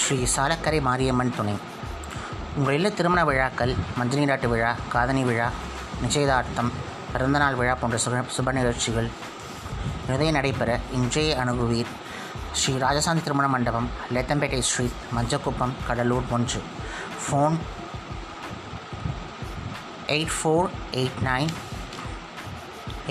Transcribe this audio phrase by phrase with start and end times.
[0.00, 1.54] ஸ்ரீ சாலக்கரை மாரியம்மன் துணை.
[2.56, 5.48] உங்கள் இல்ல திருமண விழாக்கள் மஞ்சள் நீராட்டு விழா காதணி விழா
[6.02, 6.70] நிச்சயதார்த்தம்
[7.12, 9.08] பிறந்தநாள் விழா போன்ற சுப சுப நிகழ்ச்சிகள்
[10.08, 11.92] நிறைய நடைபெற இன்றைய அணுகுவீர்
[12.58, 16.60] ஸ்ரீ ராஜசாந்தி திருமண மண்டபம் லேத்தம்பேட்டை ஸ்ட்ரீட் மஞ்சக்குப்பம் கடலூர் ஒன்று.
[17.24, 17.56] Phone
[20.16, 20.68] eight four
[21.00, 21.52] eight nine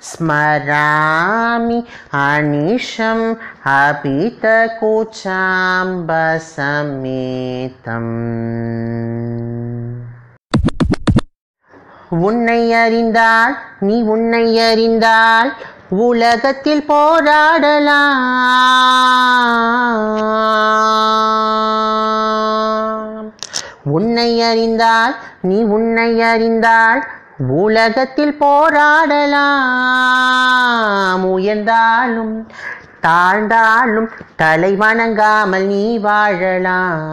[0.09, 1.79] स्मरामि
[2.25, 3.25] अनिशम्
[3.77, 4.97] अपितकुचाम्बसमेतम्
[12.09, 15.53] உன்னை அறிந்தால் நீ உன்னை அறிந்தால்
[15.89, 18.13] உலகத்தில் போராடலாம்.
[23.83, 27.07] உன்னை அறிந்தால் நீ உன்னை அறிந்தால்
[27.47, 29.35] உலகத்தில் போராடலாம்.
[31.35, 32.47] உயர்ந்தாலும்
[33.01, 37.05] தாழ்ந்தாலும் தலை வணங்காமல் நீ வாழலாம்.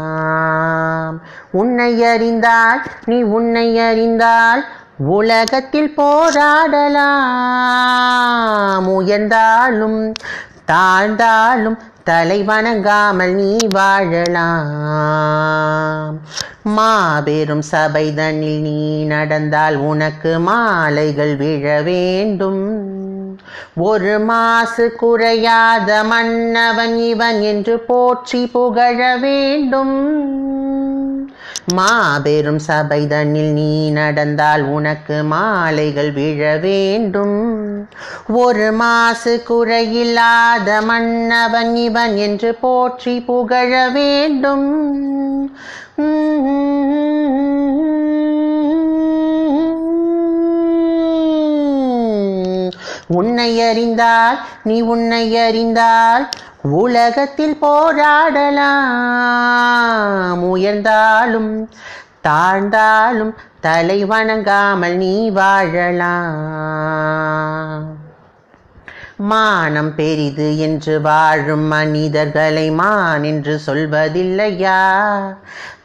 [1.50, 4.65] உன்னை அறிந்தால் நீ உன்னை அறிந்தால்
[4.97, 7.06] உலகத்தில் போராடலாம்.
[8.87, 10.12] உயர்ந்தாலும்
[10.66, 14.61] தாழ்ந்தாலும் தலை வணங்காமல் நீ வாழலாம்.
[16.62, 22.64] மாபெரும் சபைதனில் நீ நடந்தால் உனக்கு மாலைகள் விழ வேண்டும்.
[23.76, 29.97] ஒரு மாசு குறையாத மன்னவன் இவன் என்று போற்றி புகழ வேண்டும்.
[31.72, 37.66] மாபெரும் சபைதனில் நீ நடந்தால் உனக்கு மாலைகள் விழ வேண்டும்.
[38.26, 44.69] ஒரு மாசு குறையில்லாத மன்னவன் இவன் என்று போற்றி புகழ வேண்டும்.
[53.08, 56.28] உன்னை அறிந்தால் நீ உன்னை அறிந்தால்
[56.70, 58.61] உலகத்தில் போராடலாம்.
[60.40, 61.69] உயர்ந்தாலும்
[62.28, 66.43] தாழ்ந்தாலும் தலை வணங்காமல் நீ வாழலாம்.
[69.16, 74.81] மானம் பெரிது என்று வாழும் மனிதர்களை மான் என்று சொல்வதில்லையா?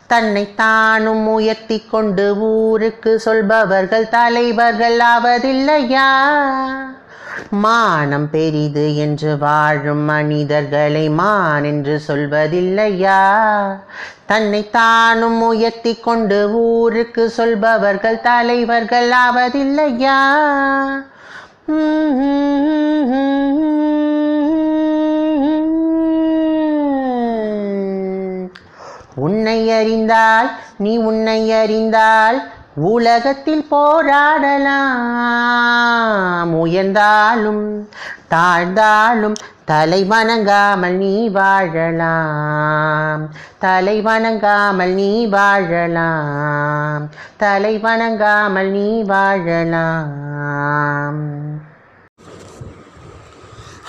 [0.07, 6.07] தன்னை தானும் உயர்த்தி கொண்டு ஊருக்கு சொல்பவர்கள் தலைவர்கள் ஆவதில்லையா
[7.49, 13.21] மானம் பெரிது என்று வாழும் மனிதர்களை மான் என்று சொல்வதில்லையா?
[14.25, 20.19] தன்னை தானும் உயர்த்தி கொண்டு ஊருக்கு சொல்பவர்கள் தலைவர்கள் ஆவதில்லையா?
[29.15, 36.53] உன்னை அறிந்தால் நீ உன்னை அறிந்தால் உலகத்தில் போராடலாம்.
[36.53, 37.89] உயர்ந்தாலும்
[38.29, 39.35] தாழ்ந்தாலும்
[39.65, 43.29] தலை வணங்காமல் நீ வாழலாம்.
[43.59, 47.09] தலை வணங்காமல் நீ வாழலாம்.
[47.37, 51.19] தலை வணங்காமல் நீ வாழலாம்.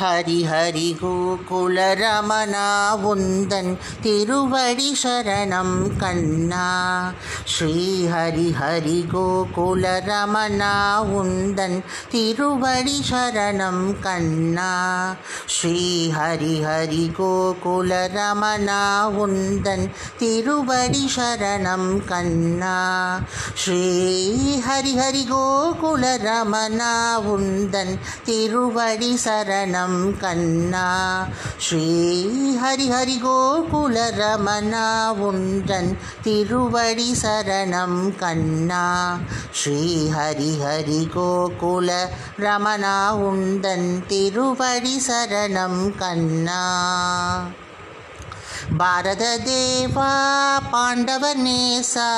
[0.00, 0.88] ஹரிஹரி ஹரி
[3.08, 6.68] உந்தன் திருவடி சரணம் கண்ணா.
[7.46, 7.74] ஸ்ரீ
[8.12, 8.98] ஹரி ஹரி
[11.16, 11.78] உந்தன்
[12.10, 14.70] திருவடி சரணம் கண்ணா.
[15.46, 15.78] ஸ்ரீ
[16.18, 17.04] ஹரி ஹரி
[19.24, 19.86] உந்தன்
[20.18, 22.76] திருவடி சரணம் கண்ணா.
[23.54, 23.84] ஸ்ரீ
[24.68, 25.24] ஹரி ஹரி
[27.34, 27.94] உந்தன்
[28.24, 29.89] திருவடி சரணம்
[30.20, 30.84] கண்ணா
[31.58, 31.84] ஸ்ரீ
[32.62, 34.84] ஹரி ஹரி கோகுல ரமணா
[35.28, 35.90] உந்தன்
[36.24, 38.82] திருவடி சரணம் கண்ணா
[39.52, 39.80] ஸ்ரீ
[40.16, 41.90] ஹரி ஹரி கோகுல
[42.38, 42.96] ரமணா
[43.28, 46.62] உந்தன் திருவடி சரணம் கண்ணா
[48.80, 50.10] பாரத தேவா
[50.72, 52.10] பாண்டவ நேசா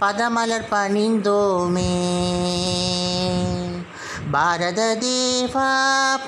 [0.00, 1.92] பதமலர் பணிந்தோமே
[4.30, 5.70] பாரத தேவா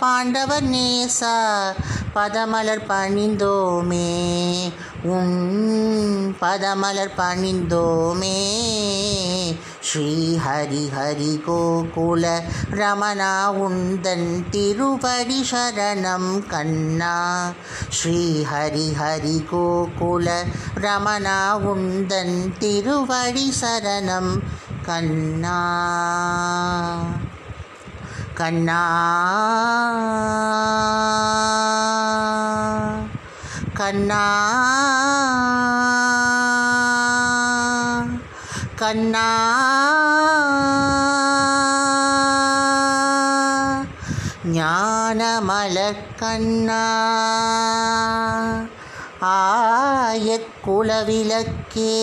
[0.01, 1.73] பாண்டவர் நேசா
[2.15, 4.73] பதமலர் பணிந்தோமே.
[5.03, 8.43] உன் பதமலர் பணிந்தோமே.
[9.81, 17.51] ஸ்ரீ ஹரி ஹரி கோகுல ரமணா உந்தன் திருவடி சரணம் கண்ணா.
[17.91, 20.31] ஸ்ரீ ஹரி ஹரி கோகுல
[20.75, 24.39] ரமணா உந்தன் திருவடி சரணம்
[24.83, 25.59] கண்ணா.
[28.41, 28.81] கண்ணா.
[33.75, 34.25] கண்ணா.
[38.77, 39.29] கண்ணா.
[44.45, 46.83] ஞானமல கண்ணா.
[49.23, 51.97] ஆய குலவிளக்கே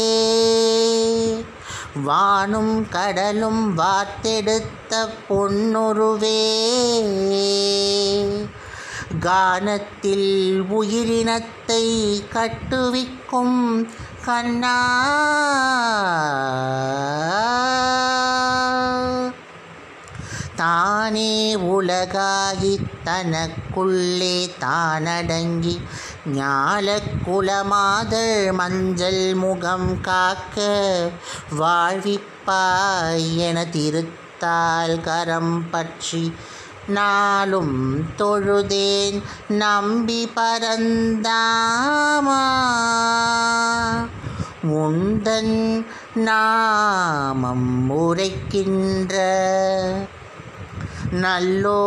[2.05, 6.43] வானும் கடலும் வாத்தெடுத்த பொன்னுருவே.
[9.19, 13.89] கானத்தில் உயிரினத்தை கட்டுவிக்கும்
[14.25, 15.05] கண்ணா.
[20.55, 25.81] தானே உலகாகி தனக்குள்ளே தானடங்கி
[26.35, 30.61] ஞாலக்குலமாதழ் மஞ்சள் முகம் காக்க
[31.59, 36.33] வாழ்விப்பாய் என திருத்தால் கரம் பற்றி
[36.87, 42.43] நாளும் தொழுதேன் நம்பி பரந்தாமா.
[44.63, 49.15] உந்தன் நாமம் உரைக்கின்ற
[51.17, 51.81] நல்லோ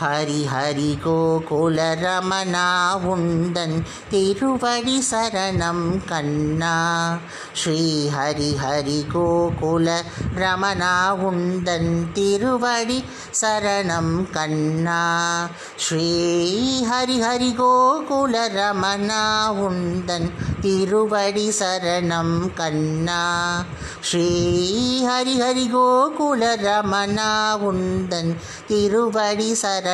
[0.00, 2.64] ஹரி ஹரி கோகுல ரமணா
[3.10, 3.76] உந்தன்
[4.10, 6.72] திருவடி சரணம் கண்ணா.
[7.54, 9.94] ஸ்ரீ ஹரி ஹரி கோகுல
[10.34, 10.92] ரமணா
[11.28, 13.04] உந்தன் திருவடி
[13.40, 15.00] சரணம் கண்ணா.
[15.76, 16.10] ஸ்ரீ
[16.90, 19.22] ஹரி ஹரி கோகுல ரமணா
[19.64, 20.28] உந்தன்
[20.60, 23.22] திருவடி சரணம் கண்ணா.
[24.02, 24.28] ஸ்ரீ
[25.06, 27.32] ஹரி ஹரி கோகுல ரமணா
[27.70, 28.36] உந்தன்
[28.66, 29.84] திருவடி சரணம்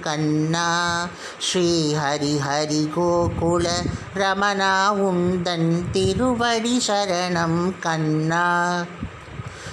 [0.00, 1.06] கண்ணா.
[1.38, 3.66] ஸ்ரீ ஹரி கோகுல
[4.14, 4.72] ரமணா
[5.06, 8.44] உந்தன் திருவடி சரணம் கண்ணா.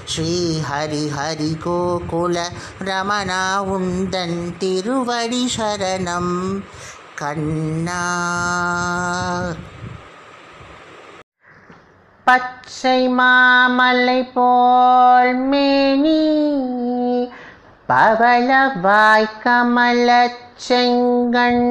[0.06, 2.38] ஸ்ரீ ஹரி கோகுல
[2.80, 3.42] ரமணா
[3.74, 6.64] உந்தன் திருவடி சரணம்
[7.16, 8.02] கண்ணா.
[12.24, 16.22] பச்சை மாமலை போல் மேனி
[17.92, 21.66] பவளவாய் கமலச் செங்கண்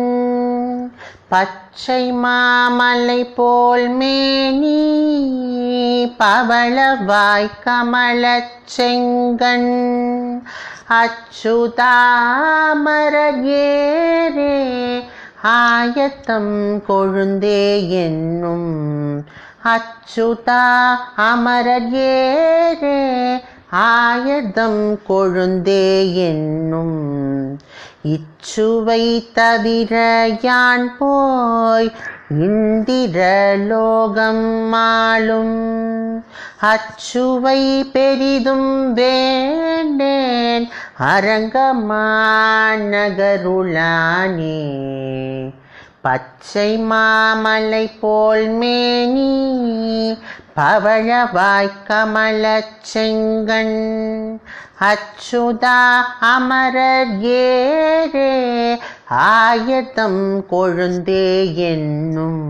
[1.28, 4.80] பச்சை மாமலை போல் மேனி
[6.18, 9.72] பவளவாய் கமலச் செங்கண்.
[10.88, 11.76] அச்சுதாமரகேரே
[15.42, 19.24] ஆயத்தம் கொழுந்தே என்னும்
[19.64, 20.64] அச்சுதா
[21.16, 23.02] அமரகேரே
[23.72, 27.58] ஆயதம் கொழுந்தே என்னும்
[28.04, 31.92] இச்சுவை தவிர யான் போய்
[32.30, 35.58] இந்திர லோகம் மாளும்
[36.60, 42.18] அச்சுவை பெரிதும் வேண்டேன் அரங்கமாநகருளானே.
[46.00, 49.38] பச்சை மாமலை போல் மேனி
[50.56, 52.44] பவழவாய் கமல
[52.92, 53.78] செங்கண்
[54.80, 55.78] அச்சுதா
[56.20, 58.32] அமரர் ஏரே
[59.08, 62.44] ஆயதம் கொழுந்தே என்னும்.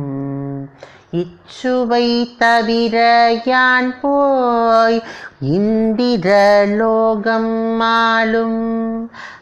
[1.12, 2.96] இச்சுவை தவிர
[3.44, 5.02] யான் போய்
[5.40, 6.28] இந்திர
[6.70, 8.62] லோகம் மாளும்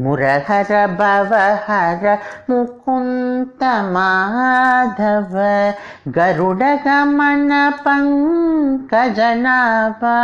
[0.02, 2.04] मुरहर भवहर
[2.50, 3.62] मुकुन्द
[3.94, 5.34] माधव
[6.12, 7.50] गरुडगमन
[7.84, 10.18] पङ्कजनवा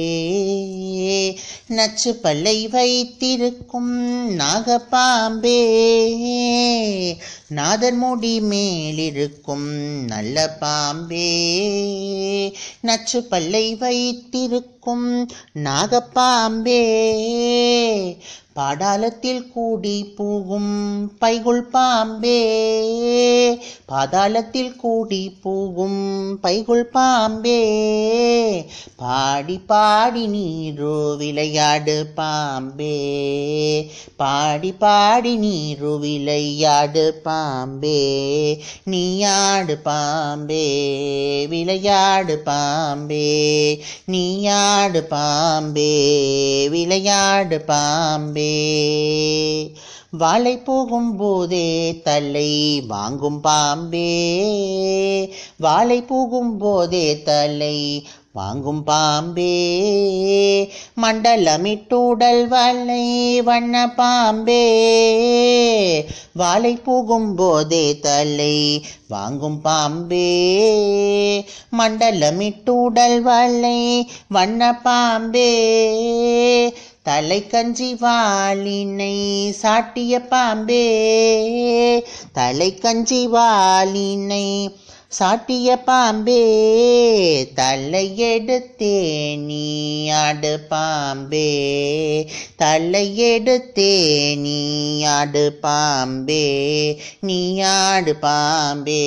[1.68, 5.58] நச்சு பல்லை வைத்திருக்கும் நாகப்பாம்பே.
[7.46, 9.68] நாதன் முடி மேலிருக்கும்
[10.04, 11.28] நல்ல பாம்பே.
[12.80, 16.84] நச்சு பல்லை வைத்திருக்கும் நிற்கும் நாகப்பாம்பே
[18.56, 22.38] பாதாளத்தில் கூடி பூகும் பைகுள் பாம்பே.
[23.88, 27.60] பாதாளத்தில் கூடி பூகும் பைகுள் பாம்பே.
[28.96, 32.96] பாடி பாடி நீரோ விளையாடு பாம்பே.
[34.16, 38.62] பாடி பாடி நீரோ விளையாடு பாம்பே.
[38.90, 40.66] நீயாடு பாம்பே
[41.46, 43.84] விளையாடு பாம்பே.
[44.04, 48.50] நீயா விளையாடு பாம்பே விளையாடு பாம்பே.
[50.10, 54.10] வாழை போகும் போதே தலை வாங்கும் பாம்பே.
[55.56, 59.54] வாழை போகும் போதே தலை வாங்கும் பாம்பே.
[61.02, 64.64] மண்டலமிட்டுடல் வலை வண்ண பாம்பே.
[66.32, 70.28] வாழை போகும் போதே தலை வாங்கும் பாம்பே.
[71.78, 75.54] மண்டலமிட்டுடல் வலை வண்ண பாம்பே.
[77.02, 80.84] தலை கஞ்சி வாளினை சாட்டிய பாம்பே.
[82.32, 84.76] தலை கஞ்சி வாளினை
[85.12, 86.40] சாட்டிய பாம்பே
[87.58, 88.94] தலையெடுத்தே
[89.44, 89.60] நீ
[90.20, 91.50] ஆடு பாம்பே
[92.62, 93.92] தலையெடுத்தே
[94.42, 94.58] நீ
[95.12, 96.42] ஆடு பாம்பே
[97.22, 97.38] நீ
[97.70, 99.00] ஆடு பாம்பே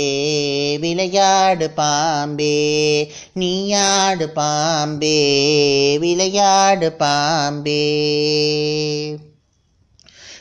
[0.84, 2.56] விளையாடு பாம்பே
[3.36, 3.54] நீ
[3.86, 5.18] ஆடு பாம்பே
[6.02, 7.82] விளையாடு பாம்பே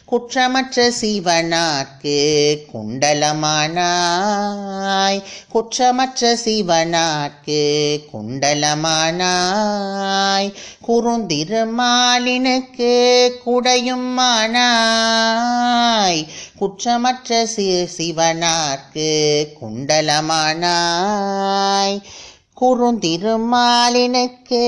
[0.09, 5.23] குற்றமற்ற சிவனாக்கு குண்டலமானாய்.
[5.49, 10.53] குற்றமற்ற சிவனாக்கு குண்டலமானாய்.
[10.89, 16.27] குறுந்திருமாலினுக்கு குடையுமானாய்.
[16.59, 17.49] குற்றமற்ற
[17.97, 22.01] சிவனாக்கு குண்டலமானாய்.
[22.61, 24.63] குறுந்திருமாலினுக்கு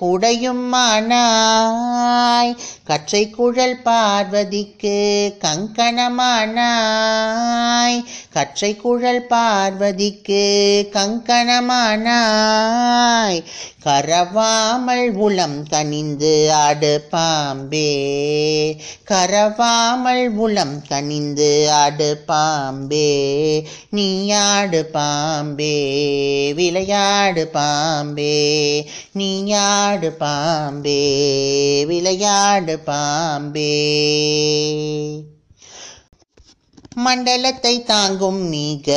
[0.00, 8.04] குடையுமானாய் கற்றை குழல் பார்வதிக்கு கங்கணமானாய்.
[8.32, 13.42] கற்றை குழல் பார்வதிக்கு கங்கணமானாய்.
[13.84, 18.76] கரவாமல் உளம் கனிந்து ஆடு பாம்பே.
[19.10, 23.68] கரவாமல் உளம் கனிந்து ஆடு பாம்பே.
[23.90, 28.90] நீ ஆடு பாம்பே விளையாடு பாம்பே.
[29.12, 33.78] நீ ஆடு பாம்பே விளையாடு பாம்பே.
[36.96, 38.88] மண்டலத்தை தாங்கும் மிக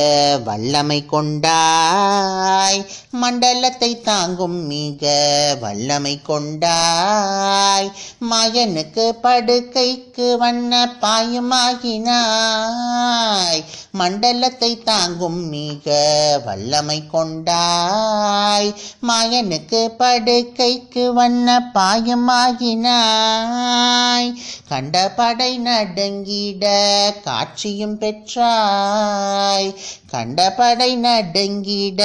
[0.43, 2.85] வல்லமை கொண்டாய்.
[3.09, 5.03] மண்டலத்தை தாங்கும் மிக
[5.59, 7.91] வல்லமை கொண்டாய்.
[8.19, 11.91] மயனுக்கு படுக்கைக்கு வண்ண பாயுமாகினாய்.
[13.95, 18.75] மண்டலத்தை தாங்கும் மிக வல்லமை கொண்டாய்.
[19.07, 24.33] மாயனுக்கு படுக்கைக்கு வண்ண பாயமாகினாய்.
[24.67, 26.65] கண்ட படை நடுங்கிட
[27.23, 29.75] காட்சியும் பெற்றாய்.
[30.13, 32.01] கண்டபடை நடுங்கிட.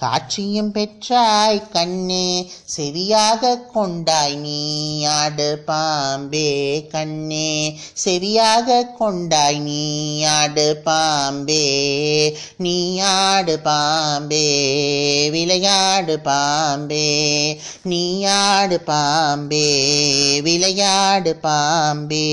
[0.00, 2.26] காட்சியும் பெற்றாய் கண்ணே
[2.74, 4.58] செவியாக கொண்டாய் நீ
[5.12, 6.50] ஆடு பாம்பே
[6.92, 9.84] கண்ணே செவியாக கொண்டாய் நீ
[10.34, 11.64] ஆடு பாம்பே
[12.66, 12.76] நீ
[13.14, 14.44] ஆடு பாம்பே
[15.36, 17.10] விளையாடு பாம்பே
[17.92, 18.04] நீ
[18.38, 19.66] ஆடு பாம்பே
[20.48, 22.30] விளையாடு பாம்பே.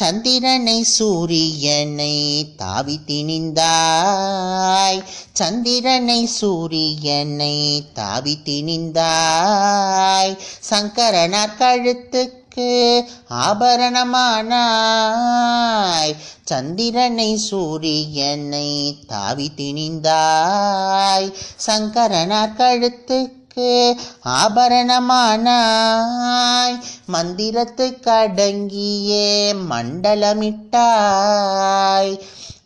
[0.00, 5.02] சந்திரனை சூரியனை தாவி திணிந்தாய்.
[5.32, 10.38] சந்திரனை சூரியனை தாவி திணிந்தாய்.
[10.60, 16.16] சங்கரனார் கழுத்துக்கு ஆபரணமானாய்.
[16.44, 21.32] சந்திரனை சூரியனை தாவி திணிந்தாய்.
[21.56, 26.78] சங்கரனார் கழுத்துக்கு கண்ணுக்கு ஆபரணமானாய்.
[27.12, 32.18] மந்திரத்து கடங்கியே மண்டலமிட்டாய்.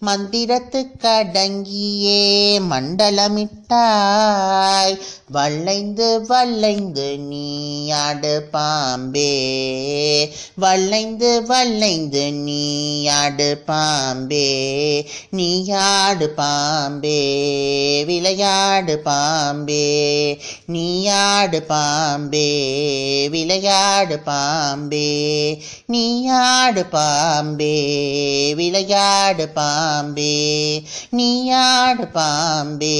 [0.07, 4.94] மந்திரத்து கடங்கியே மண்டலமிட்டாய்.
[5.31, 10.35] வளைந்து வளைந்து நீ ஆடு பாம்பே.
[10.55, 15.11] வளைந்து வளைந்து நீ ஆடு பாம்பே.
[15.31, 20.39] நீ ஆடு பாம்பே விளையாடு பாம்பே.
[20.67, 25.63] நீ ஆடு பாம்பே விளையாடு பாம்பே.
[25.87, 30.83] நீ ஆடு பாம்பே விளையாடு பாம்பே.
[31.11, 32.97] நீ ஆடு பாம்பே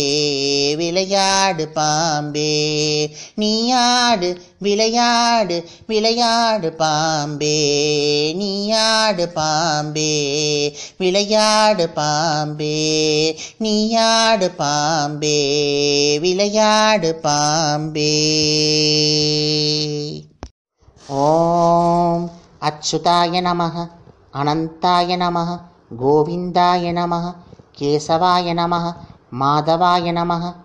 [0.75, 2.14] விளையாடு பாம்பே.
[2.15, 3.11] பாம்பே.
[3.37, 7.57] நீயாடு விளையாடு விளையாடு பாம்பே.
[8.35, 10.77] நீயாடு பாம்பே.
[10.97, 13.37] விளையாடு பாம்பே.
[13.59, 15.37] நீயாடு பாம்பே.
[16.21, 18.13] விளையாடு பாம்பே.
[21.09, 23.91] ஓம் அச்சுதாய நமக
[24.33, 25.61] அனந்தாய நமக
[25.99, 27.35] கோவிந்தாய நமக
[27.79, 28.95] கேசவாய நமக
[29.41, 30.64] மாதவாய நமக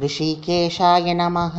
[0.00, 1.56] ऋषिकेशाय नमः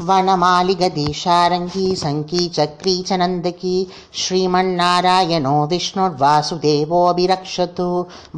[0.00, 3.74] वनमालिगदीशारङ्गी सङ्की चक्री च नन्दकी
[4.22, 7.86] श्रीमन्नारायणो विष्णुर्वासुदेवोऽभिरक्षतु।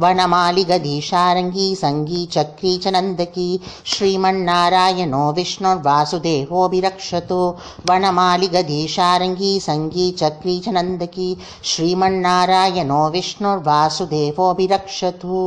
[0.03, 3.47] वनमालिगदीशारङ्गी सङ्गी चक्री च नन्दकी
[3.93, 7.41] श्रीमन्नारायणो विष्णुर्वासुदेवोऽभिरक्षतु।
[7.89, 11.29] वनमालिगदीशारङ्गी सङ्गी चक्री च नन्दकी
[11.71, 15.41] श्रीमन्नारायणो विष्णुर्वासुदेवोऽभिरक्षतु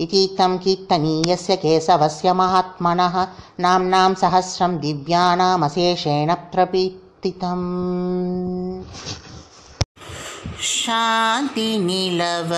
[0.00, 3.16] इति तं कीर्तनीयस्य केशवस्य महात्मनः
[3.60, 7.66] नाम्नां सहस्रं दिव्यानामशेषेण प्रकीर्तितम्
[10.68, 12.52] சாந்தி நிலவ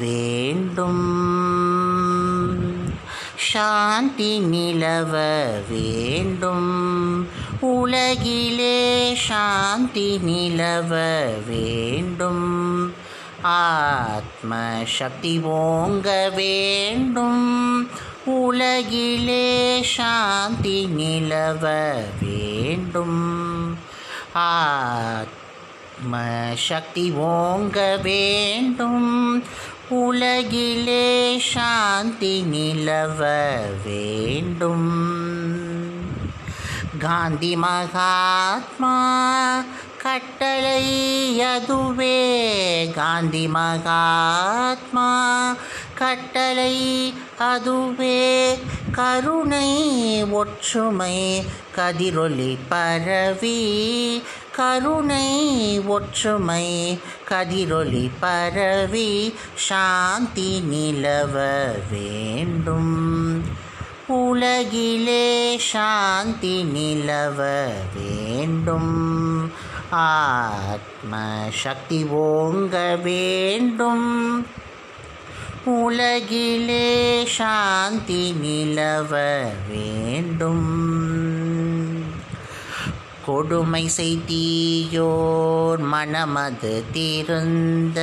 [0.00, 1.04] வேண்டும்
[3.48, 5.14] சாந்தி நிலவ
[5.70, 6.70] வேண்டும்
[7.70, 8.78] உலகிலே
[9.26, 10.92] சாந்தி நிலவ
[11.48, 12.46] வேண்டும்
[13.43, 14.55] ஆத்ம
[14.97, 17.89] சக்தி ஓங்க வேண்டும்.
[18.25, 23.77] உலகிலே சாந்தி நிலவ வேண்டும்.
[24.33, 26.17] ஆத்ம
[26.67, 29.43] சக்தி ஓங்க வேண்டும்.
[29.89, 33.27] உலகிலே சாந்தி நிலவ
[33.85, 35.19] வேண்டும்.
[36.99, 38.95] காந்தி மகாத்மா
[40.03, 42.87] கட்டளை அதுவே.
[42.95, 45.11] காந்தி மகாத்மா
[45.95, 48.59] கட்டளை அதுவே.
[48.91, 54.21] கருணை ஒற்றுமை கதிரொலி பரவி.
[54.55, 59.33] கருணை ஒற்றுமை கதிரொலி பரவி.
[59.57, 61.33] சாந்தி நிலவ
[61.91, 63.43] வேண்டும்.
[64.07, 69.69] உலகிலே சாந்தி நிலவ வேண்டும்.
[69.93, 71.15] ஆத்ம
[71.63, 74.45] சக்தி ஓங்க வேண்டும்
[75.65, 79.11] உலகிலே சாந்தி நிலவ
[79.69, 80.69] வேண்டும்.
[83.31, 87.99] கொடுமை செய்தியோர் மனமது திருந்த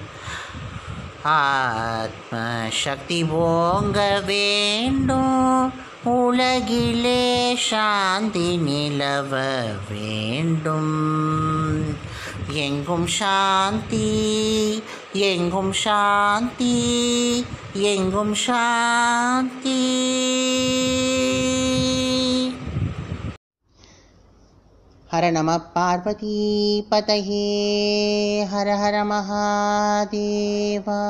[1.23, 2.37] ஆத்ம
[2.85, 5.73] சக்தி ஓங்க வேண்டும்.
[6.03, 12.09] உலகிலே சாந்தி நிலவ வேண்டும்.
[12.59, 14.07] எங்கும் சாந்தி
[15.27, 16.77] எங்கும் சாந்தி
[17.85, 19.81] எங்கும் சாந்தி
[25.11, 26.37] ஹர நம பார்வதி
[26.91, 27.47] பதகே
[28.53, 31.01] ஹர ஹர மகாதேவா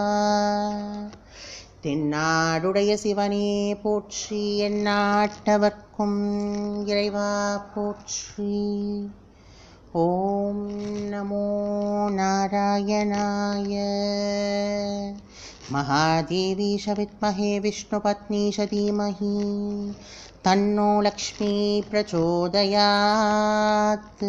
[1.85, 3.49] தென்னாடுடைய சிவனே
[3.83, 6.21] போற்றி என் நாட்டவர்க்கும்
[6.87, 7.31] இறைவா
[7.75, 8.55] போற்றி
[10.00, 10.68] ஓம்
[11.12, 11.46] நமோ
[12.20, 13.74] நாராயணாய
[15.68, 19.96] महादेवी च विद्महे विष्णुपत्नी च धीमहि
[20.46, 24.24] तन्नो लक्ष्मी प्रचोदयात्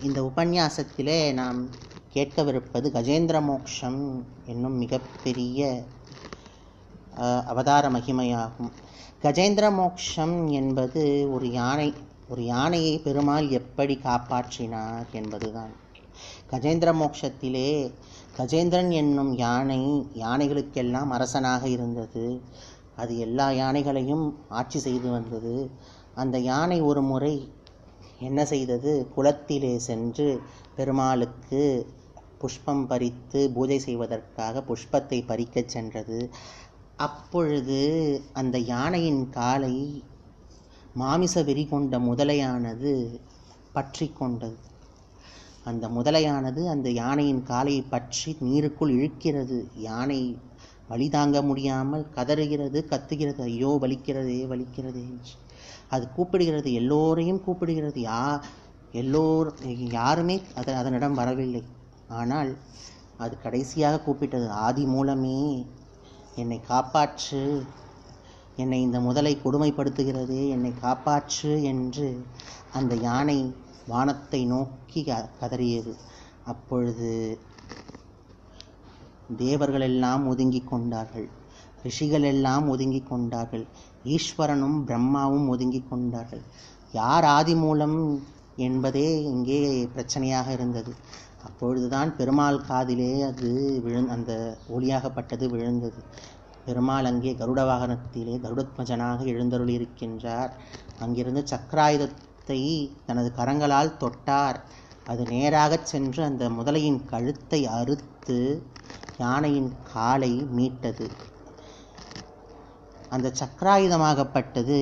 [0.00, 1.68] இந்த உபன்யாசத்திலே நாம்
[2.14, 5.84] கேட்கவிருப்பது கஜேந்திர மோக்ஷம் என்னும் மிகப்பெரிய
[7.18, 8.70] அஹ், அவதார மகிமையாகும்
[9.24, 11.94] கஜேந்திர மோக்ஷம் என்பது ஒரு யானை
[12.29, 15.73] ஒரு யானையை பெருமாள் எப்படி காப்பாற்றினார் என்பதுதான்.
[16.51, 17.93] கஜேந்திர மோக்ஷத்திலே
[18.37, 22.41] கஜேந்திரன் என்னும் யானை யானைகளுக்கெல்லாம் அரசனாக இருந்தது.
[22.95, 25.71] அது எல்லா யானைகளையும் ஆட்சி செய்து வந்தது.
[26.15, 27.53] அந்த யானை ஒரு முறை
[28.19, 29.07] என்ன செய்தது?
[29.15, 30.41] குளத்திலே சென்று
[30.75, 31.93] பெருமாளுக்கு
[32.37, 36.29] புஷ்பம் பறித்து பூஜை செய்வதற்காக புஷ்பத்தை பறிக்கச் சென்றது.
[36.95, 37.81] அப்பொழுது
[38.33, 40.03] அந்த யானையின் காலை
[40.95, 42.91] மாமிச வெறி கொண்ட முதலையானது
[43.75, 44.57] பற்றி கொண்டது.
[45.63, 49.59] அந்த முதலையானது அந்த யானையின் காலை பற்றி நீருக்குள் இழுக்கிறது.
[49.87, 50.21] யானை
[50.87, 53.41] வலி தாங்க முடியாமல் கதறுகிறது கத்துகிறது.
[53.41, 55.35] ஐயோ வலிக்கிறதே வலிக்கிறதே என்று.
[55.89, 57.99] அது கூப்பிடுகிறது எல்லோரையும் கூப்பிடுகிறது.
[58.09, 58.23] யா
[58.91, 59.47] எல்லோர்
[59.97, 61.63] யாருமே அது அதனிடம் வரவில்லை.
[62.07, 62.51] ஆனால்
[63.17, 65.39] அது கடைசியாக கூப்பிட்டது ஆதி மூலமே
[66.35, 67.43] என்னை காப்பாற்று.
[68.55, 70.49] என்னை இந்த முதலை கொடுமைப்படுத்துகிறதே.
[70.49, 72.25] என்னை காப்பாற்று என்று
[72.73, 73.55] அந்த யானை
[73.87, 75.95] வானத்தை நோக்கி க- கதறியது.
[76.45, 77.39] அப்பொழுது
[79.37, 81.29] தேவர்கள் எல்லாம் ஒதுங்கிக் கொண்டார்கள்.
[81.83, 83.65] ரிஷிகள் எல்லாம் ஒதுங்கிக் கொண்டார்கள்.
[84.05, 86.41] ஈஸ்வரனும் பிரம்மாவும் ஒதுங்கி கொண்டார்கள்.
[86.91, 88.23] யார் ஆதி மூலம்
[88.55, 90.95] என்பதே இங்கே பிரச்சனையாக இருந்தது.
[91.43, 96.03] அப்பொழுதுதான் பெருமாள் காதிலே அது விழுந் அந்த ஒளியாகப்பட்டது விழுந்தது.
[96.65, 100.51] பெருமாள் அங்கே கருட வாகனத்திலே கருடத்மஜனாக எழுந்தருளியிருக்கின்றார்.
[100.99, 102.61] அங்கிருந்து சக்கராயுதத்தை
[103.07, 104.59] தனது கரங்களால் தொட்டார்.
[105.07, 108.39] அது நேராகச் சென்று அந்த முதலையின் கழுத்தை அறுத்து
[109.17, 111.07] யானையின் காலை மீட்டது.
[113.11, 114.75] அந்த சக்கராயுதமாகப்பட்டது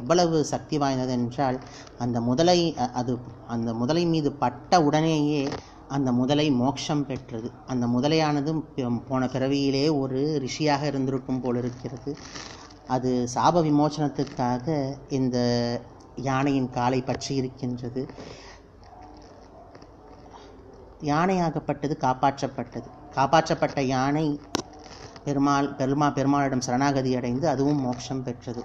[0.00, 1.58] எவ்வளவு சக்தி வாய்ந்தது என்றால்
[1.98, 2.58] அந்த முதலை
[3.00, 3.12] அது
[3.54, 5.42] அந்த முதலை மீது பட்ட உடனேயே
[5.96, 7.48] அந்த முதலை மோட்சம் பெற்றது.
[7.66, 8.52] அந்த முதலையானது
[9.08, 12.12] போன பிறவியிலே ஒரு ரிஷியாக இருந்திருக்கும் போல் இருக்கிறது.
[12.86, 14.66] அது சாப விமோசனத்துக்காக
[15.18, 15.36] இந்த
[16.28, 18.02] யானையின் காலை பற்றி இருக்கின்றது.
[21.10, 22.88] யானையாகப்பட்டது காப்பாற்றப்பட்டது.
[23.16, 24.26] காப்பாற்றப்பட்ட யானை
[25.24, 28.62] பெருமாள் பெருமா பெருமாளிடம் சரணாகதி அடைந்து அதுவும் மோட்சம் பெற்றது.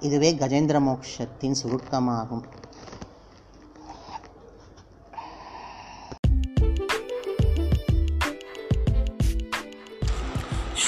[0.00, 2.44] இதுவே கஜேந்திர மோட்சத்தின் சுருக்கமாகும்.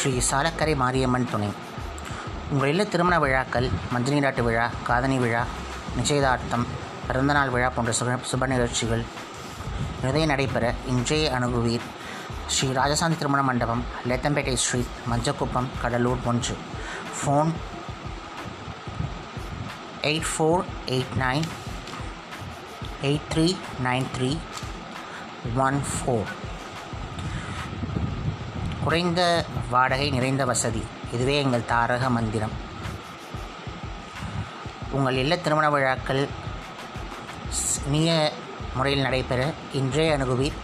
[0.07, 1.49] ஸ்ரீ சாலக்கரை மாரியம்மன் துணை.
[2.51, 5.40] உங்கள் இல்ல திருமண விழாக்கள் மஞ்சள் நீராட்டு விழா காதணி விழா
[5.97, 6.66] நிச்சயதார்த்தம்
[7.07, 9.03] பிறந்தநாள் விழா போன்ற சுப சுப நிகழ்ச்சிகள்
[10.05, 11.88] நிறைய நடைபெற இன்றைய அணுகுவீர்
[12.53, 16.57] ஸ்ரீ ராஜசாந்தி திருமண மண்டபம் லேத்தம்பேட்டை ஸ்ட்ரீட் மஞ்சக்குப்பம் கடலூர் ஒன்று.
[17.19, 17.53] Phone
[20.12, 20.64] eight four
[20.97, 21.47] eight nine
[23.11, 23.49] eight three
[23.90, 24.33] nine three
[25.69, 26.31] one four.
[28.87, 30.83] குறைந்த வாடகை நிறைந்த வசதி.
[31.12, 32.53] இதுவே எங்கள் தாரக மந்திரம்.
[34.90, 36.29] உங்கள் இல்ல திருமண விழாக்கள்
[37.87, 38.33] இனிய
[38.75, 39.40] முறையில் நடைபெற
[39.72, 40.59] இன்றே அணுகுவீர்.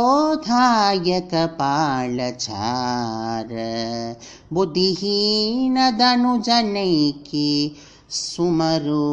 [4.52, 7.48] बुद्धिहीनदनुजनैके
[8.58, 9.04] मरु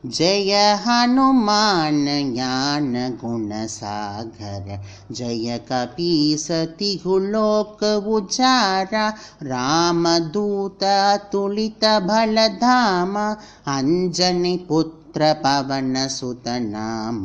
[0.07, 0.53] जय
[0.85, 4.79] हनुमान ज्ञान गुणसागर
[5.19, 9.09] जय कपि सतिघु लोक गुजारा
[9.51, 10.85] रामदूत
[11.33, 13.19] तुलित बल धम
[13.77, 14.98] अञ्जनि पुत्र
[15.45, 17.21] पवन सुतनाम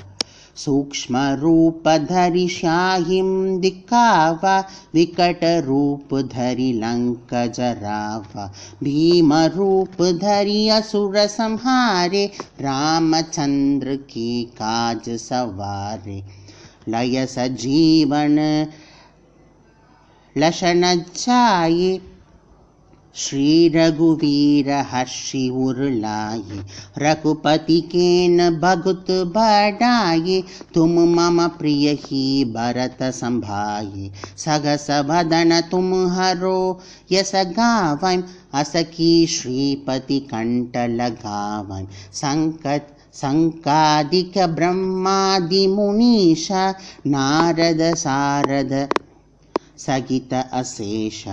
[0.57, 4.59] सूक्ष्मरूप धरि शाहिं दिका वा
[4.95, 6.15] विकटरूप
[10.13, 12.27] धरि असुरसंहारे
[12.61, 16.23] रामचन्द्र के काज सवारे
[16.89, 18.39] लय स जीवन
[23.17, 26.61] जाये श्री रघुवीर हर्षि उर्लाये
[26.99, 30.45] रघुपति केन भगुत बढ़ाये
[30.75, 36.81] तुम मम प्रिय ही भरत संभाये। सगस वदन तुम हरो
[37.13, 38.23] यस गावैं
[38.55, 42.83] असखी श्रीपति कंठ लगावैं संकट
[43.15, 46.75] संकादिक ब्रह्मादि मुनीषा
[47.07, 48.89] नारद सारद
[49.87, 51.25] सहित अशेष।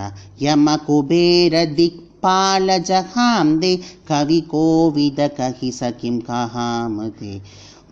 [0.41, 3.75] यम कुबेर दिक्पाल जहाम दे
[4.07, 7.41] कवि कोविद कहि सकिम कहाम दे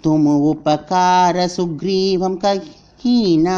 [0.04, 3.58] तुम उपकार सुग्रीवम कहीना।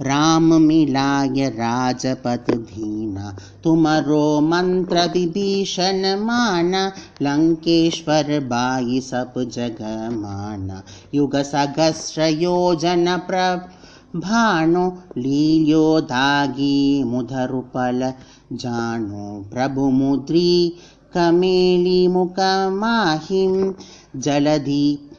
[0.00, 3.30] राम मिलाय राजपत धीना।
[3.64, 6.86] तुमरो मंत्र विभीषण माना।
[7.22, 10.82] लंकेश्वर बाई सब जग माना
[11.14, 13.68] युग सहस्र योजन प्रभ
[14.16, 18.12] भाणो लील्यो दागी मुधरुपल।
[18.52, 20.74] जाणो प्रभुमुद्री
[21.14, 23.72] कमेलिमुखमाहिं
[24.16, 25.10] जलधि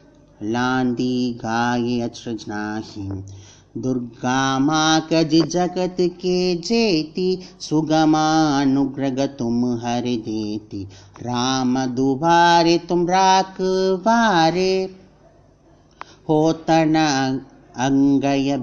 [0.42, 3.22] लान्दी गायसृज्नाहिं
[3.82, 10.88] दुर्गामाकजिजगत् के जेति सुगमानुग्रग तुम हरि देति।
[11.22, 13.56] राम दुवारे तुम राक
[14.00, 14.96] वारे।
[16.28, 17.40] होतना
[17.76, 18.56] अङ्गय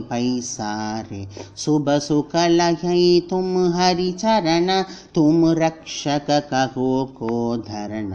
[0.00, 1.26] पैसारे
[1.56, 4.70] शुभसुकलयै शुभ हरिचरण
[5.14, 8.12] लै रक्षक कहो को को धरण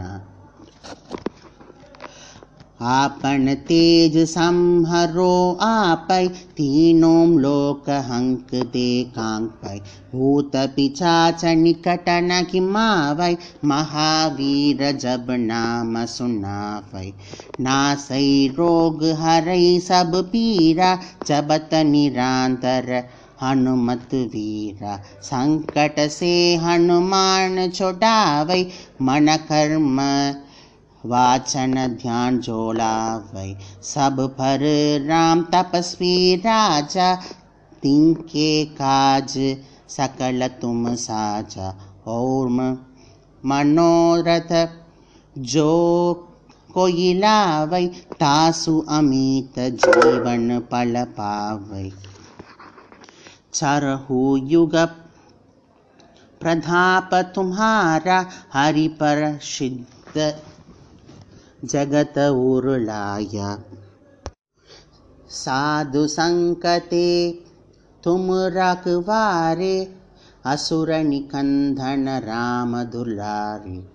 [2.84, 9.80] आपन तेज संहरो आपै, तीनों लोक हंक दे कांपै।
[10.12, 17.12] भूत पिचाच निकट न किमावै महावीर जब नाम सुनावै।
[17.60, 23.04] नासै रोग हरै सब पीरा, जबत निरांतर
[23.42, 28.66] हनुमत वीरा। संकट से हनुमान छुड़ावै,
[29.02, 30.00] मन कर्म
[31.04, 33.48] वाचन ध्यान जोलावै
[33.84, 34.62] सब पर
[35.06, 37.08] राम तपस्वी राजा
[37.82, 39.34] तिनके काज
[39.88, 41.68] सकल तुम साजा।
[42.06, 42.48] और
[43.42, 44.52] मनोरथ
[45.50, 45.70] जो
[46.74, 47.86] कोई लावै
[48.20, 51.90] तासु अमित जीवन पल पावै।
[53.54, 54.20] चरहु
[54.52, 54.76] युग
[56.40, 58.18] प्रताप तुम्हारा
[58.54, 60.32] हरि पर सिद्ध
[61.64, 63.58] जगत उर्लाया
[65.30, 67.40] साधु संकते
[68.04, 69.94] तुम रखवारे
[70.46, 73.94] असुर निकंदन राम दुलारे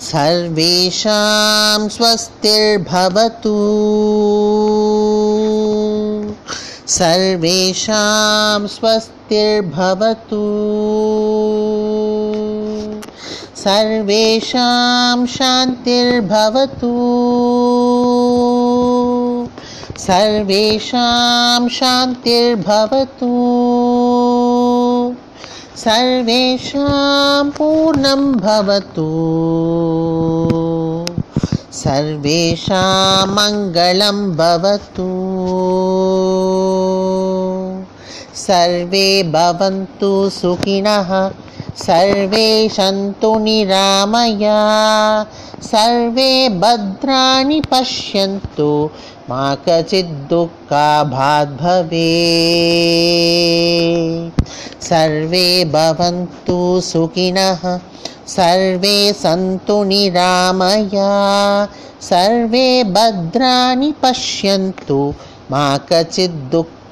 [0.00, 3.56] सर्वेषां स्वस्तिर्भवतु।
[6.88, 10.73] सर्वेषां स्वस्तिर्भवतु।
[13.64, 16.94] सर्वेषां शान्तिर्भवतु।
[19.98, 23.26] सर्वेषां शान्तिर्भवतु।
[25.76, 29.08] सर्वेषां पूर्णं भवतु।
[31.72, 35.08] सर्वेषां मङ्गलं भवतु।
[38.34, 41.30] सर्वे भवन्तु सुखिनः।
[41.82, 44.58] सर्वे सन्तु निरामया
[45.68, 48.68] सर्वे भद्राणि पश्यन्तु
[49.30, 49.44] मा
[51.54, 52.04] भवेत्।
[54.84, 56.58] सर्वे भवन्तु
[56.90, 57.62] सुखिनः
[58.36, 61.10] सर्वे सन्तु निरामया
[62.10, 65.00] सर्वे भद्राणि पश्यन्तु
[65.50, 65.64] मा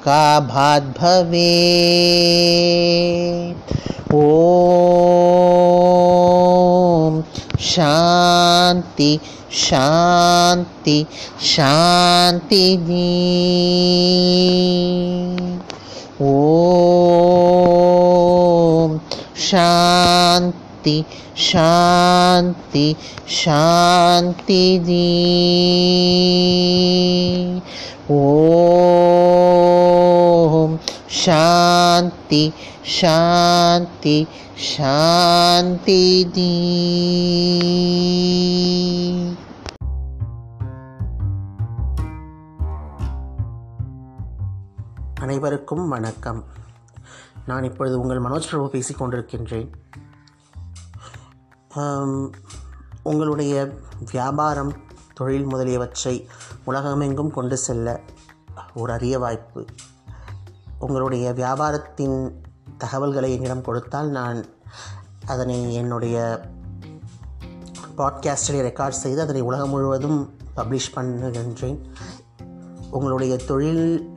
[0.04, 1.54] का भाद्भवे
[4.14, 4.32] ओम
[7.60, 9.20] शांति
[9.52, 11.06] शांति
[11.42, 13.42] शांति जी।
[19.52, 21.04] शांति
[21.36, 22.96] शांति
[23.28, 25.02] शांति जी।
[28.06, 28.24] ஓம்
[31.06, 36.50] சாந்தி சாந்தி சாந்தி தீ
[45.20, 46.44] அனைவருக்கும் வணக்கம்.
[47.46, 49.70] நான் இப்பொழுது உங்கள் மனோஜ் பிரபு பேசிக் கொண்டிருக்கின்றேன்.
[53.02, 53.70] உங்களுடைய
[54.12, 54.72] வியாபாரம்
[55.14, 56.28] தொழில் முதலியவற்றை
[56.64, 58.00] உலகமெங்கும் கொண்டு செல்ல
[58.74, 59.64] ஒரு அரிய வாய்ப்பு.
[60.78, 62.44] உங்களுடைய வியாபாரத்தின்
[62.78, 64.46] தகவல்களை என்னிடம் கொடுத்தால் நான்
[65.26, 66.40] அதனை என்னுடைய
[67.98, 71.78] பாட்காஸ்டரை ரெக்கார்ட் செய்து அதனை உலகம் முழுவதும் பப்ளிஷ் பண்ணுகின்றேன்.
[72.90, 74.16] உங்களுடைய தொழில்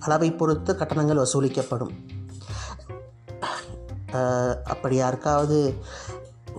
[0.00, 1.94] அளவை பொறுத்து கட்டணங்கள் வசூலிக்கப்படும்.
[4.64, 5.74] அப்படி யாருக்காவது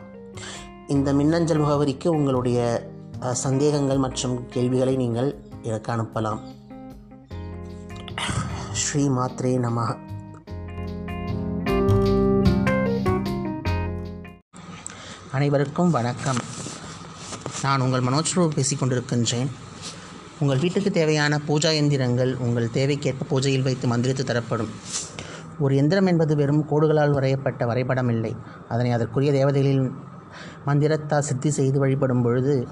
[0.87, 2.87] இந்த மின்னஞ்சல் முகவரிக்கு உங்களுடைய
[3.45, 6.58] சந்தேகங்கள் மற்றும் கேள்விகளை நீங்கள் எனக்கு அனுப்பலாம்.
[8.71, 9.95] ஸ்ரீ மாத்ரே நமக
[15.31, 16.39] அனைவருக்கும் வணக்கம்.
[17.61, 19.49] நான் உங்கள் மனோஜ் பிரபு பேசிக்கொண்டிருக்கின்றேன்
[20.39, 24.69] உங்கள் வீட்டுக்கு தேவையான பூஜா எந்திரங்கள் உங்கள் தேவைக்கேற்ப பூஜையில் வைத்து மந்திரித்து தரப்படும்.
[25.59, 28.35] ஒரு எந்திரம் என்பது வெறும் கோடுகளால் வரையப்பட்ட வரைபடம் இல்லை.
[28.67, 29.91] அதனை அதற்குரிய தேவதைகளின்
[30.65, 32.67] மந்திரத்தால் சித்தி செய்து வழிபடும் பொழுது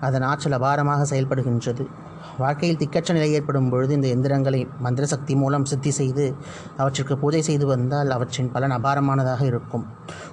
[0.00, 1.86] அதன் ஆற்றல் அபாரமாக செயல்படுகின்றது.
[2.42, 6.24] வாழ்க்கையில் திக்கற்ற நிலை ஏற்படும் பொழுது இந்த எந்திரங்களை மந்திர சக்தி மூலம் சித்தி செய்து
[6.76, 9.84] அவற்றிற்கு பூஜை செய்து வந்தால் அவற்றின் பலன் அபாரமானதாக இருக்கும்.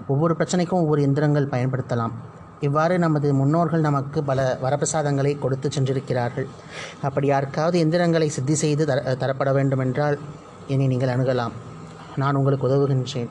[0.08, 2.14] ஒவ்வொரு பிரச்சனைக்கும் ஒவ்வொரு எந்திரங்கள் பயன்படுத்தலாம்.
[2.68, 6.48] இவ்வாறு நமது முன்னோர்கள் நமக்கு பல வரப்பிரசாதங்களை கொடுத்து சென்றிருக்கிறார்கள்.
[7.08, 10.18] அப்படி யாருக்காவது எந்திரங்களை சித்தி செய்து தர தரப்பட வேண்டுமென்றால்
[10.68, 11.58] என்னை நீங்கள் அணுகலாம்.
[12.22, 13.30] நான் உங்களுக்கு உதவுகின்றேன்.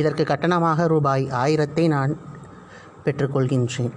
[0.00, 2.12] இதற்கு கட்டணமாக ரூபாய் ஆயிரத்தை நான்
[3.04, 3.94] பெற்றுக்கொள்கின்றேன்.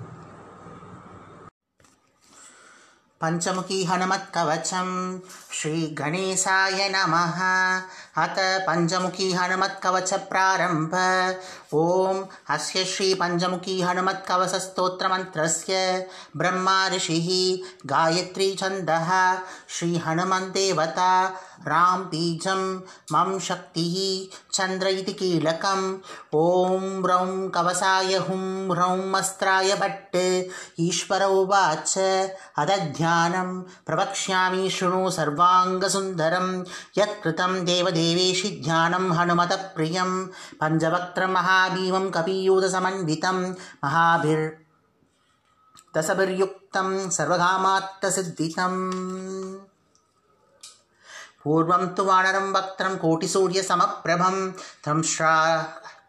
[3.22, 4.88] पञ्चमुखी हनुमत्कवचं
[5.60, 7.40] श्रीगणेशाय नमः।
[8.24, 10.94] अथ पञ्चमुखी हनुमत्कवचप्रारम्भ
[11.74, 15.74] ॐ अस्य श्रीपञ्चमुखी हनुमत्कवचस्तोत्रमन्त्रस्य
[16.38, 17.30] ब्रह्मा ऋषिः
[17.92, 19.10] गायत्रीछन्दः
[19.78, 21.12] श्रीहनुमन्देवता
[21.68, 22.62] रां बीजं
[23.12, 23.96] मम शक्तिः
[24.54, 25.86] चन्द्र इति कीलकम्।
[26.36, 30.16] ॐ रौं कवसाय हुं रौं अस्त्राय भट्।
[30.80, 31.98] ईश्वर उवाच
[32.62, 36.48] अदध्यानं प्रवक्ष्यामि शृणु सर्वाङ्गसुन्दरं
[36.98, 40.12] यत्कृतं देवदेवेशि ध्यानं हनुमतप्रियं
[40.62, 43.40] पञ्चवक्त्रं महाभीमं कपियूतसमन्वितं
[43.84, 44.50] महाभिर्
[45.98, 48.80] दशभिर्युक्तं सर्वकामात्तसिद्धितम्
[51.44, 54.36] पूर्वं तु वानरं वक्त्रं कोटिसूर्यसमप्रभं
[54.86, 55.02] तं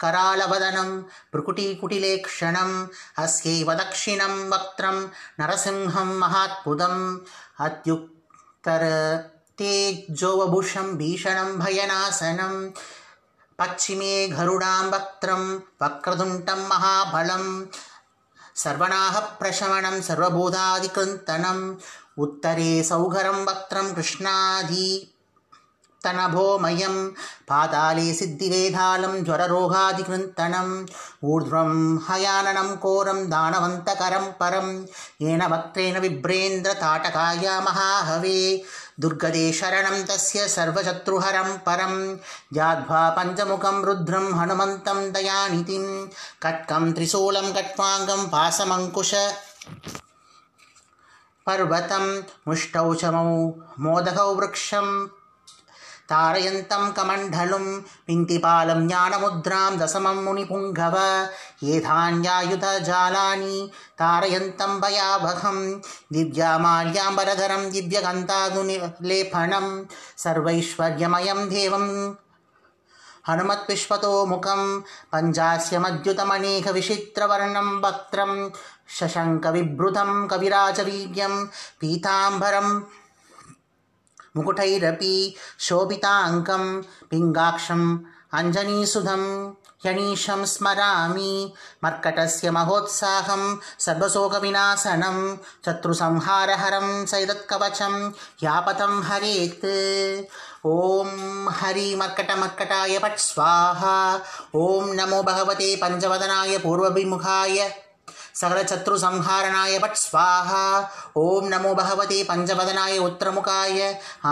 [0.03, 0.89] करालवदनं
[1.33, 2.75] भ्रुकुटीकुटिलेक्षणम्
[3.25, 4.97] अस्यैव दक्षिणं वक्त्रं
[5.41, 7.05] नरसिंहं महात्पुदम्
[7.67, 8.85] अत्युत्तर
[9.59, 12.55] तेजोवभूषं भीषणं भयनासनं
[13.59, 15.43] पश्चिमे गरुडां वक्त्रं
[15.83, 17.45] वक्रतुण्डं महाबलं
[18.65, 21.65] सर्वनाहप्रशमनं सर्वभूतादिकृन्तनम्
[22.23, 24.89] उत्तरे सौघरं वक्त्रं कृष्णादि
[26.05, 26.97] तनभोमयं
[27.49, 30.75] पाताले सिद्धिवेधालं ज्वररोगादिकृन्तनम्
[31.33, 31.73] ऊर्ध्वं
[32.09, 34.69] हयाननं कोरं दानवन्तकरं परं
[35.23, 38.39] येन वक्त्रेण बिभ्रेन्द्रताटकाय महाहवे
[39.01, 41.95] दुर्गदे शरणं तस्य सर्वशत्रुहरं परं
[42.57, 45.85] याध्वा पञ्चमुखं रुद्रं हनुमन्तं दयानिधिं
[46.43, 49.15] कट्कं त्रिशूलं कट्वाङ्गं पासमङ्कुश
[51.47, 52.07] पर्वतं
[52.49, 53.27] मुष्टौ च मौ
[53.85, 54.89] मोदकौ वृक्षं
[56.13, 57.67] तारयन्तं कमण्डलुं
[58.07, 60.97] पिन्तिपालं ज्ञानमुद्रां दशमं मुनिपुङ्गव
[61.69, 63.57] येधान्यायुधजालानि
[64.01, 65.61] तारयन्तं भयावहं
[66.17, 69.69] दिव्यामाल्याम्बरधरं दिव्यगन्धादुनिलेपनं
[70.25, 71.87] सर्वैश्वर्यमयं देवं
[73.29, 74.63] हनुमत्विश्वतो मुखं
[75.13, 78.33] पञ्चास्यमद्युतमनेकविचित्रवर्णं वक्त्रं
[78.99, 81.35] शशङ्कविभृतं कविराजवीर्यं
[81.81, 82.69] पीताम्बरं
[84.37, 87.99] मुकुटैरपि शोभिताङ्कं पिङ्गाक्षम्
[88.35, 89.25] अञ्जनीसुधं
[89.87, 91.53] यणीशं स्मरामि
[91.85, 93.43] मर्कटस्य महोत्साहं
[93.79, 98.11] सर्वशोकविनाशनं शत्रुसंहारहरं सैदत्कवचं
[98.43, 99.67] यापतं हरेत्।
[100.67, 104.15] ॐ हरिमर्कटमर्कटाय पट् स्वाहा।
[104.57, 107.82] ॐ नमो भगवते पञ्चवदनाय पूर्वभिमुखाय
[108.42, 110.64] सकलशत्रुसंहारणाय पट् स्वाहा
[111.18, 113.80] ॐ नमो भगवते पञ्चवदनाय उत्तरमुखाय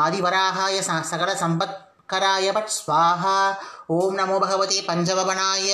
[0.03, 3.37] आदिवराहाय स- सकलसम्पत्कराय पट् स्वाहा
[3.91, 5.67] ॐ नमो भगवते पञ्चवनाय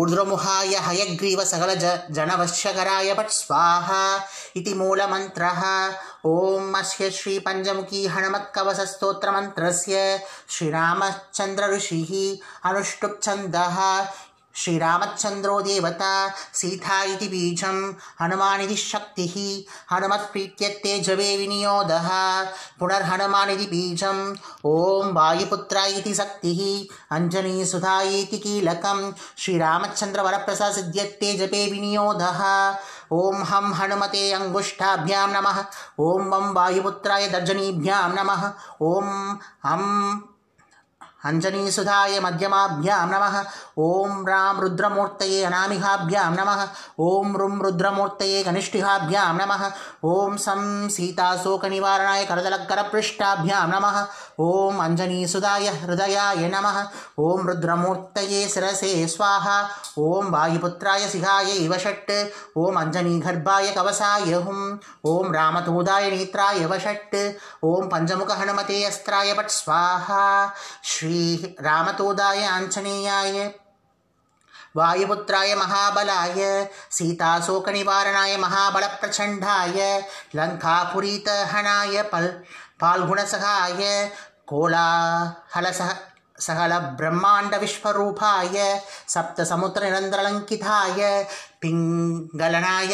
[0.00, 1.84] ऊर्ध्वमुखाय हयग्रीव सकलज
[2.18, 4.02] जनवश्यकराय पट् स्वाहा
[4.56, 5.62] इति मूलमन्त्रः
[6.34, 9.94] ॐ अस्य श्रीपञ्चमुखी हनुमत्कवचस्तोत्रमन्त्रस्य
[10.56, 12.12] श्रीरामचन्द्रऋषिः
[12.70, 13.78] अनुष्टुप्छन्दः
[14.55, 16.11] श्रीरामचन्द्रो देवता
[16.59, 17.77] सीता इति बीजं
[18.21, 19.33] हनुमानिति शक्तिः
[19.93, 22.09] हनुमत्प्रीत्यत्ते जवे विनियोगः
[22.79, 24.21] पुनर्हनुमानिति बीजम्
[24.65, 26.61] ॐ वायुपुत्रा इति शक्तिः
[27.15, 28.99] अञ्जनीसुधा इति कीलकं
[29.43, 32.41] श्रीरामचन्द्रवरप्रसादसिद्ध्यत्ते जपे विनियोगः
[33.13, 35.59] ॐ हं हनुमते अङ्गुष्ठाभ्यां नमः
[36.05, 38.47] ॐ वं वायुपुत्राय दर्जनीभ्यां नमः
[38.91, 39.11] ॐ
[39.65, 39.83] हं
[41.25, 43.37] अञ्जनीसुधाय मध्यमाभ्यां नमः।
[43.79, 46.61] ॐ रां रुद्रमूर्तये अनामिकाभ्यां नमः।
[46.99, 49.65] ॐ रुं रुद्रमूर्तये कनिष्ठिकाभ्यां नमः।
[50.05, 53.99] ॐ सं सीताशोकनिवारणाय करदलकरपृष्ठाभ्यां नमः।
[54.39, 56.79] ॐ अञ्जनीसुधाय हृदयाय नमः।
[57.19, 59.61] ॐ रुद्रमूर्तये शिरसे स्वाहा।
[59.99, 62.11] ॐ वायुपुत्राय सिंहाय इव षट्।
[62.57, 67.15] ॐ अञ्जनीगर्भाय कवसाय हुं। ॐ रामतूदाय नेत्राय वषट्
[67.65, 70.53] ॐ पञ्चमुखहनुमते अस्त्राय पट् स्वाहा।
[71.15, 73.37] श्रीरामतूदाय आञ्जनेयाय
[74.77, 76.39] वायुपुत्राय महाबलाय
[76.97, 79.77] सीताशोकनिवारणाय महाबलप्रचण्डाय
[80.35, 82.27] लङ्कापुरीतहनाय पल्
[82.81, 83.81] पाल्गुणसहाय
[84.47, 85.91] कोलाहलसह
[86.47, 88.57] सकलब्रह्माण्डविश्वरूपाय
[89.13, 90.99] सप्तसमुद्रनिरन्तरलङ्किताय
[91.61, 92.93] पिङ्गलनाय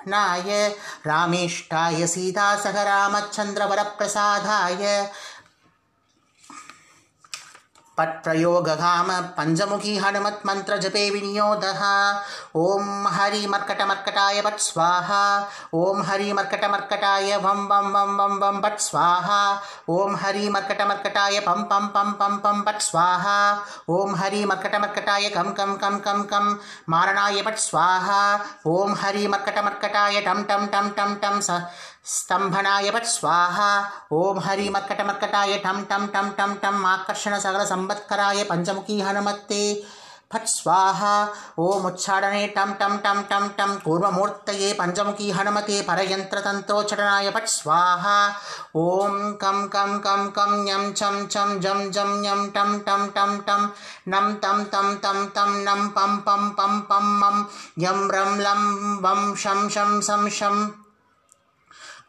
[0.09, 0.69] नाय
[1.07, 4.85] रामेष्टाय सीतासह रामचन्द्रवरप्रसादाय
[7.99, 11.83] पट्प्रयोगघाम पञ्चमुखी हनुमत्मन्त्रजपे विनियोगः।
[12.57, 15.23] ॐ हरिमर्कटमर्कटाय पट् स्वाहा।
[15.75, 16.03] ॐ
[18.43, 19.41] वं पट् स्वाहा।
[19.91, 23.39] ॐ हरिमर्कटमर्कटाय पं पं पं पं पं पट् स्वाहा।
[23.91, 26.57] ॐ हरिमर्कटमर्कटाय कं कं कं कं कं
[26.89, 28.23] मारणाय पट् स्वाहा।
[28.67, 31.61] ॐ हरिमर्कटमर्कटाय टं टं टं टं टं स
[32.16, 33.72] स्तम्भनाय पट् स्वाहा
[34.14, 39.64] ॐ हरिमर्कटमर्कटाय टं टं टं टं टम् आकर्षणसकलसम्वत्कराय पञ्चमुखी हनुमत्ते
[40.34, 41.14] फट् स्वाहा
[41.60, 48.16] ॐ उच्चाडने टं टं टं टं टं कूर्ममूर्तये पञ्चमुखी हनुमते परयन्त्रतन्त्रोच्चटनाय फट् स्वाहा
[48.76, 53.68] ॐ कं कं कं कं यं चं चं जं जं यं टं टं टं टं
[54.08, 57.44] नं तं तं तं तं नं पं पं पं पं मं
[57.80, 58.64] यं रं लं
[59.04, 60.68] वं शं शं शं शं क्षं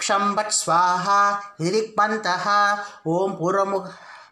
[0.02, 1.22] वट् स्वाहा
[1.62, 2.46] हिरिक्पन्तः।
[3.08, 3.88] ॐ पूर्वमुख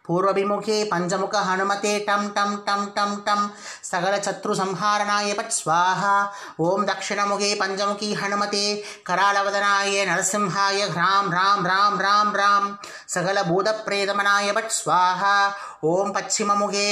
[0.07, 3.49] पूर्वभिमुखे पञ्चमुख हनुमते टं टं टं टं टं।
[3.83, 6.13] सकलशत्रुसंहारणाय पट् स्वाहा।
[6.61, 8.63] ॐ दक्षिणमुखे पञ्चमुखी हनुमते।
[9.05, 12.63] करालवदनाय नरसिंहाय ह्रां रां रां रां रां
[13.07, 15.35] सकलभूतप्रेतमनाय पट् स्वाहा।
[15.83, 16.87] ॐ पश्चिममुखे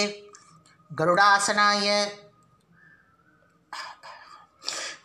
[0.91, 2.05] गरुडासनाय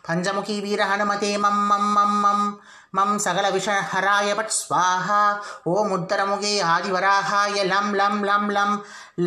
[0.07, 2.39] पञ्चमुखी वीरहनुमते मं मं मं
[2.94, 5.20] मं मं सकलविषहराय पट् स्वाहा
[5.68, 8.78] ॐ उत्तरमुखे आदिवराहाय लं लं लं लं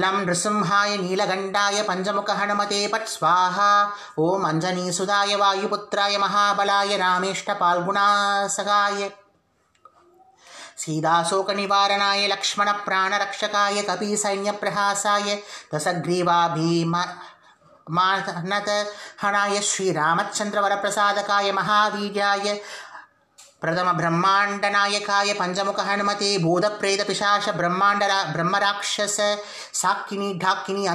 [0.02, 3.72] लं नृसिंहाय नीलगण्डाय पञ्चमुखहनुमते पट् स्वाहा
[4.20, 9.10] ॐ अञ्जनीसुधाय वायुपुत्राय महाबलाय रामेष्टपाल्गुणासगाय
[10.80, 15.36] सीताशोकनिवारणाय लक्ष्मणप्राणरक्षकाय कपिसैन्यप्रहासाय
[15.74, 16.96] दशग्रीवा भीम
[17.88, 18.70] मानत
[19.22, 22.58] हणाय श्रीरामचन्द्रवरप्रसादकाय महावीर्याय
[23.65, 29.17] प्रथमब्रह्माण्डनायकाय पञ्चमुखहनुमते भूतप्रेतपिशाच ब्रह्माण्ड ब्रह्मराक्षस
[29.81, 30.87] साकिनी ढाकिनी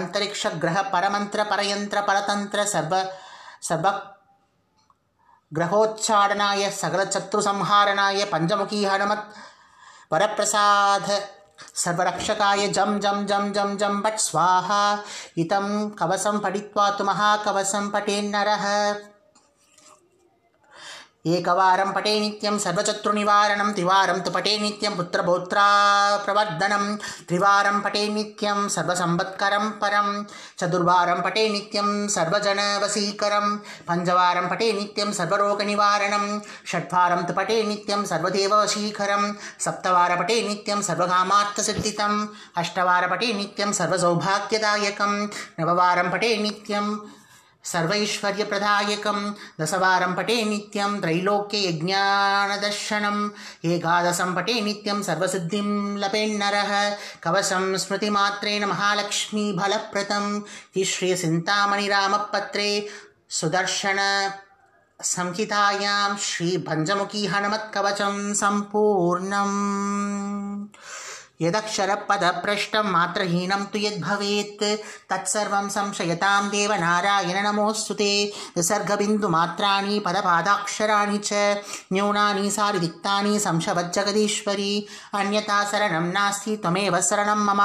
[2.73, 2.95] सर्व
[3.69, 3.89] सर्व
[5.51, 9.27] ग्रहोच्चाडनाय सकलशत्रुसंहारणाय पञ्चमुखी हनुमत्
[10.11, 11.11] वरप्रसाद
[11.75, 14.81] सर्वरक्षकाय जं जं जं जं जं पट् स्वाहा
[15.37, 18.65] इतं कवसं पठित्वा तु महाकवसं पठेन्नरः
[21.25, 25.65] एकवारं पटे नित्यं सर्वशत्रुनिवारणं त्रिवारं तु पटे नित्यं पुत्रपौत्रा
[26.25, 26.95] प्रवर्धनं
[27.29, 30.07] त्रिवारं पटे नित्यं सर्वसम्पत्करं परं
[30.59, 33.55] चतुर्वारं पटे नित्यं सर्वजनवसीकरं
[33.89, 36.25] पञ्चवारं पटे नित्यं सर्वरोगनिवारणं
[36.71, 39.31] षट्वारं तु पटे नित्यं सर्वदेववशीकरं
[39.67, 42.27] सप्तवारपटे नित्यं सर्वकामार्थसिद्धितम्
[42.63, 45.13] अष्टवारपटे नित्यं सर्वसौभाग्यदायकं
[45.59, 46.85] नववारं पटे नित्यं
[47.63, 53.29] सर्वैश्वर्यप्रदायकं दशवारं पटे नित्यं त्रैलोक्ययज्ञानदर्शनम्
[53.65, 60.41] एकादशं पटे नित्यं सर्वसिद्धिं लपेन्नरः। कवचं स्मृतिमात्रेण महालक्ष्मीफलप्रदं
[60.85, 62.89] श्रीसिन्तामणिरामपत्रे
[63.29, 64.29] सुदर्शन
[65.03, 70.67] संहितायां श्रीपञ्चमुखी हनुमत्कवचं सम्पूर्णम्
[71.41, 74.63] यदक्षरपदभ्रष्टं मात्रहीनं तु यद्भवेत्
[75.09, 78.11] तत्सर्वं संशयतां देव नारायण नमोऽस्तु ते।
[78.57, 81.31] विसर्गबिन्दुमात्राणि पदपादाक्षराणि च
[81.93, 84.73] न्यूनानि सारिदिक्तानि संशवज्जगदीश्वरी।
[85.13, 87.61] अन्यथा शरणं नास्ति त्वमेव शरणं मम।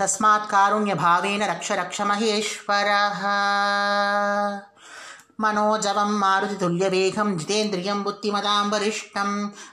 [0.00, 3.22] तस्मात् कारुण्यभावेन रक्ष रक्ष महेश्वरः
[5.42, 9.30] मनोजवं मारुतितुल्यवेगं जितेन्द्रियं बुद्धिमतां वरिष्ठं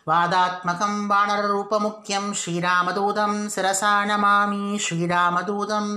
[0.08, 5.88] वादात्मकं वानररूपमुख्यं श्रीरामदूतं शिरसा नमामि श्रीरामदूतं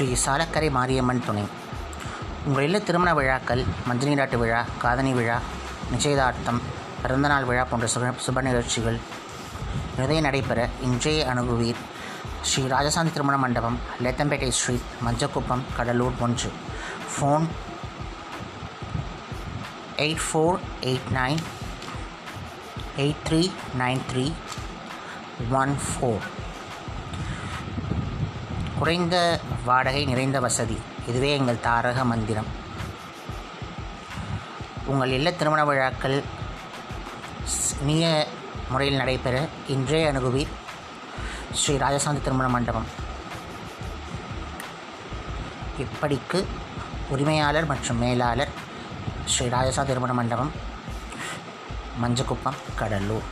[0.00, 1.42] ஸ்ரீ சாலக்கரை மாரியம்மன் துணை.
[2.46, 5.36] உங்கள் இல்ல திருமண விழாக்கள் மஞ்சள் நீராட்டு விழா காதணி விழா
[5.90, 6.60] நிச்சயதார்த்தம்
[7.02, 8.98] பிறந்தநாள் விழா போன்ற சுப சுப நிகழ்ச்சிகள்
[9.98, 11.82] நிறைய நடைபெற இன்றைய அணுகுவீர்
[12.48, 16.52] ஸ்ரீ ராஜசாந்தி திருமண மண்டபம் லேத்தம்பேட்டை ஸ்ட்ரீட் மஞ்சக்குப்பம் கடலூர் ஒன்று.
[17.12, 17.46] Phone
[20.06, 21.40] eight four eight nine
[23.04, 23.44] eight three
[23.84, 24.26] nine three
[25.62, 26.26] one four.
[28.80, 29.16] குறைந்த
[29.64, 30.76] வாடகை நிறைந்த வசதி.
[31.08, 32.46] இதுவே எங்கள் தாரக மந்திரம்.
[34.84, 36.22] உங்கள் இல்ல திருமண விழாக்கள்
[37.82, 38.26] இனிய
[38.70, 40.54] முறையில் நடைபெற இன்றே அணுகுவீர்.
[41.52, 42.88] ஸ்ரீ ராஜசாந்தி திருமண மண்டபம்.
[45.84, 46.40] இப்படிக்கு
[47.08, 48.54] உரிமையாளர் மற்றும் மேலாளர்
[49.24, 50.52] ஸ்ரீ ராஜசாந்தி திருமண மண்டபம்
[52.02, 53.28] மஞ்சக்குப்பம் கடலூர்.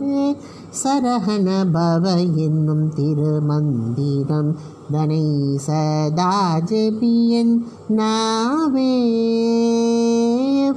[0.84, 4.57] சரஹண பவ என்னும் திருமந்திரம்.
[4.91, 7.66] தனை சதா ஜபியன்
[7.97, 8.97] நாவே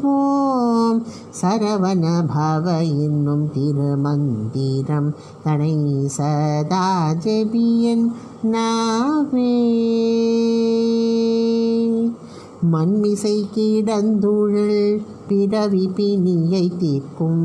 [0.01, 1.03] ஓம்.
[1.41, 5.15] சரவண பவ என்னும் திருமந்திரம்.
[5.43, 8.11] தனை சதா ஜபியன்
[8.51, 9.61] நாவே
[12.71, 17.43] மண்மிசை கீடந்தூழல் பிறவி பிணியை தீர்க்கும்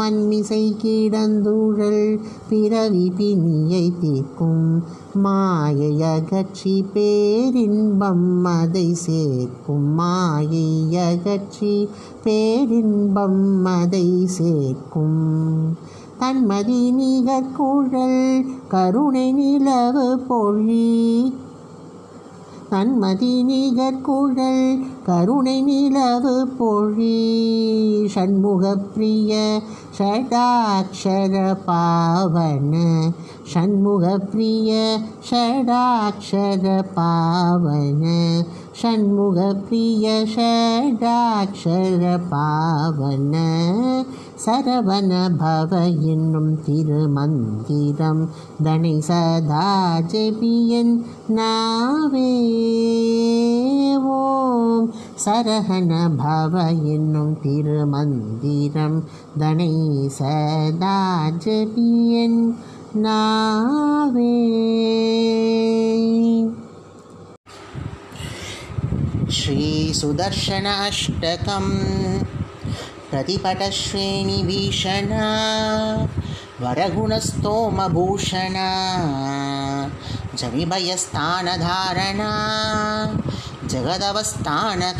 [0.00, 11.88] மண்மிசை கீடந்தூழல் பிறவி பிணியை தீர்க்கும் மாயை அகற்றி பேரின்பம் அதை சேர்க்கும் மாயை அகற்றி
[12.24, 15.76] பேரின்பம் அதை சேர்க்கும்.
[16.20, 21.32] தன்மதி நிகர் குழல் கருணை நிலவு பொழி
[22.70, 24.64] தன்மதி நிகர் குழல்
[25.06, 27.16] கருணை நிலவு பொழி.
[28.14, 28.64] ஷண்முக
[28.94, 29.32] பிரிய
[29.98, 32.74] ஷடாட்சர பாவன
[33.52, 34.98] ஷண்முக பிரிய
[35.30, 36.64] ஷடாட்சர
[36.94, 38.04] பாவன
[38.82, 39.38] ஷண்முக
[39.68, 43.34] பிரிய ஷடாட்சர பாவன
[44.43, 45.71] சரவண பவ
[46.11, 48.23] என்னும் திருமந்திரம்
[48.65, 49.67] தனை சதா
[50.11, 50.93] ஜெபியன்
[51.37, 52.31] நாவே
[54.13, 54.89] ஓம்
[55.25, 56.65] சரஹண பவ
[56.95, 58.99] என்னும் திருமந்திரம்
[59.39, 59.73] தனை
[60.19, 60.97] சதா
[61.45, 62.39] ஜெபியன்
[62.99, 64.33] நாவே
[69.33, 71.65] श्रीसुदर्शन अष्टकं
[73.10, 74.06] प्रतिपटश्रेणिभीषणा
[76.60, 77.48] वरगुणस्तोमभूषणा।
[80.38, 81.42] जविभयस्थानधारणा।
[83.70, 84.94] जगदवस्थानकारणा।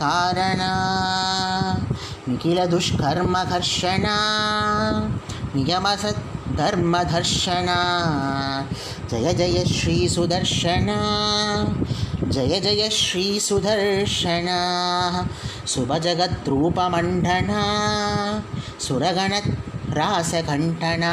[2.29, 3.19] निखिलदुष्कर्मघर्षणा
[6.59, 7.79] नियमसद्धर्मधर्षणा
[9.11, 10.97] जय जय श्रीसुदर्शना
[12.25, 14.59] जय जय श्रीसुदर्शना
[15.69, 17.63] शुभजगद्रूपमण्डना
[18.81, 21.13] सुरगणरासघण्टना।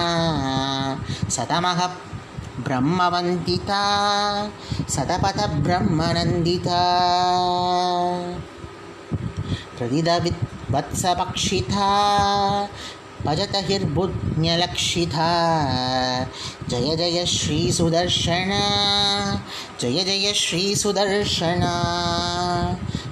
[1.29, 1.89] सतमः
[2.63, 3.83] ब्रह्मवन्दिता
[4.89, 6.81] सतपथब्रह्मनन्दिता।
[9.77, 11.89] प्रदिदविद्वत्सपक्षिता
[13.25, 15.29] भजतहिर्बुद्ध्यलक्षिता
[16.69, 18.51] जय जय श्रीसुदर्शन।
[19.81, 21.61] जय जय श्रीसुदर्शन।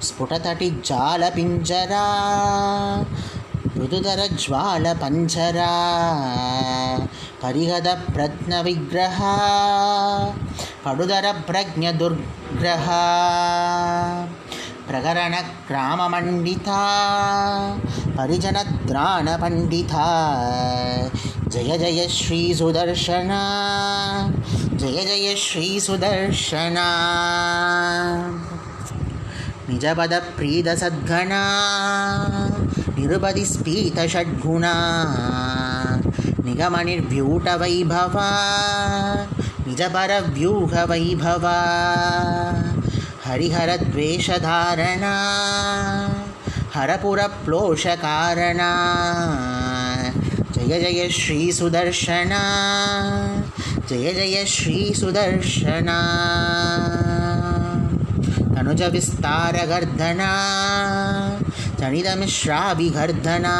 [0.02, 2.06] स्फुटतटिज्जालपिञ्जरा।
[3.76, 5.72] मृदुधरज्वालपञ्जरा
[7.42, 9.18] परिहदप्रज्ञविग्रह।
[10.84, 12.86] पडुदरप्रज्ञदुर्ग्रह
[14.88, 16.80] प्रकरणग्राममण्डिता
[18.18, 20.08] परिजनद्राणपण्डिता।
[21.52, 23.30] जय जय श्रीसुदर्शन
[24.80, 26.76] जय जय श्रीसुदर्शन
[29.68, 31.42] निजपदप्रीतसद्गणा
[32.98, 34.74] निरुपदिस्फीतषड्गुणा
[36.44, 38.28] निगमनिर्व्यूटवैभवा
[39.66, 40.38] निजपरव्यूहवैभवा
[43.24, 45.14] हरिहरद्वेषधारणा
[46.74, 48.70] हरपुरप्लोषकारणा।
[50.54, 52.42] जय जय श्रीसुदर्शना
[53.88, 55.98] जय जय श्रीसुदर्शना।
[58.56, 60.30] तनुजविस्तारगर्धना
[61.80, 63.56] तणिदमिश्राविगर्धना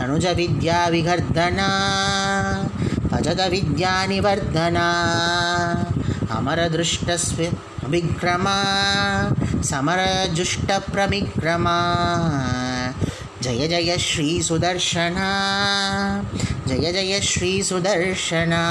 [0.00, 1.68] तनुजविद्याविगर्धना
[3.10, 4.86] भजदविद्यानिवर्धना
[6.30, 7.42] अमरदृष्टस्व
[7.90, 8.56] विक्रमा
[9.62, 11.78] समरजुष्टप्रविक्रमा
[13.42, 15.28] जय जय श्रीसुदर्शना
[16.68, 18.64] जय जय श्रीसुदर्शना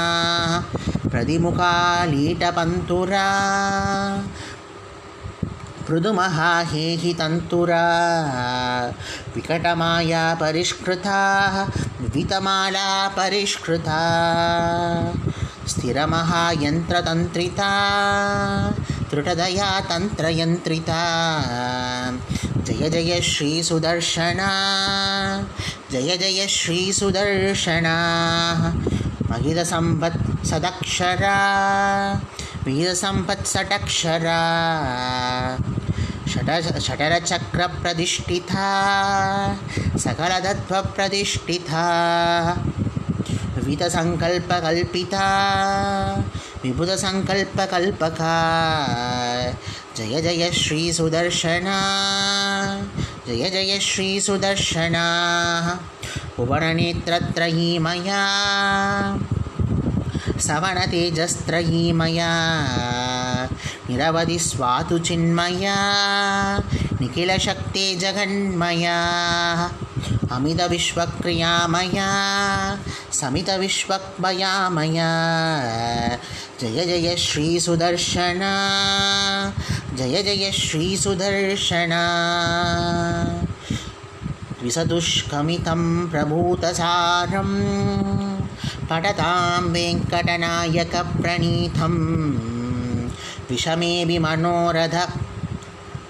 [1.10, 3.28] प्रतिमुखालीटपन्तुरा
[5.90, 7.86] मृदुमहाहेहि तन्तुरा
[9.34, 11.20] विकटमाया परिष्कृता
[12.00, 12.88] विवितमाला
[13.18, 14.00] परिष्कृता।
[15.68, 17.70] स्थिरमहायन्त्रतन्त्रिता
[19.10, 21.02] त्रुटदया तन्त्रयन्त्रिता।
[22.66, 24.50] जय जय श्रीसुदर्शना
[25.90, 27.96] जय जय श्रीसुदर्शना
[29.30, 31.38] महितसम्पत् सदक्षरा।
[32.64, 34.40] वीरसम्पत्सटक्षरा
[36.28, 36.48] षट
[36.86, 38.66] षटरचक्रप्रतिष्ठिता
[40.04, 41.84] सकलतत्त्वप्रतिष्ठिता।
[43.56, 45.26] विविधसङ्कल्पकल्पिता
[46.66, 48.36] विबुधसङ्कल्पकल्पका
[49.96, 51.76] जय जय श्रीसुदर्शना
[53.26, 55.04] जय जय श्रीसुदर्शना
[56.36, 58.22] भुवननेत्रत्रयीमया
[60.46, 62.32] सवनतेजस्त्रयीमया।
[63.90, 65.78] निरवधि स्वातु चिन्मया
[67.00, 68.98] निखिलशक्ते जगन्मया
[70.32, 72.08] अमितविश्वक्रियामया
[73.12, 74.20] समितविश्वक्मयामया।
[76.60, 78.52] जय जय श्रीसुदर्शना।
[79.94, 82.02] जय जय श्रीसुदर्शना।
[84.60, 87.50] द्विसदुष्कमितं प्रभूतसारं।
[88.90, 90.76] पठतां वेङ्कटनायकप्रणीतं
[93.50, 95.10] विषमेऽपि मनोरथ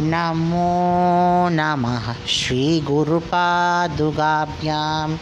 [0.00, 5.16] नमो नमः। श्रीगुरुपादुकाभ्यां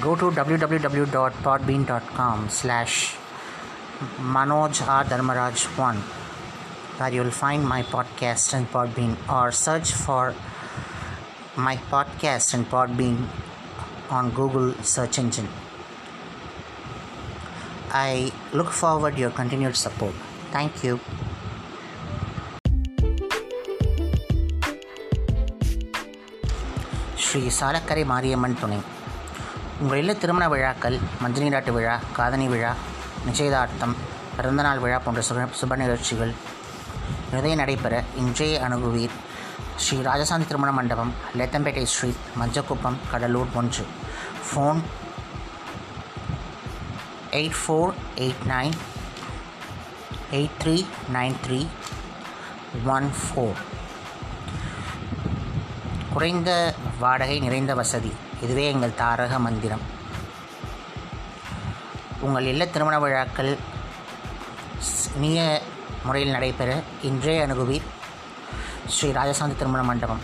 [0.00, 3.16] Go to www.podbean.com slash
[4.18, 5.04] Manoj R.
[5.04, 5.96] Dharmaraj 1
[6.98, 10.34] where you'll find my podcast and Podbean or search for
[11.56, 13.26] my podcast and Podbean
[14.10, 15.48] on Google search engine.
[17.90, 20.14] I look forward your continued support.
[20.56, 21.00] Thank you.
[27.26, 28.78] Sri Salakkarai Mariamman துணை
[29.81, 32.71] உங்கள் இல்ல திருமண விழாக்கள் மஞ்சள் நீராட்டு விழா காதணி விழா
[33.25, 33.95] நிச்சயதார்த்தம்
[34.35, 36.33] பிறந்தநாள் விழா போன்ற சுப சுப நிகழ்ச்சிகள்
[37.31, 39.15] நிறைய நடைபெற இன்றைய அணுகுவீர்
[39.83, 43.85] ஸ்ரீ ராஜசாந்தி திருமண மண்டபம் லேத்தம்பேட்டை ஸ்ட்ரீட் மஞ்சக்குப்பம் கடலூர் ஒன்று.
[44.47, 44.81] Phone
[47.39, 47.93] eight four
[48.25, 48.75] eight nine
[50.39, 50.77] eight three
[51.13, 51.61] nine three
[52.95, 53.61] one four.
[56.13, 56.51] குறைந்த
[56.99, 58.13] வாடகை நிறைந்த வசதி.
[58.41, 59.81] இதுவே எங்கள் தாரக மந்திரம்.
[62.19, 63.57] உங்கள் இல்ல திருமண விழாக்கள்
[65.15, 65.61] இனிய
[66.03, 67.87] முறையில் நடைபெற இன்றைய அணுகுவீர்.
[68.87, 70.21] ஸ்ரீ ராஜசாந்தி திருமண மண்டபம்.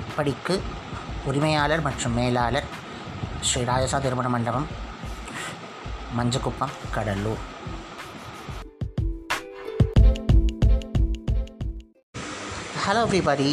[0.00, 0.60] இப்படிக்கு
[1.24, 2.64] உரிமையாளர் மற்றும் மேலாளர்
[3.40, 4.66] ஸ்ரீ ராஜசா திருமண மண்டபம்
[6.18, 7.50] Manjakuppam Cuddalore.
[12.86, 13.50] Hello everybody.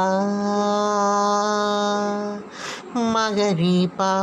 [2.95, 4.13] மகரிபா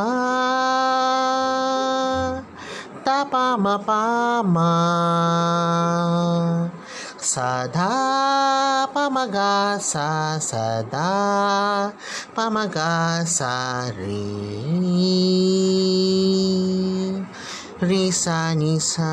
[3.05, 4.71] தபாம பாமா
[7.23, 7.89] சதா
[8.95, 10.07] பமகா சா
[10.41, 11.09] சதா
[12.37, 12.93] பமகா
[13.29, 13.53] சா
[13.99, 14.23] ரே
[17.83, 19.13] ரே சா நிசா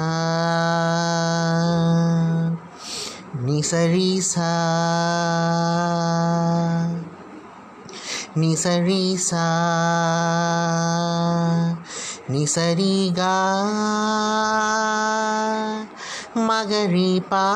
[3.42, 4.54] நிசரிசா
[8.38, 9.50] Nisarisa
[12.30, 13.66] Nisariga
[16.38, 17.50] Magaripa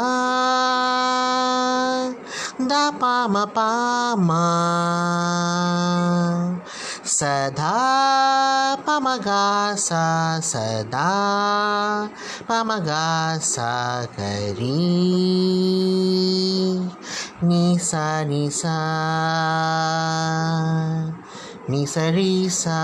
[2.58, 4.49] Dapama Pama
[7.06, 12.10] Sada Pamagasa Sada
[12.49, 14.82] Pamagasa Kari.
[17.42, 18.78] Nisa Nisa.
[21.66, 22.82] Nisa Risa.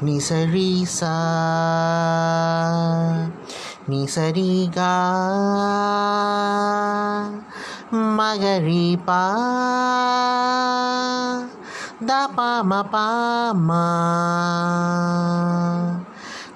[0.00, 1.16] Nisa Risa.
[3.84, 4.96] Nisa Riga.
[7.92, 9.28] Magaripa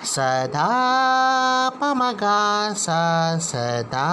[0.04, 0.68] सदा
[1.80, 3.02] पमगा सा
[3.38, 4.06] सदा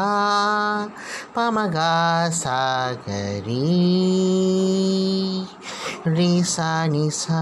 [1.36, 2.60] पमगा सा
[3.08, 3.58] गरी
[6.08, 7.42] रे सा निसा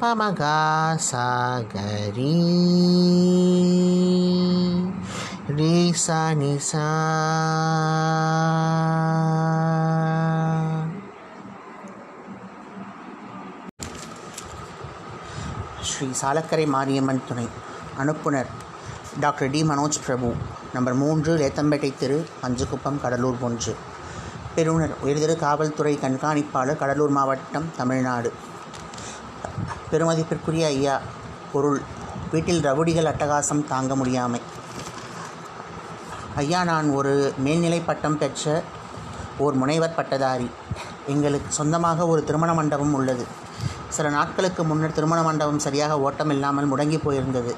[0.00, 0.58] பமகா
[0.98, 2.34] சாகரி
[5.50, 6.88] ரீசா நிசா
[15.94, 17.48] ஸ்ரீ சாலக்கரை மாரியம்மன் துணை
[17.98, 18.48] அனுப்புனர்.
[19.20, 19.62] Doctor D.
[19.62, 20.28] Manoj Prabhu
[20.72, 23.76] number மூன்று லேத்தம்பேட்டை தெரு பஞ்சுக்குப்பம் கடலூர் ஒன்று.
[24.54, 28.32] பெறுநர் உயர்திரு காவல்துறை கண்காணிப்பாளர் கடலூர் மாவட்டம் தமிழ்நாடு.
[29.90, 31.00] பெருமதிப்பிற்குரிய ஐயா
[31.52, 31.80] பொருள்
[32.30, 34.40] வீட்டில் ரவுடிகள் அட்டகாசம் தாங்க முடியாமை.
[36.36, 38.62] ஐயா நான் ஒரு மேல்நிலை பட்டம் பெற்ற
[39.38, 40.50] ஓர் முனைவர் பட்டதாரி.
[41.06, 43.42] எங்களுக்கு சொந்தமாக ஒரு திருமண மண்டபம் உள்ளது.
[43.96, 47.52] சில நாட்களுக்கு முன்னர் திருமண மண்டபம் சரியாக ஓட்டம் இல்லாமல் முடங்கி போயிருந்தது.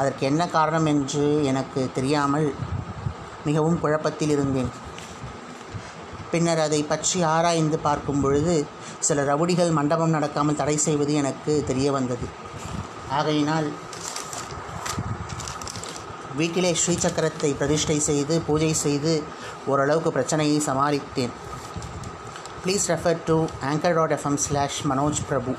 [0.00, 2.46] அதற்கு என்ன காரணம் என்று எனக்கு தெரியாமல்
[3.48, 4.70] மிகவும் குழப்பத்தில் இருந்தேன்.
[6.32, 8.54] பின்னர் அதை பற்றி ஆராய்ந்து பார்க்கும் பொழுது
[9.06, 12.26] சில ரவுடிகள் மண்டபம் நடக்காமல் தடை செய்வது எனக்கு தெரிய வந்தது.
[13.18, 13.68] ஆகையினால்
[16.40, 19.12] வீட்டிலே ஸ்ரீசக்கரத்தை பிரதிஷ்டை செய்து பூஜை செய்து
[19.70, 21.32] ஓரளவுக்கு பிரச்சனையை சமாளித்தேன்.
[22.62, 23.36] Please refer to
[23.70, 25.52] anchor dot FM slash Manoj Prabhu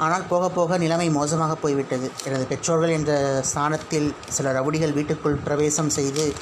[0.00, 2.10] ஆனால் போக போக நிலைமை மோசமாக போய்விட்டது.
[2.24, 6.34] எனது பெற்றோர்கள் என்ற ஸ்தானத்தில் சில ரவுடிகள் வீட்டுக்குள் பிரவேசம் செய்து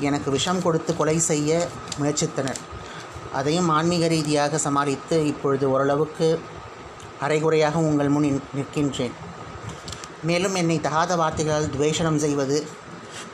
[0.00, 1.68] எனக்கு விஷம் கொடுத்து கொலை செய்ய
[2.00, 2.56] முயற்சித்தனர்.
[3.32, 6.40] அதையும் ஆன்மீக ரீதியாக சமாளித்து இப்பொழுது ஓரளவுக்கு
[7.20, 9.12] அரைகுறையாக உங்கள் முன் நின்- நிற்கின்றேன்.
[10.22, 12.66] மேலும் என்னை தகாத வார்த்தைகளால் துவேஷனம் செய்வது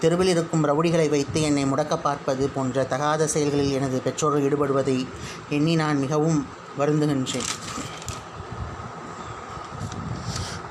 [0.00, 5.06] தெருவில் இருக்கும் ரவுடிகளை வைத்து என்னை முடக்க பார்ப்பது போன்ற தகாத செயல்களில் எனது பெற்றோர்கள் ஈடுபடுவதை
[5.48, 6.46] எண்ணி நான் மிகவும்
[6.78, 7.48] வருந்துகின்றேன்.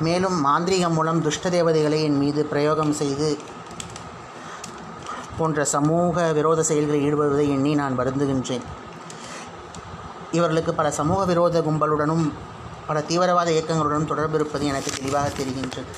[0.06, 3.30] மேலும் மாந்திரிகம் மூலம் துஷ்ட தேவதைகளை என் மீது பிரயோகம் செய்து
[5.38, 8.66] போன்ற சமூக விரோத செயல்களில் ஈடுபடுவதை எண்ணி நான் வருந்துகின்றேன்.
[10.32, 12.26] இவர்களுக்கு பல சமூக விரோத கும்பலுடனும்
[12.88, 15.92] பல தீவிரவாத இயக்கங்களுடனும் தொடர்பு இருப்பது எனக்கு தெளிவாக தெரிகின்றது.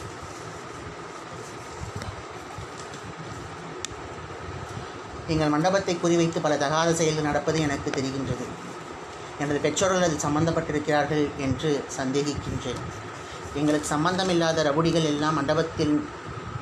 [5.34, 8.48] எங்கள் மண்டபத்தை குறிவைத்து பல தகாத செயல்கள் நடப்பது எனக்கு தெரிகின்றது.
[9.40, 12.82] எனது பெற்றோர்கள் அதில் சம்பந்தப்பட்டிருக்கிறார்கள் என்று சந்தேகிக்கின்றேன்.
[13.56, 16.08] எங்களுக்கு சம்பந்தமில்லாத ரவுடிகள் எல்லாம் மண்டபத்தில்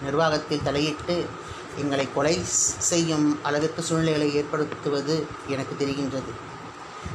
[0.03, 1.25] நிர்வாகத்தில் தலையிட்டு
[1.77, 2.41] எங்களை கொலை
[2.77, 6.31] செய்யும் அளவிற்கு சூழ்நிலைகளை ஏற்படுத்துவது எனக்கு தெரிகின்றது.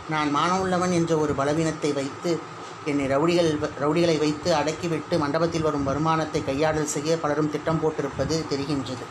[0.08, 2.38] நான் மானமுள்ளவன் என்ற ஒரு பலவீனத்தை வைத்து
[2.84, 9.04] என்னை ரவுடிகள் ரவுடிகளை வைத்து அடக்கிவிட்டு மண்டபத்தில் வரும் வருமானத்தை கையாடல் செய்ய பலரும் திட்டம் போட்டிருப்பது தெரிகின்றது.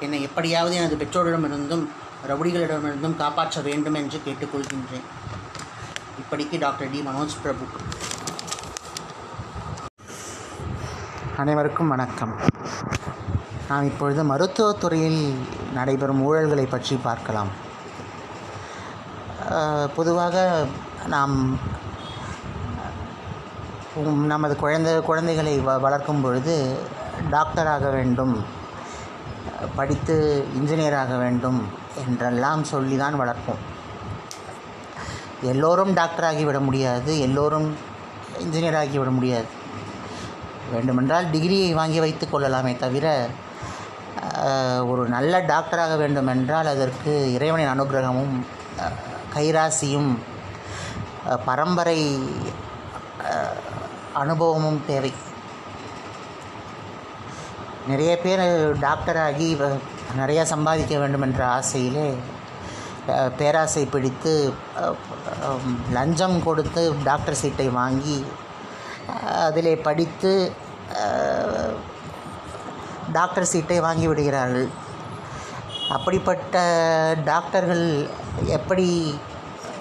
[0.00, 1.86] என்னை எப்படியாவது எனது பெற்றோரிடமிருந்தும்
[2.28, 5.06] ரவுடிகளிடமிருந்தும் காப்பாற்ற வேண்டும் என்று கேட்டுக்கொள்கின்றேன்.
[6.22, 7.00] இப்படிக்கு டாக்டர் டி.
[7.00, 7.64] மனோஜ் பிரபு.
[11.42, 12.32] அனைவருக்கும் வணக்கம்.
[13.68, 15.22] நாம் இப்பொழுது மருத்துவத்துறையில்
[15.76, 17.50] நடைபெறும் ஊழல்களை பற்றி பார்க்கலாம்.
[19.96, 20.44] பொதுவாக
[21.14, 21.34] நாம்
[24.32, 26.54] நமது குழந்தை குழந்தைகளை வ வளர்க்கும் பொழுது
[27.34, 28.36] டாக்டராக வேண்டும்
[29.80, 30.16] படித்து
[30.60, 31.60] இன்ஜினியர் ஆக வேண்டும்
[32.04, 33.64] என்றெல்லாம் சொல்லி தான் வளர்ப்போம்.
[35.52, 37.68] எல்லோரும் டாக்டர் ஆகிவிட முடியாது எல்லோரும்
[38.46, 39.50] இன்ஜினியர் ஆகிவிட முடியாது.
[40.76, 43.06] வேண்டுமென்றால் டிகிரியை வாங்கி வைத்து கொள்ளலாமே தவிர
[44.90, 48.34] ஒரு நல்ல டாக்டராக வேண்டுமென்றால் அதற்கு இறைவனின் அனுகிரகமும்
[49.34, 50.10] கைராசியும்
[51.46, 52.00] பரம்பரை
[54.22, 55.12] அனுபவமும் தேவை.
[57.90, 58.44] நிறைய பேர்
[58.84, 59.48] டாக்டராகி
[60.20, 62.08] நிறையா சம்பாதிக்க வேண்டும் என்ற ஆசையிலே
[63.38, 64.34] பேராசை பிடித்து
[65.96, 68.18] லஞ்சம் கொடுத்து டாக்டர் சீட்டை வாங்கி
[69.46, 70.32] அதிலே படித்து
[73.12, 74.68] டாக்டர் சீட்டை வாங்கி விடுகிறார்கள்.
[75.88, 76.56] அப்படிப்பட்ட
[77.24, 78.08] டாக்டர்கள்
[78.46, 79.14] எப்படி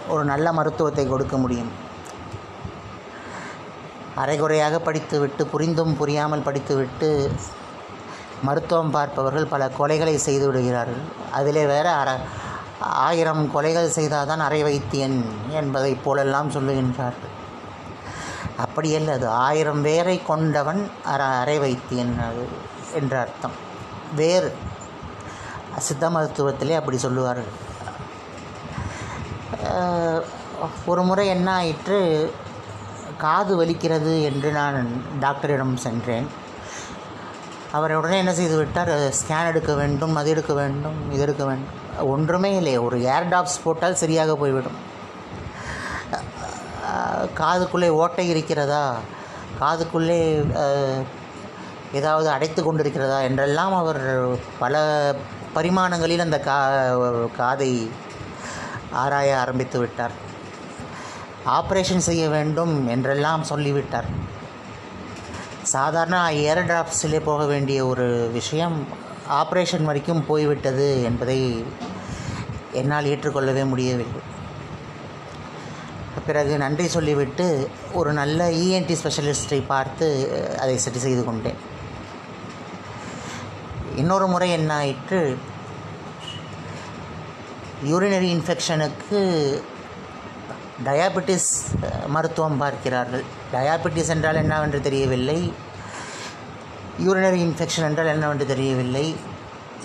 [0.08, 1.72] ஒரு நல்ல மருத்துவத்தை கொடுக்க முடியும்?
[4.16, 7.32] அரைகுறையாக படித்துவிட்டு புரிந்தும் புரியாமல் படித்துவிட்டு
[8.44, 11.04] மருத்துவம் பார்ப்பவர்கள் பல கொலைகளை செய்து விடுகிறார்கள்.
[11.32, 12.20] அதிலே வேற அற
[12.80, 17.34] ஆயிரம் கொலைகள் செய்தால்தான் அரை வைத்தியன் என்பதைப் போலெல்லாம் சொல்லுகின்றார்கள்.
[18.62, 22.48] அப்படியல்ல அது ஆயிரம் வேரை கொண்டவன் அற அறை வைத்தியன் அது
[22.94, 23.56] என்ற அர்த்தம்.
[24.16, 24.56] வேறு.
[25.78, 27.52] சித்த மருத்துவத்திலே அப்படி சொல்லுவார்கள்.
[30.86, 32.34] ஒரு முறை என்ன ஆயிற்று
[33.18, 36.28] காது வலிக்கிறது என்று நான் டாக்டரிடம் சென்றேன்.
[37.72, 38.90] அவர் உடனே என்ன செய்து விட்டார்?
[38.90, 42.08] ஸ்கேன் எடுக்க வேண்டும் அது எடுக்க வேண்டும் இது எடுக்க வேண்டும்.
[42.08, 42.78] ஒன்றுமே இல்லை.
[42.78, 44.92] ஒரு ஏர் டாப்ஸ் போட்டால் சரியாக போய்விடும்.
[47.40, 48.98] காதுக்குள்ளே ஓட்டை இருக்கிறதா?
[49.62, 50.20] காதுக்குள்ளே
[51.94, 53.22] ஏதாவது அடைத்து கொண்டிருக்கிறதா?
[53.22, 54.02] என்றெல்லாம் அவர்
[54.60, 54.82] பல
[55.56, 56.58] பரிமாணங்களில் அந்த கா
[57.38, 57.90] காதை
[58.92, 60.16] ஆராய ஆரம்பித்து விட்டார்.
[61.46, 64.10] ஆப்ரேஷன் செய்ய வேண்டும் என்றெல்லாம் சொல்லிவிட்டார்.
[65.62, 68.88] சாதாரண ஏர் டிராப்ஸிலே போக வேண்டிய ஒரு விஷயம்
[69.42, 71.40] ஆப்ரேஷன் வரைக்கும் போய்விட்டது என்பதை
[72.72, 74.32] என்னால் ஏற்றுக்கொள்ளவே முடியவில்லை.
[76.28, 77.46] பிறகு நன்றி சொல்லிவிட்டு
[78.00, 80.08] ஒரு நல்ல இஎன்டி ஸ்பெஷலிஸ்ட்டை பார்த்து
[80.64, 81.60] அதை சரி செய்து கொண்டேன்.
[84.02, 85.22] இன்னொரு முறை என்ன ஆயிற்று?
[87.92, 89.20] யூரினரி இன்ஃபெக்ஷனுக்கு
[90.88, 91.52] டயாபெட்டிஸ்
[92.16, 93.26] மருத்துவம் பார்க்கிறார்கள்.
[93.54, 95.40] டயாபெட்டிஸ் என்றால் என்னவென்று தெரியவில்லை.
[97.06, 99.06] யூரினரி இன்ஃபெக்ஷன் என்றால் என்னவென்று தெரியவில்லை.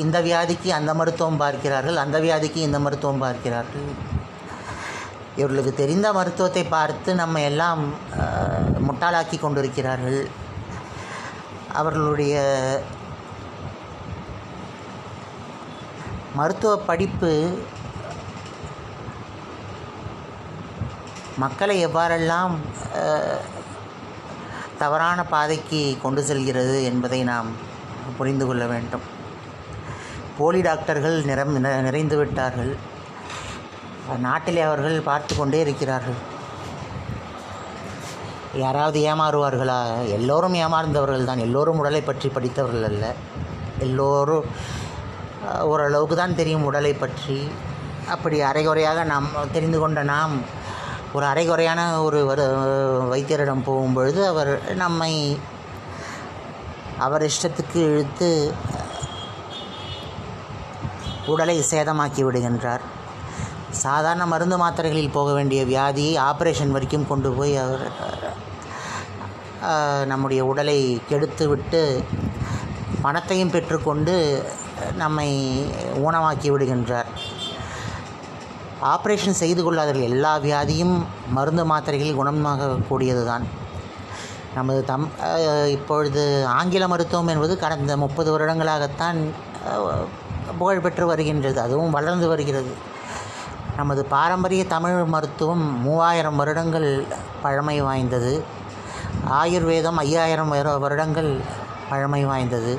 [0.05, 3.89] இந்த வியாதிக்கு அந்த மருத்துவம் பார்க்கிறார்கள் அந்த வியாதிக்கு இந்த மருத்துவம் பார்க்கிறார்கள்.
[5.39, 7.83] இவர்களுக்கு தெரிந்த மருத்துவத்தை பார்த்து நம்ம எல்லாம்
[8.87, 10.21] முட்டாளாக்கி கொண்டிருக்கிறார்கள்.
[11.81, 12.37] அவர்களுடைய
[16.39, 17.33] மருத்துவ படிப்பு
[21.43, 22.55] மக்களை எவ்வாறெல்லாம்
[24.83, 27.49] தவறான பாதைக்கு கொண்டு செல்கிறது என்பதை நாம்
[28.19, 29.05] புரிந்து கொள்ள வேண்டும்.
[30.39, 31.55] போலி டாக்டர்கள் நிறம்
[31.87, 32.73] நிறைந்து விட்டார்கள்
[34.27, 36.19] நாட்டிலே அவர்கள் பார்த்து கொண்டே இருக்கிறார்கள்.
[38.65, 39.79] யாராவது ஏமாறுவார்களா?
[40.17, 43.07] எல்லோரும் ஏமாந்தவர்கள் தான் எல்லோரும் உடலை பற்றி படித்தவர்கள் அல்ல.
[43.87, 44.47] எல்லோரும்
[45.73, 47.39] ஓரளவுக்கு தான் தெரியும் உடலை பற்றி.
[48.15, 50.35] அப்படி அரைகுறையாக நாம் தெரிந்து கொண்ட நாம்
[51.17, 52.45] ஒரு அரைகுறையான ஒரு வரு
[53.13, 54.53] வைத்தியரிடம் போகும்பொழுது அவர்
[54.83, 55.13] நம்மை
[57.07, 58.31] அவர் இஷ்டத்துக்கு இழுத்து
[61.33, 62.85] உடலை சேதமாக்கி விடுகின்றார்.
[63.71, 67.85] சாதாரண மருந்து மாத்திரைகளில் போக வேண்டிய வியாதியை ஆப்ரேஷன் வரைக்கும் கொண்டு போய் அவர்
[70.11, 70.79] நம்முடைய உடலை
[71.09, 71.83] கெடுத்து விட்டு
[73.05, 74.15] பணத்தையும் பெற்றுக்கொண்டு
[75.03, 75.29] நம்மை
[76.07, 77.11] ஊனமாக்கி விடுகின்றார்.
[78.95, 80.97] ஆப்ரேஷன் செய்து கொள்ளாதவர்கள் எல்லா வியாதியும்
[81.37, 83.47] மருந்து மாத்திரைகளில் குணமாகக்கூடியது தான்
[84.57, 85.09] நமது தம்
[85.77, 86.23] இப்பொழுது
[86.59, 89.19] ஆங்கில மருத்துவம் என்பது கடந்த முப்பது வருடங்களாகத்தான்
[90.61, 91.59] புகழ்பெற்று வருகின்றது.
[91.67, 92.73] அதுவும் வளர்ந்து வருகிறது.
[93.79, 97.05] நமது பாரம்பரிய தமிழ் மருத்துவம் மூவாயிரம் வருடங்கள்
[97.43, 98.45] பழமை வாய்ந்தது.
[99.31, 101.41] ஆயுர்வேதம் ஐயாயிரம் வரு- வருடங்கள்
[101.89, 102.79] பழமை வாய்ந்தது.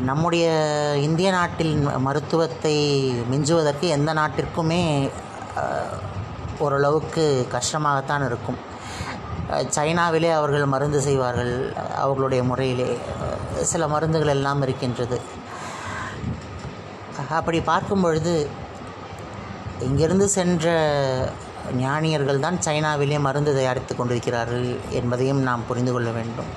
[0.00, 0.48] நம்முடைய
[0.96, 5.10] இந்திய நாட்டில் மருத்துவத்தை மிஞ்சுவதற்கு எந்த நாட்டிற்குமே
[6.58, 8.56] ஓரளவுக்கு கஷ்டமாகத்தான் இருக்கும்.
[9.50, 12.98] சைனாவிலே அவர்கள் மருந்து செய்வார்கள் அவர்களுடைய முறையிலே
[13.62, 15.20] சில மருந்துகள் எல்லாம் இருக்கின்றது.
[17.30, 18.68] அப்படி பார்க்கும் பொழுது
[19.86, 20.66] இங்கிருந்து சென்ற
[21.84, 26.50] ஞானியர்கள் தான் சைனாவிலே மருந்து தயாரித்து கொண்டிருக்கிறார்கள் என்பதையும் நாம் புரிந்து கொள்ள வேண்டும்.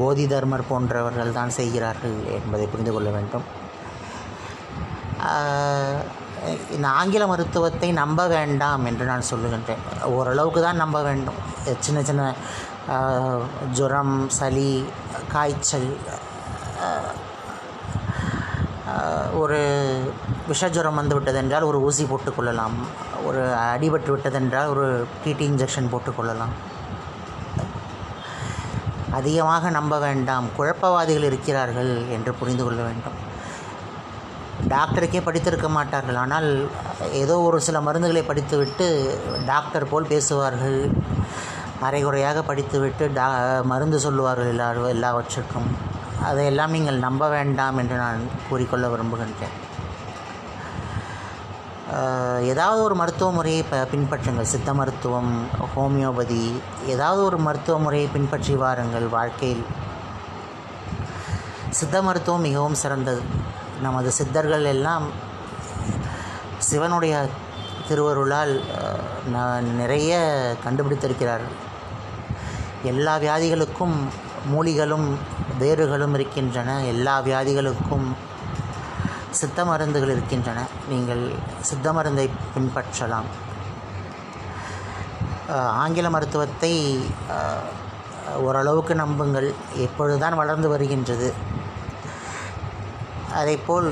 [0.00, 3.46] போதி தர்மர் போன்றவர்கள் தான் செய்கிறார்கள் என்பதை புரிந்து கொள்ள வேண்டும்.
[6.76, 9.84] இந்த ஆங்கில மருத்துவத்தை நம்ப வேண்டாம் என்று நான் சொல்லுகின்றேன்.
[10.16, 11.38] ஓரளவுக்கு தான் நம்ப வேண்டும்.
[11.86, 12.22] சின்ன சின்ன
[13.78, 14.72] ஜுரம் சளி
[15.34, 15.88] காய்ச்சல்
[19.42, 19.58] ஒரு
[20.50, 22.76] விஷஜுரம் வந்து விட்டதென்றால் ஒரு ஊசி போட்டுக்கொள்ளலாம்.
[23.24, 23.42] ஒரு
[23.72, 26.54] அடிபட்டு விட்டதென்றால் ஒரு டிடி இன்ஜெக்ஷன் போட்டுக்கொள்ளலாம்.
[29.18, 30.46] அதிகமாக நம்ப வேண்டாம்.
[30.58, 33.18] குழப்பவாதிகள் இருக்கிறார்கள் என்று புரிந்து கொள்ள வேண்டும்.
[34.72, 36.18] டாக்டருக்கே படித்திருக்க மாட்டார்கள்.
[36.24, 36.48] ஆனால்
[37.22, 38.86] ஏதோ ஒரு சில மருந்துகளை படித்துவிட்டு
[39.46, 40.78] டாக்டர் போல் பேசுவார்கள்.
[41.86, 43.26] அரைகுறையாக படித்துவிட்டு டா
[43.72, 45.70] மருந்து சொல்லுவார்கள் எல்லா எல்லாவற்றுக்கும்
[46.28, 49.56] அதையெல்லாம் நீங்கள் நம்ப வேண்டாம் என்று நான் கூறிக்கொள்ள விரும்புகின்றேன்.
[52.52, 54.52] ஏதாவது ஒரு மருத்துவ முறையை ப பின்பற்றுங்கள்.
[54.52, 55.32] சித்த மருத்துவம்
[55.74, 56.44] ஹோமியோபதி
[56.86, 59.64] ஏதாவது ஒரு மருத்துவ முறையை பின்பற்றி வாருங்கள் வாழ்க்கையில்.
[61.78, 63.22] சித்த மருத்துவம் மிகவும் சிறந்தது.
[63.82, 65.06] நமது சித்தர்கள் எல்லாம்
[66.68, 67.14] சிவனுடைய
[67.88, 68.54] திருவருளால்
[69.80, 70.12] நிறைய
[70.64, 71.56] கண்டுபிடித்திருக்கிறார்கள்.
[72.90, 73.96] எல்லா வியாதிகளுக்கும்
[74.52, 75.08] மூலிகளும்
[75.60, 78.06] வேறுகளும் இருக்கின்றன எல்லா வியாதிகளுக்கும்
[79.38, 80.60] சித்த மருந்துகள் இருக்கின்றன.
[80.90, 81.22] நீங்கள்
[81.68, 83.28] சித்த மருந்தை பின்பற்றலாம்.
[85.82, 86.72] ஆங்கில மருத்துவத்தை
[88.46, 89.48] ஓரளவுக்கு நம்புங்கள்.
[89.86, 91.28] எப்பொழுதுதான் வளர்ந்து வருகின்றது.
[93.40, 93.88] அதேபோல்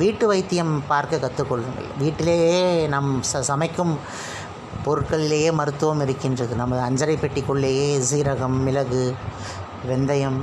[0.00, 1.88] வீட்டு வைத்தியம் பார்க்க கற்றுக்கொள்ளுங்கள்.
[2.02, 2.60] வீட்டிலேயே
[2.94, 3.94] நம் ச சமைக்கும்
[4.84, 6.52] பொருட்களிலேயே மருத்துவம் இருக்கின்றது.
[6.62, 9.04] நமது அஞ்சரை பெட்டிக்குள்ளேயே சீரகம் மிளகு
[9.90, 10.38] வெந்தயம்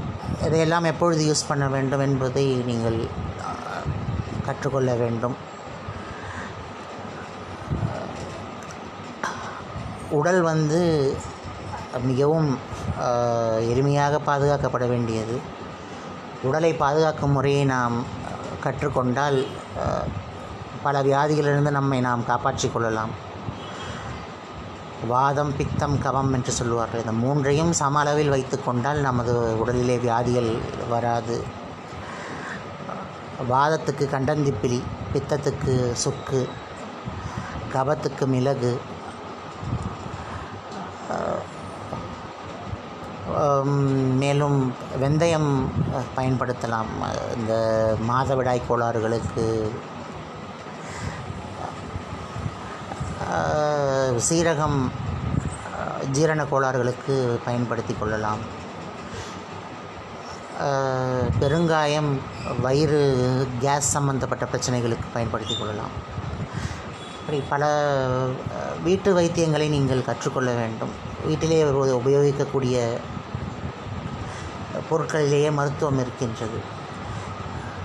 [0.45, 2.99] இதையெல்லாம் எப்பொழுது யூஸ் பண்ண வேண்டும் என்பதை நீங்கள்
[4.47, 5.35] கற்றுக்கொள்ள வேண்டும்.
[10.19, 10.81] உடல் வந்து
[12.09, 12.49] மிகவும்
[13.73, 15.35] எளிமையாக பாதுகாக்கப்பட வேண்டியது.
[16.47, 17.95] உடலை பாதுகாக்கும் முறையை நாம்
[18.63, 19.39] கற்றுக்கொண்டால்
[20.83, 23.13] பல வியாதிகளிலிருந்து நம்மை நாம் காப்பாற்றிக் கொள்ளலாம்.
[25.07, 27.01] வாதம் பித்தம் கவம் என்று சொல்லுவார்கள்.
[27.03, 30.51] இந்த மூன்றையும் சம அளவில் வைத்து கொண்டால் நமது உடலிலே வியாதிகள்
[30.89, 31.37] வராது.
[33.51, 34.79] வாதத்துக்கு கண்டந்திப்பிலி
[35.13, 36.41] பித்தத்துக்கு சுக்கு
[37.73, 38.73] கபத்துக்கு மிளகு
[44.21, 44.59] மேலும்
[45.01, 45.49] வெந்தயம்
[46.17, 46.89] பயன்படுத்தலாம்.
[47.37, 47.53] இந்த
[48.09, 49.45] மாதவிடாய் கோளாறுகளுக்கு
[54.29, 54.79] சீரகம்
[56.11, 57.15] ஜீரண கோளாறுகளுக்கு
[57.45, 58.41] பயன்படுத்தி கொள்ளலாம்.
[61.41, 62.09] பெருங்காயம்
[62.61, 63.01] வயிறு
[63.59, 65.93] கேஸ் சம்பந்தப்பட்ட பிரச்சனைகளுக்கு பயன்படுத்தி கொள்ளலாம்.
[67.19, 67.63] இப்படி பல
[68.83, 70.93] வீட்டு வைத்தியங்களை நீங்கள் கற்றுக்கொள்ள வேண்டும்.
[71.25, 72.75] வீட்டிலே உபயோகிக்கக்கூடிய
[74.89, 76.59] பொருட்களிலேயே மருத்துவம் இருக்கின்றது.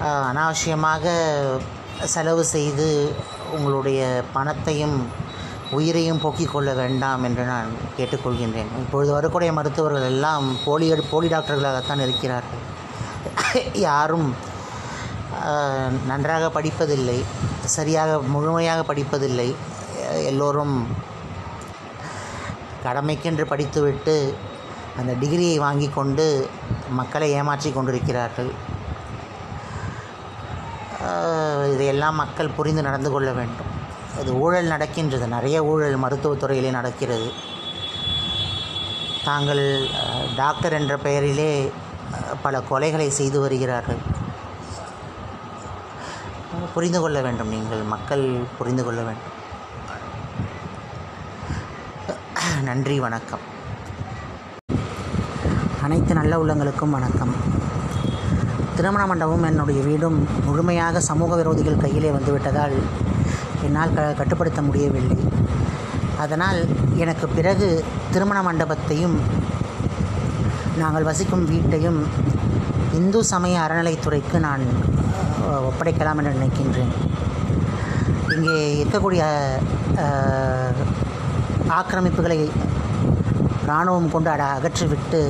[0.03, 1.05] அனாவசியமாக
[2.15, 3.15] செலவு செய்து
[3.53, 5.23] உங்களுடைய பணத்தையும்
[5.71, 8.73] உயிரையும் போக்கிக் கொள்ள வேண்டாம் என்று நான் கேட்டுக்கொள்கின்றேன்.
[8.83, 12.63] இப்பொழுது வரக்கூடிய மருத்துவர்கள் எல்லாம் போலி போலி டாக்டர்களாகத்தான் இருக்கிறார்கள்.
[13.73, 14.29] யாரும்
[16.07, 17.19] நன்றாக படிப்பதில்லை
[17.77, 19.49] சரியாக முழுமையாக படிப்பதில்லை.
[20.31, 20.77] எல்லோரும்
[22.85, 24.17] கடமைக்கென்று படித்துவிட்டு
[24.99, 26.49] அந்த டிகிரியை வாங்கி கொண்டு
[26.99, 28.51] மக்களை ஏமாற்றி கொண்டிருக்கிறார்கள்.
[31.75, 33.73] இதையெல்லாம் மக்கள் புரிந்து நடந்து கொள்ள வேண்டும்.
[34.19, 35.27] அது ஊழல் நடக்கின்றது.
[35.29, 37.29] நிறைய ஊழல் மருத்துவத்துறையிலே நடக்கிறது.
[39.25, 39.65] தாங்கள்
[40.37, 41.73] டாக்டர் என்ற பெயரிலே
[42.43, 44.01] பல கொலைகளை செய்து வருகிறார்கள்.
[46.75, 47.49] புரிந்து கொள்ள வேண்டும்.
[47.49, 48.25] நீங்கள் மக்கள்
[48.59, 49.33] புரிந்து கொள்ள வேண்டும்.
[52.63, 53.01] நன்றி.
[53.01, 53.45] வணக்கம்.
[55.83, 57.35] அனைத்து நல்ல உள்ளங்களுக்கும் வணக்கம்.
[58.77, 62.77] திருமண மண்டபம் என்னுடைய வீடும் முழுமையாக சமூக விரோதிகள் கையிலே வந்துவிட்டதால்
[63.69, 65.19] என்னால் க கட்டுப்படுத்த முடியவில்லை.
[66.25, 66.59] அதனால்
[67.05, 67.69] எனக்கு பிறகு
[68.15, 69.17] திருமண மண்டபத்தையும்
[70.83, 72.01] நாங்கள் வசிக்கும் வீட்டையும்
[72.99, 74.65] இந்து சமய அறநிலைத்துறைக்கு நான்
[75.69, 76.93] ஒப்படைக்கலாம் என்று நினைக்கின்றேன்.
[78.37, 79.23] இங்கே இருக்கக்கூடிய
[81.79, 82.39] ஆக்கிரமிப்புகளை
[83.67, 85.21] இராணுவம் கொண்டு அட அகற்றிவிட்டு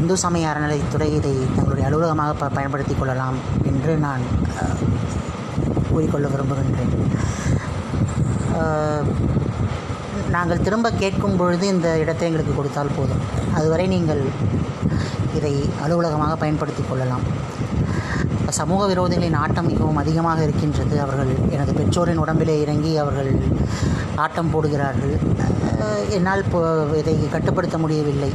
[0.00, 3.38] இந்து சமய அறநிலைத்துறை இதை தங்களுடைய அலுவலகமாக ப பயன்படுத்தி கொள்ளலாம்
[3.70, 4.24] என்று நான்
[5.90, 6.94] கூறிக்கொள்ள விரும்புகின்றேன்.
[10.34, 13.22] நாங்கள் திரும்ப கேட்கும் பொழுது இந்த இடத்தை எங்களுக்கு கொடுத்தால் போதும்.
[13.58, 14.22] அதுவரை நீங்கள்
[15.38, 15.52] இதை
[15.84, 17.24] அலுவலகமாக பயன்படுத்தி கொள்ளலாம்.
[18.58, 20.94] சமூக விரோதிகளின் ஆட்டம் மிகவும் அதிகமாக இருக்கின்றது.
[21.04, 23.30] அவர்கள் எனது பெற்றோரின் உடம்பிலே இறங்கி அவர்கள்
[24.24, 25.14] ஆட்டம் போடுகிறார்கள்.
[26.16, 26.60] என்னால் இப்போ
[27.00, 28.30] இதை கட்டுப்படுத்த முடியவில்லை.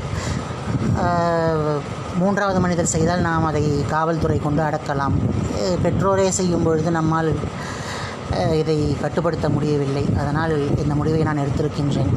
[2.21, 3.63] மூன்றாவது மனிதர் செய்தால் நாம் அதை
[3.93, 5.15] காவல்துறை கொண்டு அடக்கலாம்.
[5.83, 7.31] பெற்றோரே செய்யும் பொழுது நம்மால்
[8.61, 10.05] இதை கட்டுப்படுத்த முடியவில்லை.
[10.21, 12.11] அதனால் இந்த முடிவை நான் எடுத்திருக்கின்றேன்.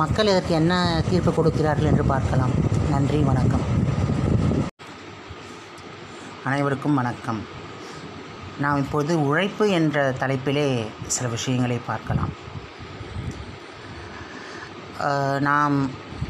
[0.00, 2.54] மக்கள் இதற்கு என்ன தீர்ப்பு கொடுக்கிறார்கள் என்று பார்க்கலாம்.
[2.90, 3.64] நன்றி வணக்கம்.
[6.48, 7.40] அனைவருக்கும் வணக்கம்.
[8.64, 10.68] நாம் இப்போது உழைப்பு என்ற தலைப்பிலே
[11.14, 12.32] சில விஷயங்களை பார்க்கலாம்.
[15.48, 15.76] நாம்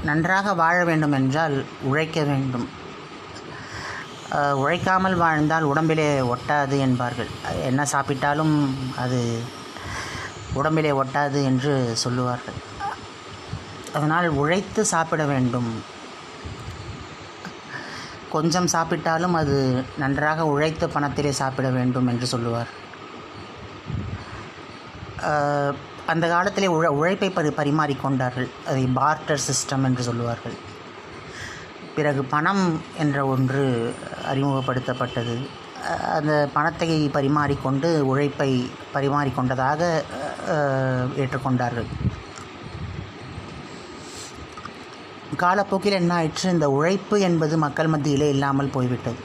[0.08, 1.56] நன்றாக வாழ வேண்டும் என்றால்
[1.90, 2.66] உழைக்க வேண்டும்.
[4.32, 7.30] உழைக்காமல் வாழ்ந்தால் உடம்பிலே ஒட்டாது என்பார்கள்.
[7.62, 8.54] என்ன சாப்பிட்டாலும்
[8.96, 9.20] அது
[10.52, 12.58] உடம்பிலே ஒட்டாது என்று சொல்லுவார்கள்.
[13.94, 15.70] அதனால் உழைத்து சாப்பிட வேண்டும்.
[18.30, 22.72] கொஞ்சம் சாப்பிட்டாலும் அது நன்றாக உழைத்த பணத்திலே சாப்பிட வேண்டும் என்று சொல்லுவார்.
[26.06, 28.48] அந்த காலத்திலே உழ உழைப்பை பரி பரிமாறிக்கொண்டார்கள்.
[28.68, 30.56] அதை பார்ட்டர் சிஸ்டம் என்று சொல்லுவார்கள்.
[31.96, 32.64] பிறகு பணம்
[33.02, 33.64] என்ற ஒன்று
[34.30, 35.36] அறிமுகப்படுத்தப்பட்டது.
[36.16, 38.50] அந்த பணத்தை பரிமாறிக்கொண்டு உழைப்பை
[38.94, 39.80] பரிமாறிக்கொண்டதாக
[41.22, 41.88] ஏற்றுக்கொண்டார்கள்.
[45.42, 49.22] காலப்போக்கில் என்ன ஆயிற்று இந்த உழைப்பு என்பது மக்கள் மத்தியிலே இல்லாமல் போய்விட்டது.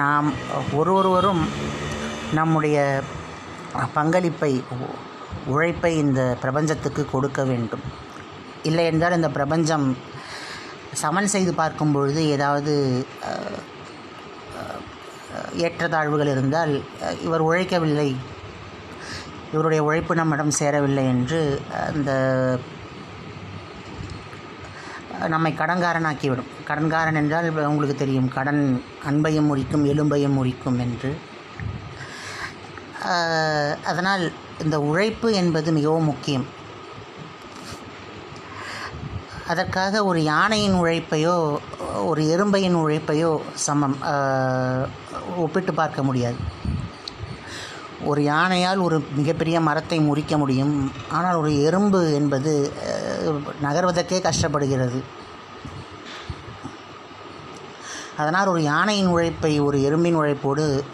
[0.00, 0.28] நாம்
[0.80, 1.42] ஒரு ஒருவரும்
[2.38, 2.78] நம்முடைய
[3.96, 4.52] பங்களிப்பை
[5.52, 7.84] உழைப்பை இந்த பிரபஞ்சத்துக்கு கொடுக்க வேண்டும்.
[8.68, 9.86] இல்லை என்றால் இந்த பிரபஞ்சம்
[10.94, 13.60] சமன் செய்து பார்க்கும் பொழுது ஏதாவது அஹ்,
[15.56, 16.82] ஏற்றத்தாழ்வுகள் இருந்தால்
[17.20, 18.16] இவர் உழைக்கவில்லை.
[19.52, 22.10] இவருடைய உழைப்பு நம்மிடம் சேரவில்லை என்று அந்த
[25.28, 26.50] நம்மை கடன்காரனாக்கிவிடும்.
[26.68, 28.28] கடன்காரன் என்றால் உங்களுக்கு தெரியும்.
[28.28, 31.10] கடன் அன்பையும் முறிக்கும் எலும்பையும் முறிக்கும் என்று.
[33.84, 36.46] அதனால் இந்த உழைப்பு என்பது மிகவும் முக்கியம்.
[39.48, 41.58] அதற்காக ஒரு யானையின் உழைப்பையோ
[42.04, 43.96] ஒரு எறும்பையின் உழைப்பையோ சமம்
[45.36, 46.36] ஒப்பிட்டு பார்க்க முடியாது.
[48.04, 50.92] ஒரு யானையால் ஒரு மிகப்பெரிய மரத்தை முறிக்க முடியும்.
[51.10, 52.72] ஆனால் ஒரு எறும்பு என்பது
[53.62, 55.02] நகர்வதற்கே கஷ்டப்படுகிறது.
[58.16, 60.84] அதனால் ஒரு யானையின் உழைப்பை ஒரு எறும்பின் உழைப்போடு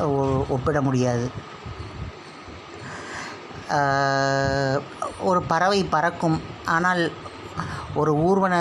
[0.00, 1.30] ஒ- ஒப்பிட முடியாது.
[5.20, 6.40] ஒரு பறவை பறக்கும்.
[6.64, 7.10] ஆனால்
[8.00, 8.54] ஒரு ஊர்வன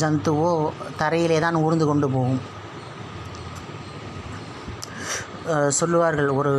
[0.00, 0.50] ஜந்துவோ
[1.00, 2.42] தரையிலே தான் ஊர்ந்து கொண்டு போகும்.
[5.78, 6.52] சொல்லுவார்கள் ஒரு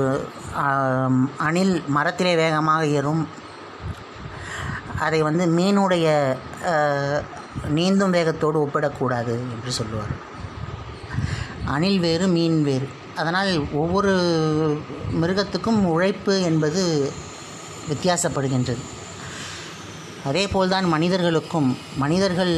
[1.48, 3.24] அணில் மரத்திலே வேகமாக ஏறும்.
[5.06, 6.08] அதை வந்து மீனுடைய
[7.78, 10.14] நீந்தும் வேகத்தோடு ஒப்பிடக்கூடாது என்று சொல்லுவார்
[11.76, 12.88] அணில் வேறு மீன் வேறு.
[13.20, 13.52] அதனால்
[13.82, 14.14] ஒவ்வொரு
[15.22, 16.82] மிருகத்துக்கும் உழைப்பு என்பது
[17.90, 18.84] வித்தியாசப்படுகின்றது.
[20.30, 21.70] அதே போல்தான் மனிதர்களுக்கும்
[22.04, 22.54] மனிதர்கள்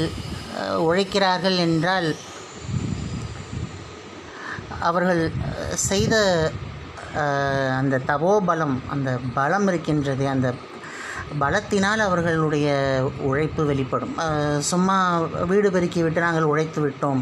[0.87, 2.07] உழைக்கிறார்கள் என்றால்
[4.89, 5.21] அவர்கள்
[5.89, 6.15] செய்த
[7.79, 10.47] அந்த தபோபலம் அந்த பலம் இருக்கின்றது அந்த
[11.41, 12.67] பலத்தினால் அவர்களுடைய
[13.29, 14.13] உழைப்பு வெளிப்படும்.
[14.71, 14.97] சும்மா
[15.51, 17.21] வீடு பெருக்கி விட்டு நாங்கள் உழைத்து விட்டோம்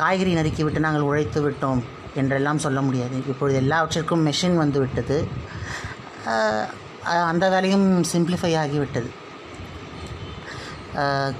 [0.00, 1.82] காய்கறி நறுக்கி விட்டு நாங்கள் உழைத்து விட்டோம்
[2.20, 3.16] என்றெல்லாம் சொல்ல முடியாது.
[3.32, 5.18] இப்பொழுது எல்லாவற்றிற்கும் மெஷின் வந்துவிட்டது.
[7.30, 9.10] அந்த வேலையும் சிம்பிளிஃபை ஆகிவிட்டது.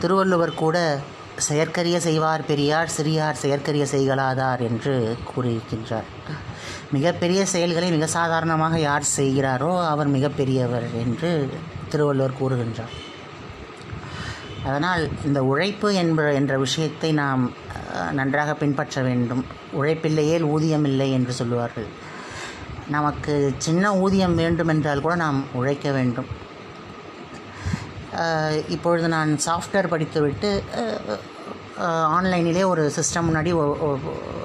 [0.02, 0.76] திருவள்ளுவர் கூட
[1.47, 4.94] செயற்கரிய செய்வார் பெரியார் சிறியார் செயற்கரிய செய்கலாதார் என்று
[5.30, 6.09] கூறியிருக்கின்றார்.
[6.97, 11.30] மிகப்பெரிய செயல்களை மிக சாதாரணமாக யார் செய்கிறாரோ அவர் மிகப்பெரியவர் என்று
[11.93, 12.94] திருவள்ளுவர் கூறுகின்றார்.
[14.68, 17.44] அதனால் இந்த உழைப்பு என்ப என்ற விஷயத்தை நாம்
[18.18, 19.44] நன்றாக பின்பற்ற வேண்டும்.
[19.78, 21.89] உழைப்பில்லையே ஊதியம் இல்லை என்று சொல்லுவார்கள்.
[22.88, 26.26] நமக்கு சின்ன ஊதியம் வேண்டுமென்றால் கூட நாம் உழைக்க வேண்டும்.
[28.68, 30.62] இப்பொழுது நான் சாஃப்ட்வேர் படித்துவிட்டு
[31.80, 33.74] ஆன்லைனிலே ஒரு சிஸ்டம் முன்னாடி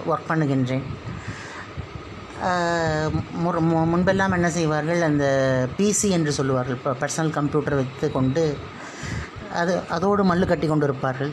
[0.09, 0.81] ஒர்க் பண்ணுகின்றேன்.
[3.45, 5.25] மு- முன்பெல்லாம் என்ன செய்வார்கள் அந்த
[5.77, 8.57] பிசி என்று சொல்லுவார்கள் இப்போ பர்சனல் கம்ப்யூட்டர் வைத்து கொண்டு
[9.53, 11.31] அது அதோடு மல்லு கட்டி கொண்டு இருப்பார்கள்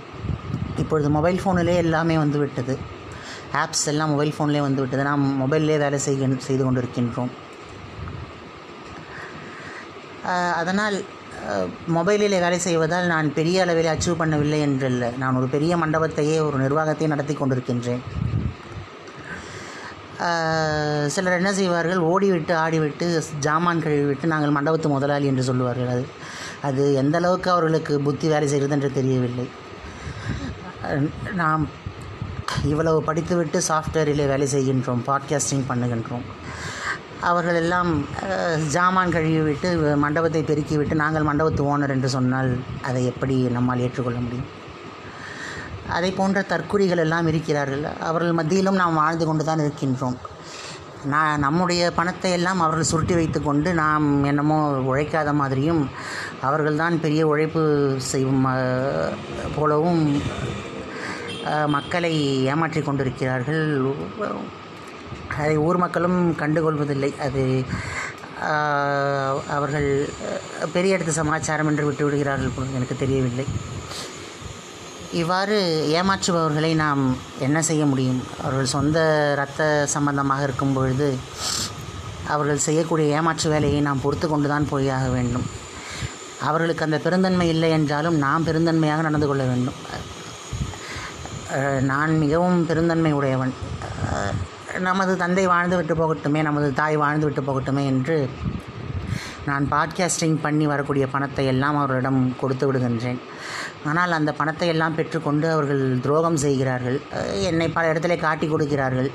[0.76, 2.78] இப்பொழுது மொபைல் ஃபோனிலே எல்லாமே வந்து விட்டது
[3.62, 5.02] ஆப்ஸ் எல்லாம் மொபைல் ஃபோன்லேயே வந்து விட்டது.
[5.10, 7.32] நாம் மொபைல்லே வேலை செய்க செய்து கொண்டிருக்கின்றோம்.
[10.60, 10.96] அதனால்
[11.96, 15.08] மொபைலில் மொபைலிலே வேலை செய்வதால் நான் பெரிய அளவில் அச்சீவ் பண்ணவில்லை என்றல்ல.
[15.22, 18.02] நான் ஒரு பெரிய மண்டபத்தையே ஒரு நிர்வாகத்தையே நடத்தி கொண்டிருக்கின்றேன்.
[21.14, 22.00] சிலர் என்ன செய்வார்கள்?
[22.12, 23.06] ஓடிவிட்டு ஆடிவிட்டு
[23.46, 25.90] ஜாமான் கழுவிவிட்டு நாங்கள் மண்டபத்து முதலாளி என்று சொல்லுவார்கள்.
[25.94, 26.04] அது
[26.68, 29.46] அது எந்த அளவுக்கு அவர்களுக்கு புத்தி வேலை செய்கிறது என்று தெரியவில்லை
[31.40, 31.64] நாம்
[32.70, 36.26] இவ்வளவு படித்துவிட்டு சாஃப்ட்வேரிலே வேலை செய்கின்றோம் பாட்காஸ்டிங் பண்ணுகின்றோம்.
[37.30, 37.90] அவர்கள் எல்லாம்
[38.74, 42.50] ஜாமான் கழுவிவிட்டு மண்டபத்தை பெருக்கிவிட்டு நாங்கள் மண்டபத்து ஓனர் என்று சொன்னால்
[42.82, 44.50] அதை எப்படி நம்மால் ஏற்றுக்கொள்ள முடியும்?
[45.88, 47.84] அதை போன்ற தற்குறிகள் எல்லாம் இருக்கிறார்கள்.
[48.08, 50.18] அவர்கள் மத்தியிலும் நாம் வாழ்ந்து கொண்டு தான் இருக்கின்றோம்.
[51.12, 54.58] நான் நம்முடைய பணத்தை எல்லாம் அவர்கள் சுருட்டி வைத்துக்கொண்டு நாம் என்னமோ
[54.90, 55.82] உழைக்காத மாதிரியும்
[56.40, 57.62] அவர்கள்தான் பெரிய உழைப்பு
[58.12, 58.46] செய்யும்
[59.56, 60.02] போலவும்
[61.74, 62.12] மக்களை
[62.52, 63.62] ஏமாற்றி கொண்டிருக்கிறார்கள்.
[65.40, 67.10] அதை ஊர் மக்களும் கண்டுகொள்வதில்லை.
[67.26, 67.42] அது
[69.56, 69.88] அவர்கள்
[70.74, 73.46] பெரிய இடத்து சமாச்சாரம் என்று விட்டு விடுகிறார்கள் எனக்கு தெரியவில்லை.
[75.22, 75.56] இவ்வாறு
[75.98, 77.02] ஏமாற்றுபவர்களை நாம்
[77.46, 78.20] என்ன செய்ய முடியும்?
[78.44, 78.98] அவர்கள் சொந்த
[79.34, 81.08] இரத்த சம்பந்தமாக இருக்கும் பொழுது
[82.34, 85.46] அவர்கள் செய்யக்கூடிய ஏமாற்று வேலையை நாம் பொறுத்து கொண்டு தான் போயாக வேண்டும்.
[86.48, 89.78] அவர்களுக்கு அந்த பெருந்தன்மை இல்லை என்றாலும் நாம் பெருந்தன்மையாக நடந்து கொள்ள வேண்டும்.
[91.82, 93.52] நான் மிகவும் பெருந்தன்மை உடையவன்
[94.78, 98.28] நமது தந்தை வாழ்ந்து விட்டு போகட்டுமே நமது தாய் வாழ்ந்து விட்டு போகட்டுமே என்று
[99.46, 103.18] நான் பாட்காஸ்டிங் பண்ணி வரக்கூடிய பணத்தை எல்லாம் அவர்களிடம் கொடுத்து விடுகின்றேன்.
[103.84, 107.00] ஆனால் அந்த பணத்தை எல்லாம் பெற்றுக்கொண்டு அவர்கள் துரோகம் செய்கிறார்கள்.
[107.42, 109.10] என்னை பல இடத்துல காட்டி கொடுக்கிறார்கள்.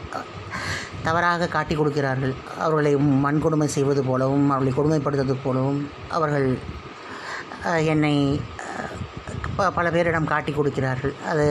[1.03, 2.33] தவறாக காட்டி கொடுக்கிறார்கள்.
[2.59, 6.57] அவர்களை வன்கொடுமை செய்வது போலவும் அவர்களை கொடுமைப்படுத்துவது போலவும் அவர்கள்
[7.85, 8.15] என்னை
[9.67, 11.13] பல பேரிடம் காட்டி கொடுக்கிறார்கள்.
[11.27, 11.43] அது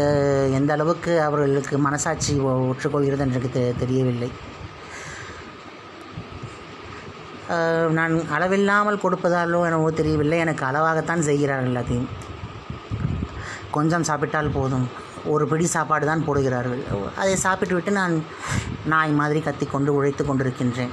[0.52, 4.30] எந்த அளவுக்கு அவர்களுக்கு மனசாட்சி ஒ- ஒற்றுக்கொள்கிறது என்று எனக்கு தெ- தெரியவில்லை.
[7.90, 10.38] நான் அளவில்லாமல் கொடுப்பதாலோ எனவோ தெரியவில்லை.
[10.38, 12.06] எனக்கு அளவாகத்தான் செய்கிறார்கள் எல்லாத்தையும்.
[13.70, 14.88] கொஞ்சம் சாப்பிட்டால் போதும்.
[15.24, 16.82] ஒரு பிடி சாப்பாடு தான் போடுகிறார்கள்.
[17.16, 18.24] அதை சாப்பிட்டு விட்டு நான்
[18.84, 20.90] நாய் மாதிரி கத்திக்கொண்டு உழைத்து கொண்டிருக்கின்றேன்.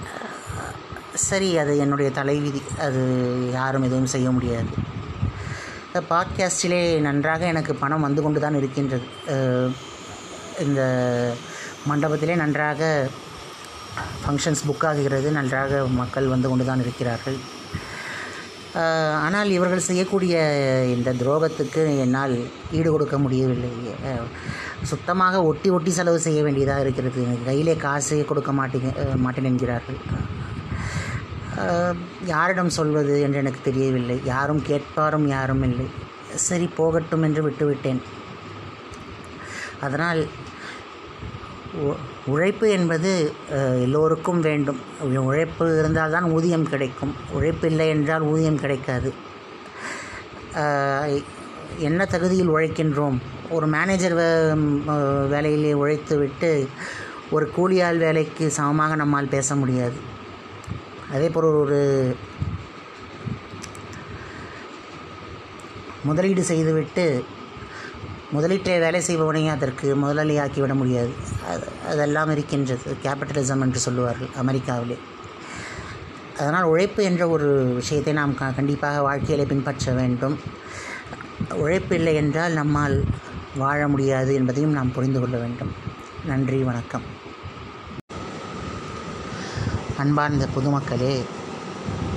[1.13, 2.61] சரி அது என்னுடைய தலைவிதி.
[2.79, 4.93] அது யாரும் எதுவும் செய்ய முடியாது.
[6.01, 9.05] பாட்காஸ்டிலே நன்றாக எனக்கு பணம் வந்து கொண்டு தான் இருக்கின்றது
[10.59, 10.81] இந்த
[11.89, 13.09] மண்டபத்திலே நன்றாக
[14.21, 17.37] ஃபங்க்ஷன்ஸ் புக் ஆகிறது நன்றாக மக்கள் வந்து கொண்டு தான் இருக்கிறார்கள்
[19.25, 20.35] ஆனால் இவர்கள் செய்யக்கூடிய
[20.95, 22.35] இந்த துரோகத்துக்கு என்னால்
[22.71, 23.69] ஈடு கொடுக்க முடியவில்லை.
[24.83, 27.19] சுத்தமாக ஒட்டி ஒட்டி செலவு செய்ய வேண்டியதாக இருக்கிறது.
[27.23, 29.99] எனக்கு கையிலே காசு கொடுக்க மாட்டேங்க மாட்டேன் என்கிறார்கள்.
[32.25, 34.21] யாரிடம் சொல்வது என்று எனக்கு தெரியவில்லை.
[34.25, 35.85] யாரும் கேட்பாரும் யாரும் இல்லை.
[36.35, 38.01] சரி போகட்டும் என்று விட்டுவிட்டேன்.
[39.81, 40.27] அதனால்
[41.73, 41.95] உ-
[42.25, 43.33] உழைப்பு என்பது
[43.81, 44.79] எல்லோருக்கும் வேண்டும்.
[45.01, 47.15] உழைப்பு இருந்தால் தான் ஊதியம் கிடைக்கும்.
[47.31, 49.13] உழைப்பு இல்லை என்றால் ஊதியம் கிடைக்காது.
[51.77, 53.17] என்ன தகுதியில் உழைக்கின்றோம்?
[53.49, 54.53] ஒரு மேனேஜர் வே
[55.27, 56.69] வேலையிலே உழைத்து விட்டு
[57.31, 60.13] ஒரு கூலியாள் வேலைக்கு சமமாக நம்மால் பேச முடியாது.
[61.11, 62.15] அதே போல் ஒரு
[66.03, 67.25] முதலீடு செய்துவிட்டு
[68.33, 71.09] முதலீட்டை வேலை செய்பவனை அதற்கு முதலாளியாக்கிவிட முடியாது.
[71.47, 72.97] அது அதெல்லாம் இருக்கின்றது.
[73.03, 74.97] கேபிட்டலிசம் என்று சொல்லுவார்கள் அமெரிக்காவிலே.
[76.37, 80.39] அதனால் உழைப்பு என்ற ஒரு விஷயத்தை நாம் க கண்டிப்பாக வாழ்க்கையிலே பின்பற்ற வேண்டும்.
[81.53, 83.03] உழைப்பு இல்லை என்றால் நம்மால்
[83.55, 85.71] வாழ முடியாது என்பதையும் நாம் புரிந்து கொள்ள வேண்டும்.
[86.25, 87.14] நன்றி வணக்கம்.
[90.01, 91.13] அன்பார்ந்த பொதுமக்களே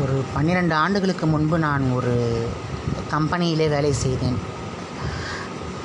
[0.02, 2.14] ஒரு பன்னிரெண்டு ஆண்டுகளுக்கு முன்பு நான் ஒரு
[3.12, 4.38] கம்பெனியிலே வேலை செய்தேன்.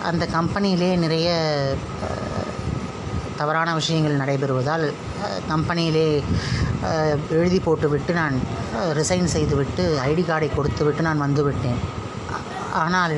[0.09, 1.29] அந்த கம்பெனியிலே நிறைய
[3.41, 4.85] தவறான விஷயங்கள் நடைபெறுவதால்
[5.51, 6.07] கம்பெனியிலே
[7.39, 8.35] எழுதி போட்டுவிட்டு நான்
[8.99, 11.79] ரிசைன் செய்துவிட்டு ஐடி கார்டை கொடுத்துவிட்டு நான் வந்துவிட்டேன்
[12.83, 13.15] ஆனால்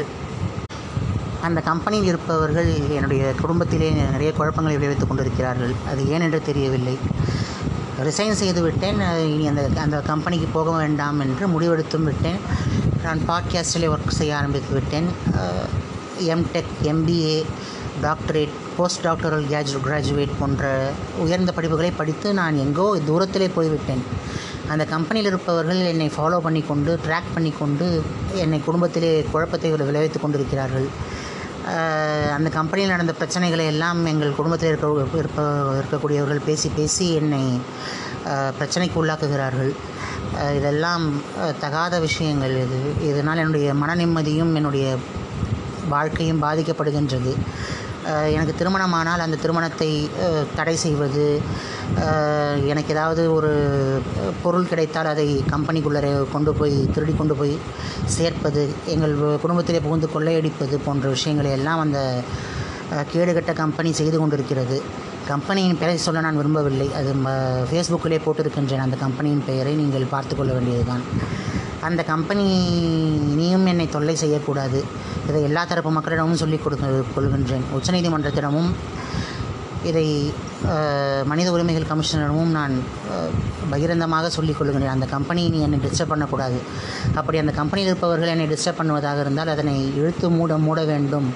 [1.48, 5.74] அந்த கம்பெனியில் இருப்பவர்கள் என்னுடைய குடும்பத்திலே நிறைய குழப்பங்களை விளைவித்துக் கொண்டிருக்கிறார்கள்.
[5.90, 6.96] அது ஏன் என்று தெரியவில்லை.
[8.04, 9.00] ரிசைன் செய்து விட்டேன்.
[9.34, 12.40] இனி அந்த அந்த கம்பெனிக்கு போக வேண்டாம் என்று முடிவெடுத்தும் விட்டேன்.
[13.04, 15.08] நான் பாட்காஸ்டிலே ஒர்க் செய்ய ஆரம்பித்து விட்டேன்.
[16.20, 17.46] MTech MBA
[18.02, 24.04] doctorate post doctoral gauge graduate போன்ற உயர்ந்த படிப்புகளை படித்து நான் எங்கோ தூரத்திலே போய்விட்டேன்.
[24.68, 28.02] அந்த கம்பெனியில் இருப்பவர்கள் என்னை ஃபாலோ பண்ணி கொண்டு ட்ராக் பண்ணி கொண்டு
[28.34, 30.88] என்னை குடும்பத்திலே குழப்பத்தை விளைவித்துக் கொண்டிருக்கிறார்கள்.
[32.36, 35.44] அந்த கம்பெனியில் நடந்த பிரச்சனைகளை எல்லாம் எங்கள் குடும்பத்தில் இருக்க இருப்ப
[35.80, 37.44] இருக்கக்கூடியவர்கள் பேசி பேசி என்னை
[38.58, 39.72] பிரச்சனைக்கு உள்ளாக்குகிறார்கள்.
[40.58, 41.06] இதெல்லாம்
[41.64, 42.80] தகாத விஷயங்கள் இது.
[43.10, 44.86] இதனால் என்னுடைய மன நிம்மதியும் என்னுடைய
[45.94, 47.34] வாழ்க்கையும் பாதிக்கப்படுகின்றது.
[48.36, 49.90] எனக்கு திருமணமானால் அந்த திருமணத்தை
[50.56, 51.26] தடை செய்வது
[52.72, 53.52] எனக்கு ஏதாவது ஒரு
[54.44, 57.56] பொருள் கிடைத்தால் அதை கம்பெனிக்குள்ளே கொண்டு போய் திருடி கொண்டு போய்
[58.18, 58.64] சேர்ப்பது
[58.96, 62.00] எங்கள் குடும்பத்திலே புகுந்து கொள்ளையடிப்பது போன்ற விஷயங்களை எல்லாம் அந்த
[63.14, 64.78] கேடுகட்ட கம்பெனி செய்து கொண்டிருக்கிறது.
[65.28, 66.88] கம்பெனியின் பெயரை சொல்ல நான் விரும்பவில்லை.
[66.98, 67.12] அது
[67.70, 68.84] ஃபேஸ்புக்கிலே போட்டிருக்கின்றேன்.
[68.86, 71.04] அந்த கம்பெனியின் பெயரை நீங்கள் பார்த்து கொள்ள வேண்டியதுதான்.
[71.90, 72.46] அந்த கம்பெனி
[73.34, 74.80] இனியும் என்னை தொல்லை செய்யக்கூடாது.
[75.30, 77.66] இதை எல்லா தரப்பு மக்களிடமும் சொல்லிக் கொடுக்க கொள்கின்றேன்.
[77.78, 78.72] உச்சநீதிமன்றத்திடமும்
[79.90, 80.08] இதை
[81.32, 82.76] மனித உரிமைகள் கமிஷனரிடமும் நான்
[83.72, 84.94] பகிரந்தமாக சொல்லிக் கொள்கின்றேன்.
[84.96, 86.58] அந்த கம்பெனி நீ என்னை டிஸ்டர்ப் பண்ணக்கூடாது.
[87.20, 91.28] அப்படி அந்த கம்பெனியில் இருப்பவர்கள் என்னை டிஸ்டர்ப் பண்ணுவதாக இருந்தால் அதனை இழுத்து மூட மூட வேண்டும்.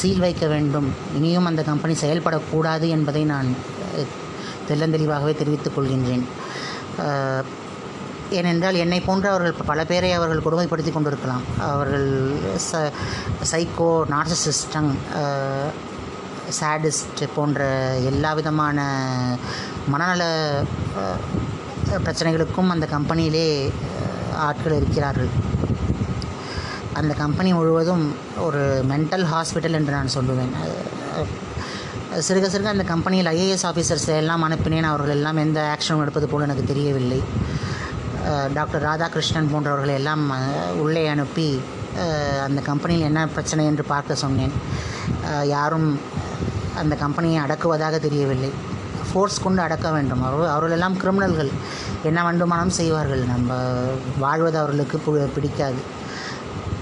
[0.00, 0.88] சீல் வைக்க வேண்டும்.
[1.18, 3.50] இனியும் அந்த கம்பெனி செயல்படக்கூடாது என்பதை நான்
[4.70, 6.26] தெள்ளந்தெளிவாகவே தெரிவித்துக் கொள்கின்றேன்.
[8.38, 11.44] ஏனென்றால் என்னை போன்ற அவர்கள் பல பேரை அவர்கள் கொடுமைப்படுத்தி கொண்டிருக்கலாம்.
[11.74, 12.08] அவர்கள்
[12.68, 12.80] ச
[13.52, 14.90] சைக்கோ நார்சசிஸ்டங்
[16.58, 17.66] சேடிஸ்ட் போன்ற
[18.10, 18.78] எல்லா விதமான
[19.92, 20.22] மனநல
[22.04, 23.48] பிரச்சனைகளுக்கும் அந்த கம்பெனியிலே
[24.46, 25.30] ஆட்கள் இருக்கிறார்கள்.
[27.00, 28.04] அந்த கம்பெனி முழுவதும்
[28.46, 30.54] ஒரு மென்டல் ஹாஸ்பிட்டல் என்று நான் சொல்லுவேன்.
[32.26, 34.88] சிறுக சிறுக அந்த கம்பெனியில் ஐஏஎஸ் ஆஃபீஸர்ஸ் எல்லாம் அனுப்பினேன்.
[34.92, 37.20] அவர்கள் எல்லாம் எந்த ஆக்ஷனும் எடுப்பது போல் எனக்கு தெரியவில்லை.
[38.54, 40.30] டாக்டர் ராதாகிருஷ்ணன் போன்றவர்களை எல்லாம்
[40.80, 41.60] உள்ளே அனுப்பி
[42.44, 44.52] அந்த கம்பெனியில் என்ன பிரச்சனை என்று பார்க்க சொன்னேன்.
[45.44, 46.00] யாரும்
[46.76, 48.50] அந்த கம்பெனியை அடக்குவதாக தெரியவில்லை.
[49.12, 50.22] ஃபோர்ஸ் கொண்டு அடக்க வேண்டும்.
[50.22, 51.50] அவர்கள் அவர்களெல்லாம் கிரிமினல்கள்
[52.02, 53.18] என்ன வேண்டுமானாலும் செய்வார்கள்?
[53.18, 53.74] நம்ம
[54.18, 55.96] வாழ்வது அவர்களுக்கு பு- பிடிக்காது.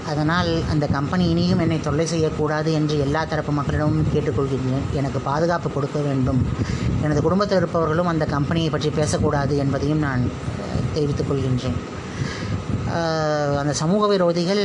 [0.07, 5.99] அதனால் அந்த கம்பெனி இனியும் என்னை தொல்லை செய்யக்கூடாது என்று எல்லா தரப்பு மக்களிடமும் கேட்டுக்கொள்கிறேன் எனக்கு பாதுகாப்பு கொடுக்க
[5.99, 6.47] வேண்டும்.
[7.01, 10.29] எனது குடும்பத்தில் இருப்பவர்களும் அந்த கம்பெனியை பற்றி பேசக்கூடாது என்பதையும் நான்
[10.97, 11.79] தெரிவித்துக் கொள்கின்றேன்.
[13.61, 14.63] அந்த சமூக விரோதிகள்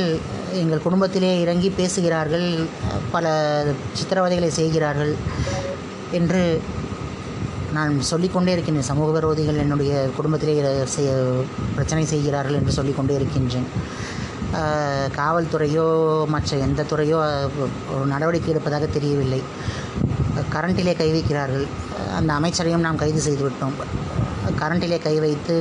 [0.60, 2.46] எங்கள் குடும்பத்திலே இறங்கி பேசுகிறார்கள்
[3.14, 3.32] பல
[3.98, 5.12] சித்திரவதைகளை செய்கிறார்கள்
[6.18, 6.42] என்று
[7.76, 8.90] நான் சொல்லிக்கொண்டே இருக்கின்றேன்.
[8.92, 10.54] சமூக விரோதிகள் என்னுடைய குடும்பத்திலே
[10.94, 11.10] செய்ய
[11.76, 13.68] பிரச்சனை செய்கிறார்கள் என்று சொல்லிக்கொண்டே இருக்கின்றேன்.
[15.18, 15.86] காவல்துறையோ
[16.34, 17.18] மற்ற எந்த துறையோ
[17.94, 19.40] ஒரு நடவடிக்கை எடுப்பதாக தெரியவில்லை.
[20.54, 21.66] கரண்டிலே கை வைக்கிறார்கள்.
[22.18, 23.76] அந்த அமைச்சரையும் நாம் கைது செய்துவிட்டோம்.
[24.62, 25.56] கரண்டிலே கை வைத்து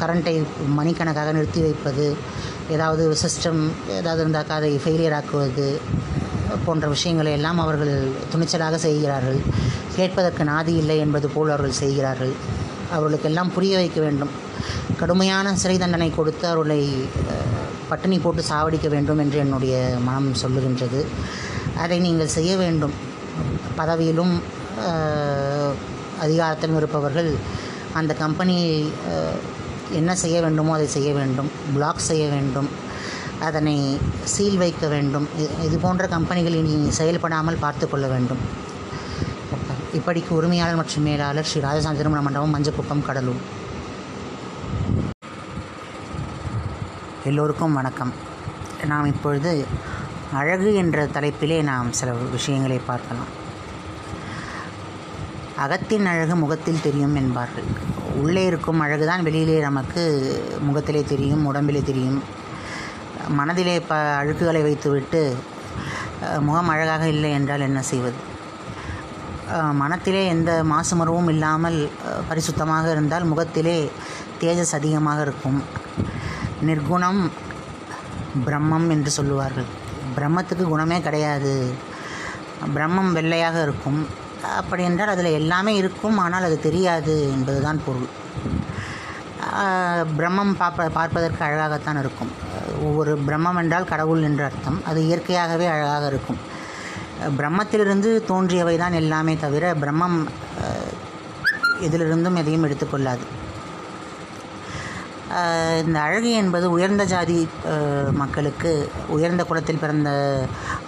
[0.00, 0.34] கரண்ட்டை
[0.78, 2.06] மணிக்கணக்காக நிறுத்தி வைப்பது
[2.74, 3.60] ஏதாவது சிஸ்டம்
[3.98, 5.66] ஏதாவது இருந்தாக்கா அதை ஃபெயிலியர் ஆக்குவது
[6.64, 7.94] போன்ற விஷயங்களை எல்லாம் அவர்கள்
[8.32, 9.38] துணிச்சலாக செய்கிறார்கள்.
[9.96, 12.32] கேட்பதற்கு நாதி இல்லை என்பது போல் அவர்கள் செய்கிறார்கள்.
[12.94, 14.32] அவர்களுக்கெல்லாம் புரிய வைக்க வேண்டும்.
[15.00, 16.80] கடுமையான சிறை தண்டனை கொடுத்து அவர்களை
[17.90, 19.76] பட்டினி போட்டு சாவடிக்க வேண்டும் என்று என்னுடைய
[20.08, 21.00] மனம் சொல்லுகின்றது.
[21.84, 22.94] அதை நீங்கள் செய்ய வேண்டும்.
[23.80, 24.34] பதவியிலும்
[26.26, 27.30] அதிகாரத்திலும் இருப்பவர்கள்
[28.00, 28.72] அந்த கம்பெனியை
[30.00, 31.50] என்ன செய்ய வேண்டுமோ அதை செய்ய வேண்டும்.
[31.74, 32.68] பிளாக் செய்ய வேண்டும்.
[33.48, 33.76] அதனை
[34.32, 35.26] சீல் வைக்க வேண்டும்.
[35.66, 38.42] இது போன்ற கம்பெனிகள் இனி செயல்படாமல் பார்த்து கொள்ள வேண்டும்.
[39.98, 43.42] இப்படிக்கு உரிமையாளர் மற்றும் மேலாளர் ஸ்ரீ ராஜசாமி திருமண மண்டபம் மஞ்சக்குப்பம் கடலூர்.
[47.30, 48.12] எல்லோருக்கும் வணக்கம்.
[48.92, 49.50] நாம் இப்பொழுது
[50.40, 53.30] அழகு என்ற தலைப்பிலே நாம் சில விஷயங்களை பார்க்கலாம்.
[55.64, 57.68] அகத்தின் அழகு முகத்தில் தெரியும் என்பார்கள்.
[58.22, 60.02] உள்ளே இருக்கும் அழகு தான் வெளியிலே நமக்கு
[60.66, 62.20] முகத்திலே தெரியும் உடம்பிலே தெரியும்.
[63.38, 65.22] மனதிலே ப அழுக்குகளை வைத்துவிட்டு
[66.46, 68.18] முகம் அழகாக இல்லை என்றால் என்ன செய்வது?
[69.80, 71.78] மனத்திலே எந்த மாசுமருவும் இல்லாமல்
[72.28, 73.78] பரிசுத்தமாக இருந்தால் முகத்திலே
[74.42, 75.58] தேஜஸ் அதிகமாக இருக்கும்.
[76.68, 77.22] நிர்குணம்
[78.46, 79.68] பிரம்மம் என்று சொல்லுவார்கள்.
[80.16, 81.54] பிரம்மத்துக்கு குணமே கிடையாது.
[82.74, 84.00] பிரம்மம் வெள்ளையாக இருக்கும்.
[84.58, 88.08] அப்படி என்றால் அதில் எல்லாமே இருக்கும் ஆனால் அது தெரியாது என்பதுதான் பொருள்.
[90.18, 92.32] பிரம்மம் பார்ப்ப பார்ப்பதற்கு அழகாகத்தான் இருக்கும்.
[92.86, 94.78] ஒவ்வொரு பிரம்மம் என்றால் கடவுள் என்ற அர்த்தம்.
[94.90, 96.40] அது இயற்கையாகவே அழகாக இருக்கும்.
[97.38, 100.18] பிரம்மத்திலிருந்து தோன்றியவை தான் எல்லாமே தவிர பிரம்மம்
[101.88, 103.24] எதிலிருந்தும் எதையும் எடுத்துக்கொள்ளாது.
[105.84, 107.36] இந்த அழகு என்பது உயர்ந்த ஜாதி
[108.22, 108.70] மக்களுக்கு
[109.16, 110.10] உயர்ந்த குலத்தில் பிறந்த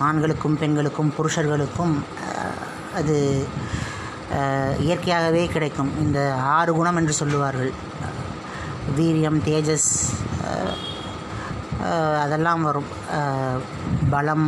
[0.06, 1.94] ஆண்களுக்கும் பெண்களுக்கும் புருஷர்களுக்கும்
[3.00, 3.16] அது
[4.86, 5.90] இயற்கையாகவே கிடைக்கும்.
[6.04, 6.20] இந்த
[6.56, 7.72] ஆறு குணம் என்று சொல்லுவார்கள்.
[8.98, 9.90] வீரியம் தேஜஸ்
[12.22, 12.88] அதெல்லாம் வரும்.
[14.10, 14.46] பலம்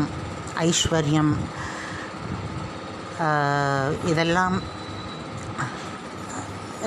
[0.68, 1.32] ஐஸ்வர்யம்
[4.12, 4.56] இதெல்லாம்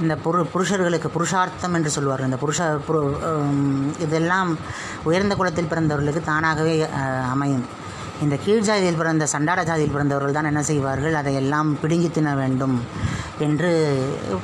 [0.01, 2.29] இந்த புரு புருஷர்களுக்கு புருஷார்த்தம் என்று சொல்லுவார்கள்.
[2.29, 3.01] இந்த புருஷ புரு
[4.05, 4.51] இதெல்லாம்
[5.09, 6.75] உயர்ந்த குலத்தில் பிறந்தவர்களுக்கு தானாகவே
[7.33, 7.65] அமையும்.
[8.23, 11.13] இந்த கீழ் ஜாதியில் பிறந்த சண்டாட ஜாதியில் பிறந்தவர்கள் தான் என்ன செய்வார்கள்?
[11.19, 12.75] அதையெல்லாம் பிடுங்கி தின்ன வேண்டும்
[13.45, 13.69] என்று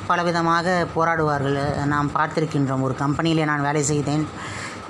[0.08, 1.58] பலவிதமாக போராடுவார்கள்.
[1.92, 2.84] நாம் பார்த்திருக்கின்றோம்.
[2.86, 4.24] ஒரு கம்பெனியிலே நான் வேலை செய்தேன்.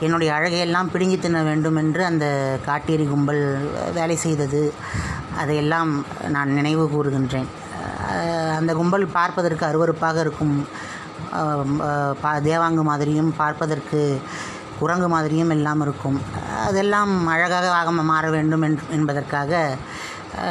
[0.06, 2.26] என்னுடைய அழகையெல்லாம் பிடுங்கி தின்ன வேண்டும் என்று அந்த
[2.68, 3.42] காட்டேரி கும்பல்
[3.98, 4.62] வேலை செய்தது.
[5.42, 5.92] அதையெல்லாம்
[6.36, 7.48] நான் நினைவு கூறுகின்றேன்.
[8.58, 10.56] அந்த கும்பல் பார்ப்பதற்கு அருவருப்பாக இருக்கும்.
[12.50, 14.00] தேவாங்கு மாதிரியும் பார்ப்பதற்கு
[14.78, 16.20] குரங்கு மாதிரியும் எல்லாம் இருக்கும்.
[16.66, 19.76] அதெல்லாம் அழகாக ஆக மாற வேண்டும் என்- என்பதற்காக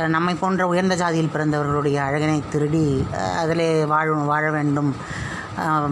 [0.07, 3.07] நம்மை போன்ற உயர்ந்த ஜாதியில் பிறந்தவர்களுடைய அழகினை திருடி
[3.37, 4.95] அதிலே வாழ வாழ வேண்டும்.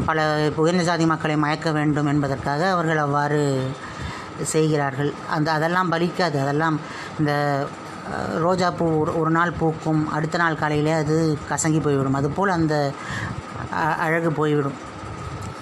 [0.06, 3.72] பல உயர்ந்த ஜாதி மக்களை மயக்க வேண்டும் என்பதற்காக அவர்கள் அவ்வாறு
[4.42, 5.14] செய்கிறார்கள்.
[5.30, 6.42] அந்த அதெல்லாம் பலிக்காது.
[6.42, 6.80] அதெல்லாம்
[7.20, 7.66] இந்த
[8.38, 12.14] ரோஜா ரோஜாப்பூ ஒரு ஒரு நாள் பூக்கும் அடுத்த நாள் காலையிலே அது கசங்கி போய்விடும்.
[12.14, 12.92] அதுபோல் அந்த
[13.98, 14.74] அழகு போய்விடும்.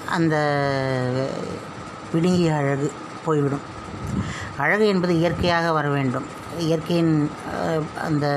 [0.09, 0.35] அந்த
[2.11, 2.87] பிடுங்கிய அழகு
[3.25, 3.65] போய்விடும்.
[4.63, 6.27] அழகு என்பது இயற்கையாக வர வேண்டும்.
[6.67, 7.13] இயற்கையின்
[8.07, 8.27] அந்த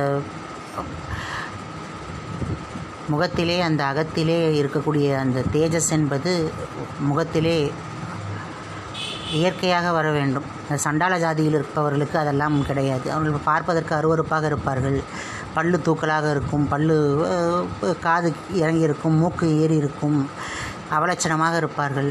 [3.12, 6.32] முகத்திலே அந்த அகத்திலே இருக்கக்கூடிய அந்த தேஜஸ் என்பது
[7.08, 7.56] முகத்திலே
[9.38, 10.46] இயற்கையாக வர வேண்டும்.
[10.84, 13.06] சண்டாள ஜாதியில் இருப்பவர்களுக்கு அதெல்லாம் கிடையாது.
[13.14, 14.98] அவர்கள் பார்ப்பதற்கு அருவருப்பாக இருப்பார்கள்.
[15.56, 16.66] பல்லு தூக்கலாக இருக்கும்.
[16.68, 16.96] பல்லு
[18.06, 18.30] காது
[18.62, 19.18] இறங்கியிருக்கும்.
[19.22, 20.18] மூக்கு ஏறி இருக்கும்
[20.96, 22.10] அவலட்சணமாக இருப்பார்கள்.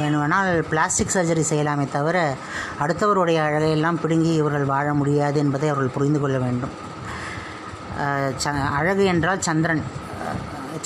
[0.00, 2.16] வேணுமானால் பிளாஸ்டிக் சர்ஜரி செய்யலாமே தவிர
[2.82, 6.74] அடுத்தவருடைய அழகையெல்லாம் பிடுங்கி இவர்கள் வாழ முடியாது என்பதை அவர்கள் புரிந்து கொள்ள வேண்டும்.
[8.42, 9.84] ச அழகு என்றால் சந்திரன்.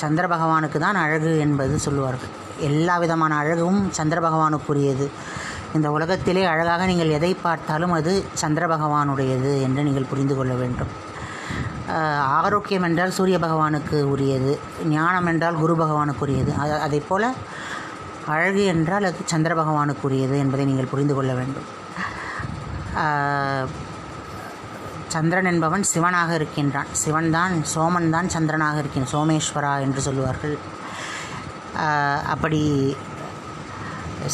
[0.02, 2.32] சந்திர பகவானுக்கு தான் அழகு என்பது சொல்லுவார்கள்.
[2.68, 5.06] எல்லா விதமான அழகும் சந்திர பகவானுக்குரியது.
[5.76, 8.12] இந்த உலகத்திலே அழகாக நீங்கள் எதை பார்த்தாலும் அது
[8.42, 10.90] சந்திர பகவானுடையது என்று நீங்கள் புரிந்து கொள்ள வேண்டும்.
[12.38, 14.52] ஆரோக்கியம் என்றால் சூரிய பகவானுக்கு உரியது
[14.96, 16.52] ஞானம் என்றால் குரு பகவானுக்கு உரியது.
[16.86, 17.28] அதை போல்
[18.34, 21.68] அழகு என்றால் அது சந்திர பகவானுக்கு உரியது என்பதை நீங்கள் புரிந்து கொள்ள வேண்டும்.
[25.14, 26.90] சந்திரன் என்பவன் சிவனாக இருக்கின்றான்.
[27.02, 30.56] சிவன் தான் சோமன் தான் சந்திரனாக இருக்கின்றான் சோமேஸ்வரா என்று சொல்லுவார்கள்.
[32.34, 32.60] அப்படி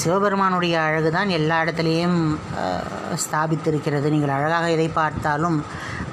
[0.00, 2.18] சிவபெருமானுடைய அழகு தான் எல்லா இடத்துலையும்
[3.24, 4.06] ஸ்தாபித்திருக்கிறது.
[4.14, 5.58] நீங்கள் அழகாக எதை பார்த்தாலும்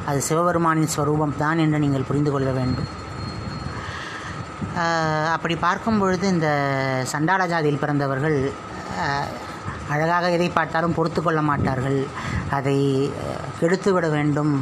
[0.09, 2.87] அது சிவபெருமானின் ஸ்வரூபம் தான் என்று நீங்கள் புரிந்து கொள்ள வேண்டும்.
[5.35, 6.47] அப்படி பார்க்கும் பொழுது இந்த
[7.11, 8.37] சண்டாள ஜாதியில் பிறந்தவர்கள்
[9.93, 11.99] அழகாக எதை பார்த்தாலும் பொறுத்து கொள்ள மாட்டார்கள்.
[12.57, 12.77] அதை
[13.59, 14.53] கெடுத்து விட வேண்டும்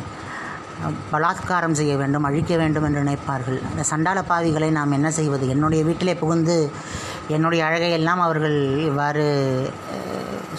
[1.12, 3.60] பலாத்காரம் செய்ய வேண்டும் அழிக்க வேண்டும் என்று நினைப்பார்கள்.
[3.72, 5.46] இந்த சண்டாள பாவிகளை நாம் என்ன செய்வது?
[5.54, 6.58] என்னுடைய வீட்டிலே புகுந்து
[7.36, 8.58] என்னுடைய அழகை எல்லாம் அவர்கள்
[8.90, 9.26] இவ்வாறு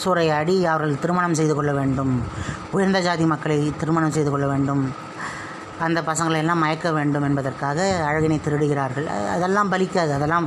[0.03, 2.13] சூறையாடி அவர்கள் திருமணம் செய்து கொள்ள வேண்டும்.
[2.71, 4.83] உயர்ந்த ஜாதி மக்களை திருமணம் செய்து கொள்ள வேண்டும்.
[5.87, 9.07] அந்த பசங்களை எல்லாம் மயக்க வேண்டும் என்பதற்காக அழகினை திருடுகிறார்கள்.
[9.37, 10.13] அதெல்லாம் பலிக்காது.
[10.19, 10.47] அதெல்லாம்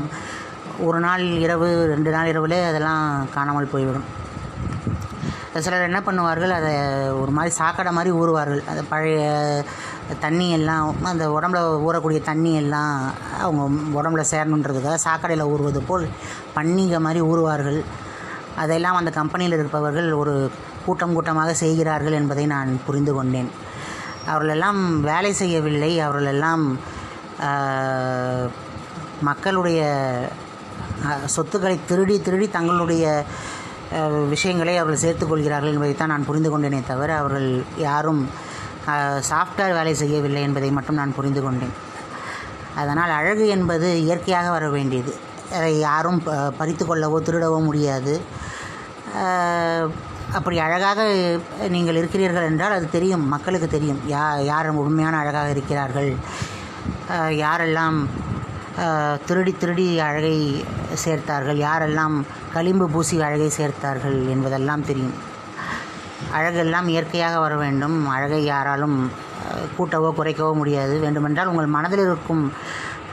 [0.88, 4.08] ஒரு நாள் இரவு ரெண்டு நாள் இரவுலே அதெல்லாம் காணாமல் போய்விடும்.
[5.66, 6.52] சிலர் என்ன பண்ணுவார்கள்?
[6.58, 6.72] அதை
[7.22, 8.62] ஒரு மாதிரி சாக்கடை மாதிரி ஊறுவார்கள்.
[8.72, 9.22] அந்த பழைய
[10.20, 13.64] தண்ணி எல்லாம் அந்த உடம்புல ஊறக்கூடிய தண்ணி எல்லாம் அவங்க
[14.00, 16.06] உடம்புல சேரணுன்றதுக்காக சாக்கடையில் ஊறுவது போல்
[16.56, 17.80] பன்னிகை மாதிரி ஊறுவார்கள்.
[18.64, 20.34] அதெல்லாம் அந்த கம்பெனியில் இருப்பவர்கள் ஒரு
[20.86, 23.50] கூட்டம் கூட்டமாக செய்கிறார்கள் என்பதை நான் புரிந்து கொண்டேன்.
[24.32, 25.92] அவர்களெல்லாம் வேலை செய்யவில்லை.
[26.06, 26.64] அவர்களெல்லாம்
[29.28, 29.82] மக்களுடைய
[31.36, 33.06] சொத்துக்களை திருடி திருடி தங்களுடைய
[34.34, 37.50] விஷயங்களை அவர்கள் சேர்த்துக்கொள்கிறார்கள் என்பதைத்தான் நான் புரிந்து கொண்டேனே தவிர அவர்கள்
[37.88, 38.22] யாரும்
[39.30, 41.76] சாஃப்ட்வேர் வேலை செய்யவில்லை என்பதை மட்டும் நான் புரிந்து கொண்டேன்.
[42.82, 45.14] அதனால் அழகு என்பது இயற்கையாக வர வேண்டியது.
[45.88, 48.14] யாரும் ப பறித்து கொள்ளவோ திருடவோ முடியாது.
[50.38, 51.02] அப்படி அழகாக
[51.76, 54.02] நீங்கள் இருக்கிறீர்கள் என்றால் அது தெரியும் மக்களுக்கு தெரியும்.
[54.14, 56.12] யா யார் உண்மையான அழகாக இருக்கிறார்கள்?
[57.44, 58.00] யாரெல்லாம்
[59.28, 60.38] திருடி திருடி அழகை
[61.04, 61.60] சேர்த்தார்கள்?
[61.68, 62.18] யாரெல்லாம்
[62.56, 65.16] களிம்பு பூசி அழகை சேர்த்தார்கள் என்பதெல்லாம் தெரியும்.
[66.38, 67.98] அழகெல்லாம் இயற்கையாக வர வேண்டும்.
[68.16, 68.98] அழகை யாராலும்
[69.78, 70.94] கூட்டவோ குறைக்கவோ முடியாது.
[71.06, 72.44] வேண்டுமென்றால் உங்கள் மனதில் இருக்கும்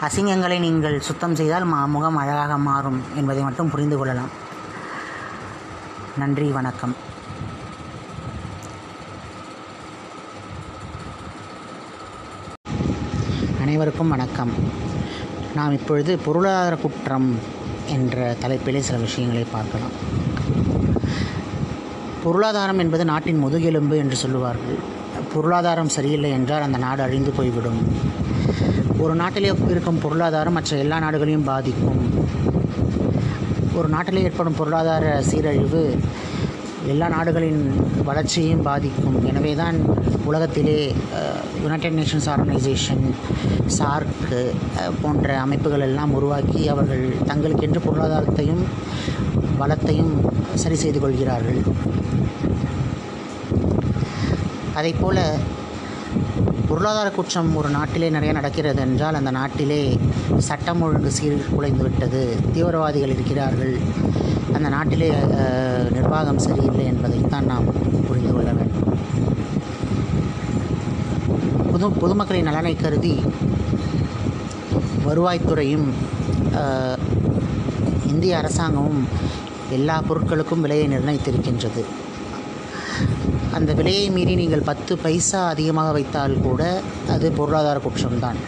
[0.04, 4.28] அசிங்கங்களை நீங்கள் சுத்தம் செய்தால் ம முகம் அழகாக மாறும் என்பதை மட்டும் புரிந்து கொள்ளலாம்.
[6.16, 6.94] நன்றி வணக்கம்.
[13.60, 14.52] அனைவருக்கும் வணக்கம்.
[15.54, 17.38] நாம் இப்பொழுது பொருளாதார குற்றம்
[17.86, 19.94] என்ற தலைப்பிலே சில விஷயங்களை பார்க்கலாம்.
[22.22, 24.78] பொருளாதாரம் என்பது நாட்டின் முதுகெலும்பு என்று சொல்லுவார்கள்.
[25.34, 28.12] பொருளாதாரம் சரியில்லை என்றால் அந்த நாடு அழிந்து போய்விடும்.
[29.04, 32.02] ஒரு நாட்டிலே இருக்கும் பொருளாதாரம் மற்ற எல்லா நாடுகளையும் பாதிக்கும்.
[33.78, 35.82] ஒரு நாட்டிலே ஏற்படும் பொருளாதார சீரழிவு
[36.92, 37.62] எல்லா நாடுகளின்
[38.08, 39.16] வளர்ச்சியையும் பாதிக்கும்.
[39.30, 39.76] எனவே தான்
[40.30, 40.76] உலகத்திலே
[41.62, 43.04] யுனைடெட் நேஷன்ஸ் ஆர்கனைசேஷன்
[43.76, 44.40] சார்க்கு
[45.02, 48.62] போன்ற அமைப்புகள் எல்லாம் உருவாக்கி அவர்கள் தங்களுக்கென்று பொருளாதாரத்தையும்
[49.62, 50.14] வளத்தையும்
[50.62, 51.60] சரி செய்து கொள்கிறார்கள்.
[54.80, 55.18] அதைப்போல
[56.74, 59.76] பொருளாதார குற்றம் ஒரு நாட்டிலே நிறைய நடக்கிறது என்றால் அந்த நாட்டிலே
[60.46, 62.22] சட்டம் ஒழுங்கு சீர்குலைந்து விட்டது.
[62.54, 63.74] தீவிரவாதிகள் இருக்கிறார்கள்.
[64.56, 65.10] அந்த நாட்டிலே
[65.96, 67.68] நிர்வாகம் சரியில்லை என்பதைத்தான் நாம்
[68.08, 68.88] புரிந்து கொள்ள வேண்டும்.
[71.72, 73.14] பொது பொதுமக்களின் நலனை கருதி
[75.06, 75.88] வருவாய்த்துறையும்
[78.12, 79.02] இந்திய அரசாங்கமும்
[79.78, 81.84] எல்லா பொருட்களுக்கும் விலையை நிர்ணயித்திருக்கின்றது.
[83.56, 86.62] அந்த விலையை மீறி நீங்கள் பத்து பைசா அதிகமாக வைத்தால் கூட
[87.14, 88.38] அது பொருளாதார குற்றம்தான்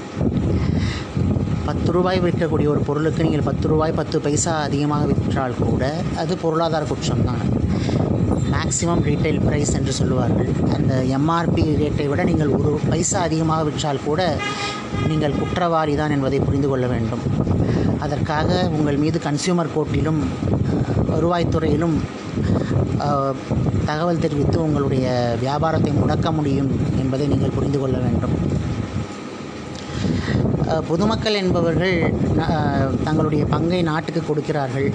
[1.69, 5.85] பத்து ரூபாய் விற்கக்கூடிய ஒரு பொருளுக்கு நீங்கள் பத்து ரூபாய் பத்து பைசா அதிகமாக விற்றால் கூட
[6.23, 7.45] அது பொருளாதார குற்றம்தான்
[8.53, 10.51] மேக்ஸிமம் ரீட்டைல் ப்ரைஸ் என்று சொல்லுவார்கள்.
[10.77, 14.21] அந்த எம்ஆர்பி ரேட்டை விட நீங்கள் ஒரு பைசா அதிகமாக விற்றால் கூட
[15.11, 17.25] நீங்கள் குற்றவாளி தான் என்பதை புரிந்து கொள்ள வேண்டும்.
[18.07, 20.21] அதற்காக உங்கள் மீது கன்சியூமர் கோர்ட்டிலும்
[21.13, 21.97] வருவாய்த்துறையிலும்
[23.91, 25.07] தகவல் தெரிவித்து உங்களுடைய
[25.45, 26.71] வியாபாரத்தை முடக்க முடியும்
[27.03, 28.37] என்பதை நீங்கள் புரிந்து கொள்ள வேண்டும்.
[30.91, 31.97] பொதுமக்கள் என்பவர்கள்
[33.07, 34.89] தங்களுடைய பங்கை நாட்டுக்கு கொடுக்கிறார்கள்.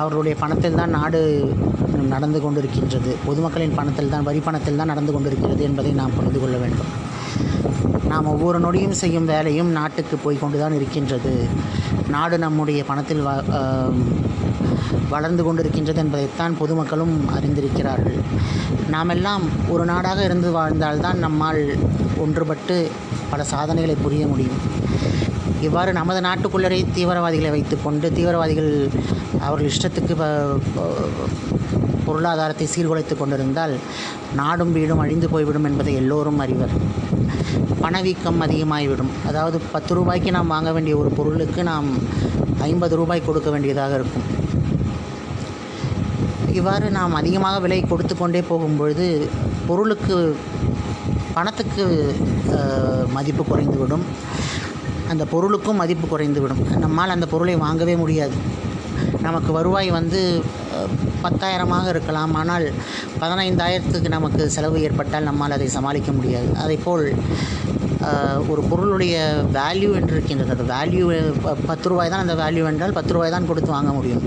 [0.00, 1.20] அவர்களுடைய பணத்தில் தான் நாடு
[2.14, 3.12] நடந்து கொண்டிருக்கின்றது.
[3.26, 6.90] பொதுமக்களின் பணத்தில் தான் வரி பணத்தில் தான் நடந்து கொண்டிருக்கிறது என்பதை நாம் புரிந்து கொள்ள வேண்டும்.
[8.12, 11.32] நாம் ஒவ்வொரு நொடியும் செய்யும் வேலையும் நாட்டுக்கு போய் கொண்டு தான் இருக்கின்றது.
[12.14, 13.22] நாடு நம்முடைய பணத்தில்
[15.14, 18.18] வளர்ந்து கொண்டிருக்கின்றது என்பதைத்தான் பொதுமக்களும் அறிந்திருக்கிறார்கள்.
[18.94, 21.62] நாமெல்லாம் ஒரு நாடாக இருந்து வாழ்ந்தால்தான் நம்மால்
[22.24, 22.76] ஒன்றுபட்டு
[23.30, 24.60] பல சாதனைகளை புரிய முடியும்.
[25.66, 28.72] இவ்வாறு நமது நாட்டுக்குள்ளரே தீவிரவாதிகளை வைத்துக்கொண்டு தீவிரவாதிகள்
[29.46, 30.14] அவர்கள் இஷ்டத்துக்கு
[32.06, 33.74] பொருளாதாரத்தை சீர்குலைத்து கொண்டிருந்தால்
[34.40, 36.74] நாடும் வீடும் அழிந்து போய்விடும் என்பதை எல்லோரும் அறிவர்.
[37.82, 41.88] பணவீக்கம் அதிகமாகிவிடும் அதாவது பத்து ரூபாய்க்கு நாம் வாங்க வேண்டிய ஒரு பொருளுக்கு நாம்
[42.68, 44.26] ஐம்பது ரூபாய் கொடுக்க வேண்டியதாக இருக்கும்.
[46.58, 49.06] இவ்வாறு நாம் அதிகமாக விலை கொடுத்து கொண்டே போகும்பொழுது
[49.68, 50.16] பொருளுக்கு
[51.36, 51.84] பணத்துக்கு
[53.16, 54.04] மதிப்பு குறைந்துவிடும்.
[55.12, 56.62] அந்த பொருளுக்கும் மதிப்பு குறைந்துவிடும்.
[56.84, 58.36] நம்மால் அந்த பொருளை வாங்கவே முடியாது.
[59.26, 60.20] நமக்கு வருவாய் வந்து
[61.24, 62.32] பத்தாயிரமாக இருக்கலாம்.
[62.40, 62.66] ஆனால்
[63.22, 66.50] பதினைந்தாயிரத்துக்கு நமக்கு செலவு ஏற்பட்டால் நம்மால் அதை சமாளிக்க முடியாது.
[66.64, 67.06] அதேபோல்
[68.52, 69.16] ஒரு பொருளுடைய
[69.58, 71.04] வேல்யூ என்று இருக்கின்றது அந்த வேல்யூ
[71.70, 74.24] பத்து ரூபாய் தான் அந்த வேல்யூ என்றால் பத்து ரூபாய் தான் கொடுத்து வாங்க முடியும்.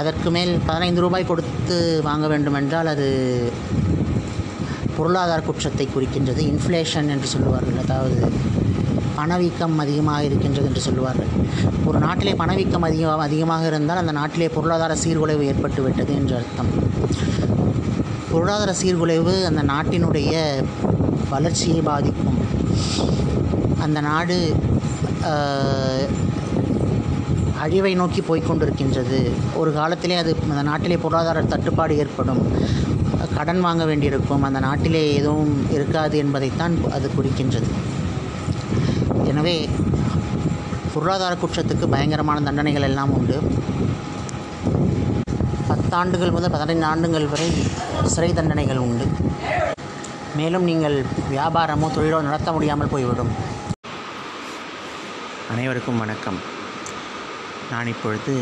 [0.00, 1.76] அதற்கு மேல் பதினைந்து ரூபாய் கொடுத்து
[2.08, 3.06] வாங்க வேண்டுமென்றால் அது
[4.96, 6.40] பொருளாதார குற்றத்தை குறிக்கின்றது.
[6.52, 7.80] இன்ஃப்ளேஷன் என்று சொல்லுவார்கள்.
[7.84, 8.18] அதாவது
[9.18, 11.30] பணவீக்கம் அதிகமாக இருக்கின்றது என்று சொல்லுவார்கள்.
[11.88, 16.70] ஒரு நாட்டிலே பணவீக்கம் அதிகம் அதிகமாக இருந்தால் அந்த நாட்டிலே பொருளாதார சீர்குலைவு ஏற்பட்டுவிட்டது என்று அர்த்தம்.
[18.30, 20.32] பொருளாதார சீர்குலைவு அந்த நாட்டினுடைய
[21.34, 22.40] வளர்ச்சியை பாதிக்கும்.
[23.84, 24.38] அந்த நாடு
[27.64, 29.18] அழிவை நோக்கி போய்கொண்டிருக்கின்றது
[29.60, 32.42] ஒரு காலத்திலே அது அந்த நாட்டிலே பொருளாதார தட்டுப்பாடு ஏற்படும்.
[33.36, 34.44] கடன் வாங்க வேண்டியிருக்கும்.
[34.48, 37.68] அந்த நாட்டிலே எதுவும் இருக்காது என்பதைத்தான் அது குறிக்கின்றது.
[39.30, 39.54] எனவே
[40.94, 43.38] பொருளாதார குற்றத்துக்கு பயங்கரமான தண்டனைகள் எல்லாம் உண்டு.
[45.70, 47.48] பத்தாண்டுகள் முதல் பதினைந்து ஆண்டுகள் வரை
[48.14, 49.06] சிறை தண்டனைகள் உண்டு.
[50.40, 50.96] மேலும் நீங்கள்
[51.32, 53.32] வியாபாரமோ தொழிலோ நடத்த முடியாமல் போய்விடும்.
[55.54, 56.38] அனைவருக்கும் வணக்கம்.
[57.70, 58.34] நான் இப்பொழுது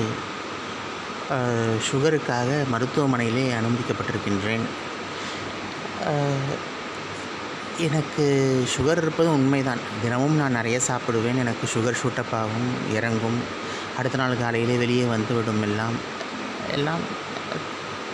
[1.88, 4.66] சுகருக்காக மருத்துவமனையிலே அனுமதிக்கப்பட்டிருக்கின்றேன்.
[7.86, 8.24] எனக்கு
[8.74, 9.80] சுகர் இருப்பது உண்மைதான்.
[10.02, 11.40] தினமும் நான் நிறைய சாப்பிடுவேன்.
[11.44, 12.68] எனக்கு சுகர் ஷூட்டப் ஆகும்
[12.98, 13.38] இறங்கும்.
[13.98, 15.96] அடுத்த நாள் காலையிலே வெளியே வந்துவிடும் எல்லாம்.
[16.76, 17.02] எல்லாம்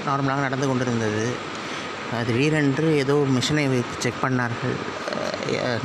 [0.06, 1.24] நார்மலாக நடந்து கொண்டிருந்தது.
[2.28, 4.76] திடீரென்று ஏதோ மிஷினை வைத்து செக் பண்ணார்கள்.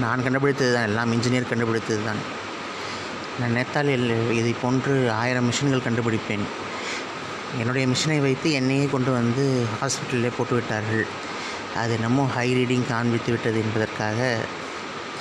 [0.03, 2.21] நான் கண்டுபிடித்தது தான் எல்லாம் இன்ஜினியர் கண்டுபிடித்தது தான்
[3.37, 3.89] நான் நினைத்தால்
[4.39, 6.45] இதை போன்று ஆயிரம் மிஷின்கள் கண்டுபிடிப்பேன்.
[7.61, 9.43] என்னுடைய மிஷினை வைத்து என்னையே கொண்டு வந்து
[9.79, 11.05] ஹாஸ்பிட்டலிலே போட்டுவிட்டார்கள்.
[11.81, 14.19] அது என்னமோ ஹை ரீடிங் காண்பித்து விட்டது என்பதற்காக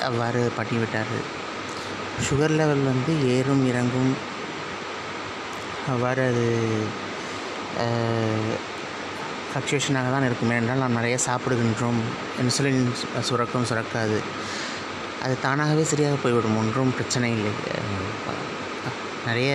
[0.09, 1.25] அவ்வாறு பண்ணிவிட்டார்கள்.
[2.27, 4.13] சுகர் லெவல் வந்து ஏறும் இறங்கும்.
[5.93, 6.47] அவ்வாறு அது
[9.49, 10.51] ஃப்ளக்சுவேஷனாக தான் இருக்கும்.
[10.53, 12.01] ஏனென்றால் நாம் நிறைய சாப்பிடுகின்றோம்.
[12.43, 12.83] இன்சுலின்
[13.29, 14.19] சுரக்கம் சுரக்கும் சுரக்காது.
[15.25, 16.59] அது தானாகவே சரியாக போய்விடும்.
[16.63, 17.53] ஒன்றும் பிரச்சனை இல்லை.
[19.29, 19.53] நிறைய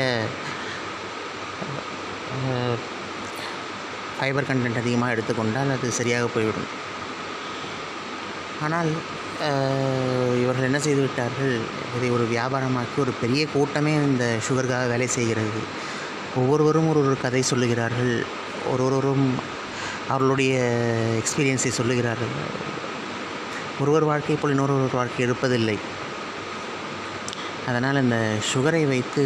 [4.19, 6.69] ஃபைபர் கண்டென்ட் அதிகமாக எடுத்துக்கொண்டால் அது சரியாக போய்விடும்.
[8.65, 8.89] ஆனால்
[10.43, 11.53] இவர்கள் என்ன செய்துவிட்டார்கள்
[11.97, 15.61] இதை ஒரு வியாபாரமாக்கி ஒரு பெரிய கூட்டமே இந்த சுகருக்காக வேலை செய்கிறது.
[16.41, 18.13] ஒவ்வொருவரும் ஒரு ஒரு கதை சொல்லுகிறார்கள்.
[18.73, 19.25] ஒருவரும்
[20.13, 20.55] அவர்களுடைய
[21.21, 22.35] எக்ஸ்பீரியன்ஸை சொல்லுகிறார்கள்.
[23.83, 25.77] ஒருவர் வாழ்க்கை போல் இன்னொருவர் வாழ்க்கை இருப்பதில்லை.
[27.69, 28.17] அதனால் இந்த
[28.51, 29.23] சுகரை வைத்து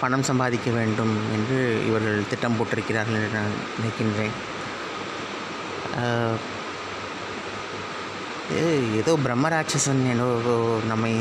[0.00, 1.58] பணம் சம்பாதிக்க வேண்டும் என்று
[1.88, 4.36] இவர்கள் திட்டம் போட்டிருக்கிறார்கள் என்று நான் நினைக்கின்றேன்.
[9.00, 10.28] ஏதோ பிரம்மராட்சசன் ஏதோ
[10.92, 11.12] நம்மை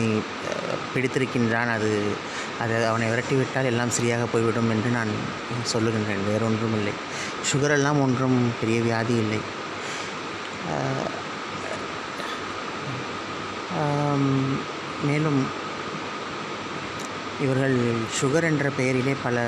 [0.93, 1.71] பிடித்திருக்கின்றான்.
[1.77, 1.91] அது
[2.63, 5.11] அது அவனை விரட்டிவிட்டால் எல்லாம் சரியாக போய்விடும் என்று நான்
[5.73, 6.23] சொல்லுகின்றேன்.
[6.29, 6.93] வேறொன்றும் இல்லை
[7.51, 9.41] சுகரெல்லாம் ஒன்றும் பெரிய வியாதி இல்லை.
[15.07, 15.39] மேலும்
[17.43, 17.75] இவர்கள்
[18.19, 19.45] சுகர் என்ற பெயரிலே பல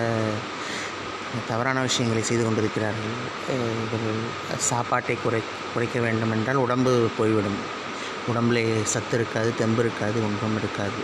[1.49, 3.13] தவறான விஷயங்களை செய்து கொண்டிருக்கிறார்கள்.
[3.55, 4.21] இவர்கள்
[4.69, 5.41] சாப்பாட்டை குறை
[5.73, 7.59] குறைக்க வேண்டும் என்றால் உடம்பு போய்விடும்.
[8.31, 11.01] உடம்பில் சத்து இருக்காது தெம்பு இருக்காது ஒன்றும் இருக்காது.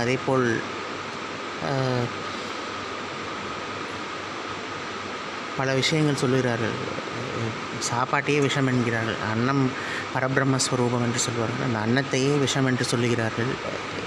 [0.00, 0.48] அதேபோல்
[5.58, 6.76] பல விஷயங்கள் சொல்லுகிறார்கள்.
[7.88, 9.62] சாப்பாட்டையே விஷம் என்கிறார்கள் அன்னம்
[10.14, 11.66] பரபிரம்மஸ்வரூபம் என்று சொல்வார்கள்.
[11.68, 13.50] அந்த அன்னத்தையே விஷம் என்று சொல்லுகிறார்கள்.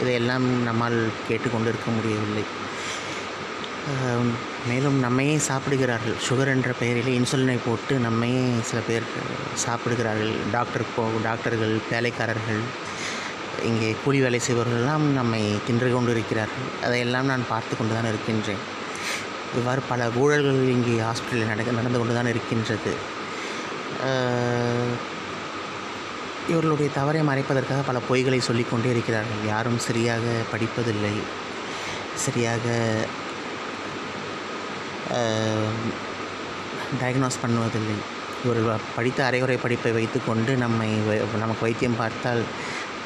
[0.02, 0.98] இதையெல்லாம் நம்மால்
[1.30, 2.46] கேட்டுக்கொண்டு இருக்க முடியவில்லை
[4.70, 6.16] மேலும் நம்மையே சாப்பிடுகிறார்கள்.
[6.28, 9.06] சுகர் என்ற பெயரிலே இன்சுலினை போட்டு நம்மையே சில பேர்
[9.66, 10.34] சாப்பிடுகிறார்கள்.
[10.56, 12.62] டாக்டர் போ டாக்டர்கள் வேலைக்காரர்கள்
[13.70, 18.64] இங்கே கூலி வேலை செய்பவர்கள் எல்லாம் நம்மை தின்று கொண்டு இருக்கிறார்கள் அதையெல்லாம் நான் பார்த்து கொண்டு தான் இருக்கின்றேன்.
[19.58, 23.16] இவ்வாறு பல ஊழல்கள் இங்கே ஹாஸ்பிட்டலில் நடக்க நடந்து கொண்டு தான் இருக்கின்றது
[26.48, 29.48] இவர்களுடைய தவறை மறைப்பதற்காக பல பொய்களை சொல்லிக்கொண்டே இருக்கிறார்கள்.
[29.48, 30.22] யாரும் சரியாக
[30.54, 31.14] படிப்பதில்லை.
[32.16, 32.96] சரியாக
[37.02, 37.98] டயக்னோஸ் பண்ணுவதில்லை.
[38.46, 42.44] இவர்கள் படித்த அரைகுறை படிப்பை வைத்துக்கொண்டு நம்மை வை- நமக்கு வைத்தியம் பார்த்தால்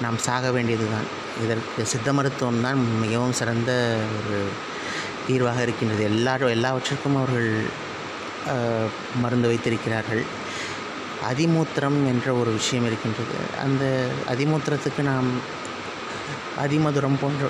[0.02, 1.04] நாம் சாக வேண்டியதுதான்.
[1.44, 3.98] இதற்கு சித்த மருத்துவம் தான் மிகவும் சிறந்த
[4.28, 4.50] ஒரு
[5.32, 6.04] தீர்வாக இருக்கின்றது.
[6.04, 7.62] எல்லாரும் எல்லாவற்றிற்கும் அவர்கள்
[9.22, 10.24] மருந்து வைத்திருக்கிறார்கள்.
[11.32, 13.36] அதிமூத்திரம் என்ற ஒரு விஷயம் இருக்கின்றது.
[13.62, 15.60] அந்த அதிமூத்திரத்துக்கு நாம்
[16.66, 17.48] அதிமதுரம் போன்ற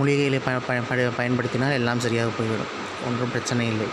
[0.00, 2.66] மூலிகைகளை ப ப- ப- பயன்படுத்தினால் எல்லாம் சரியாக போய்விடும்.
[3.06, 3.86] ஒன்றும் பிரச்சனை இல்லை.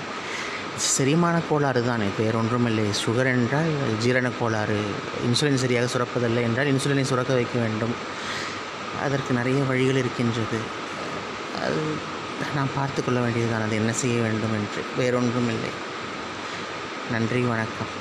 [0.76, 2.84] செரிமான கோளாறு தான் வேறு ஒன்றும் இல்லை.
[3.05, 4.80] சுகர் என்றால் ஜீரண கோளாறு.
[5.27, 7.93] இன்சுலின் சரியாக சுரப்பதில்லை என்றால் இன்சுலினை சுரக்க வைக்க வேண்டும்.
[9.03, 10.57] அதற்கு நிறைய வழிகள் இருக்கின்றது.
[11.61, 12.11] அது
[12.55, 13.65] நாம் பார்த்து கொள்ள வேண்டியதுதான்.
[13.65, 15.69] அது என்ன செய்ய வேண்டும் என்று வேறொன்றும் இல்லை
[17.11, 17.91] நன்றி வணக்கம்.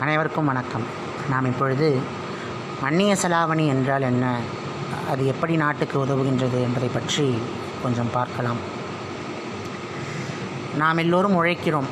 [0.00, 0.86] அனைவருக்கும் வணக்கம்.
[1.30, 1.88] நாம் இப்பொழுது
[2.82, 4.38] அந்நிய செலாவணி என்றால் என்ன?
[5.10, 7.38] அது எப்படி நாட்டுக்கு உதவுகின்றது என்பதை பற்றி
[7.82, 8.60] கொஞ்சம் பார்க்கலாம்.
[10.76, 11.90] நாம் எல்லோரும் உழைக்கிறோம்.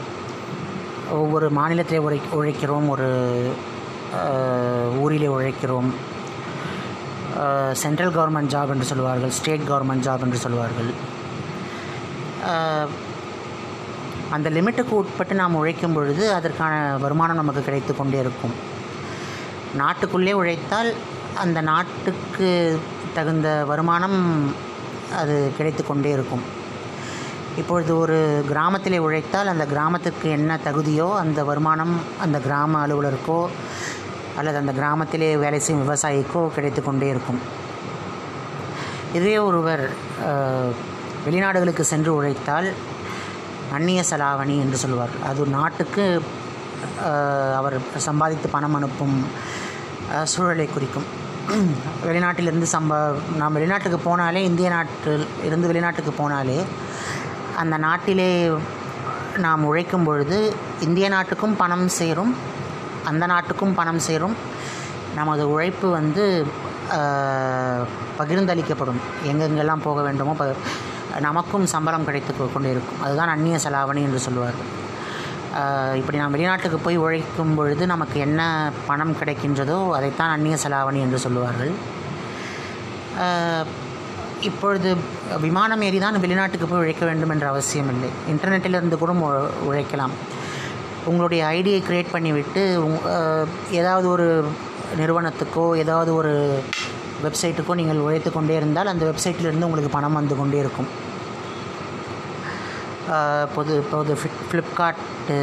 [1.11, 2.89] ஒவ்வொரு மாநிலத்திலே உழை உழைக்கிறோம்.
[2.89, 3.09] ஒரு
[4.99, 5.91] ஊரிலே உழைக்கிறோம்.
[7.73, 10.91] சென்ட்ரல் கவர்மெண்ட் ஜாப் என்று சொல்வார்கள் ஸ்டேட் கவர்மெண்ட் ஜாப் என்று சொல்வார்கள்
[14.31, 18.55] அந்த லிமிட்டுக்கு உட்பட்டு நாம் உழைக்கும் பொழுது அதற்கான வருமானம் நமக்கு கிடைத்து கொண்டே இருக்கும்.
[19.79, 20.91] நாட்டுக்குள்ளே உழைத்தால்
[21.35, 22.81] அந்த நாட்டுக்கு
[23.15, 24.19] தகுந்த வருமானம்
[25.21, 26.45] அது கிடைத்து கொண்டே இருக்கும்.
[27.57, 33.49] இப்பொழுது ஒரு கிராமத்திலே உழைத்தால் அந்த கிராமத்துக்கு என்ன தகுதியோ அந்த வருமானம் அந்த கிராம அலுவலருக்கோ
[34.43, 37.41] அல்லது அந்த கிராமத்திலே வேலை செய்யும் விவசாயிக்கோ கிடைத்து கொண்டே இருக்கும்.
[39.19, 39.85] இதே ஒருவர்
[41.27, 42.69] வெளிநாடுகளுக்கு சென்று உழைத்தால்
[43.77, 46.05] அந்நிய செலாவணி என்று சொல்வார்கள் அது நாட்டுக்கு
[47.59, 49.17] அவர் சம்பாதித்து பணம் அனுப்பும்
[50.33, 51.07] சூழலை குறிக்கும்.
[52.07, 52.99] வெளிநாட்டிலிருந்து சம்பா
[53.41, 56.59] நாம் வெளிநாட்டுக்கு போனாலே இந்திய நாட்டில் இருந்து வெளிநாட்டுக்கு போனாலே
[57.63, 58.31] அந்த நாட்டிலே
[59.45, 60.39] நாம் உழைக்கும் பொழுது
[60.87, 62.33] இந்திய நாட்டுக்கும் பணம் சேரும்
[63.05, 64.37] அந்த நாட்டுக்கும் பணம் சேரும்.
[65.15, 66.47] நமது உழைப்பு வந்து
[68.19, 69.01] பகிர்ந்தளிக்கப்படும்.
[69.27, 70.55] எங்கெங்கெல்லாம் போக வேண்டுமோ ப
[71.21, 72.71] நமக்கும் சம்பளம் கிடைத்து கொண்டிருக்கும்.
[72.71, 74.81] இருக்கும் அதுதான் அந்நிய செலாவணி என்று சொல்லுவார்கள்.
[75.97, 81.71] இப்படி நாம் வெளிநாட்டுக்கு போய் உழைக்கும் பொழுது நமக்கு என்ன பணம் கிடைக்கின்றதோ அதைத்தான் அந்நிய செலாவணி என்று சொல்லுவார்கள்.
[84.41, 84.97] இப்பொழுது
[85.41, 90.11] விமானம் ஏறி தான் வெளிநாட்டுக்கு போய் உழைக்க வேண்டும் என்ற அவசியம் இல்லை இன்டர்நெட்டிலிருந்து கூட உ- உழைக்கலாம்.
[91.05, 93.05] உங்களுடைய ஐடியை க்ரியேட் பண்ணிவிட்டு உங்-
[93.71, 94.27] ஏதாவது ஒரு
[94.97, 96.33] நிறுவனத்துக்கோ ஏதாவது ஒரு
[97.23, 100.91] வெப்சைட்டுக்கோ நீங்கள் உழைத்து கொண்டே இருந்தால் அந்த வெப்சைட்டிலிருந்து உங்களுக்கு பணம் வந்து கொண்டே இருக்கும்.
[103.55, 104.17] பொது இப்போது
[104.51, 105.37] ஃப்ளிப்கார்ட்டு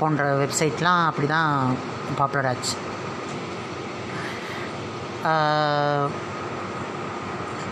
[0.00, 1.50] போன்ற வெப்சைட்லாம் அப்படி தான்
[2.16, 2.74] பாப்புலர் ஆச்சு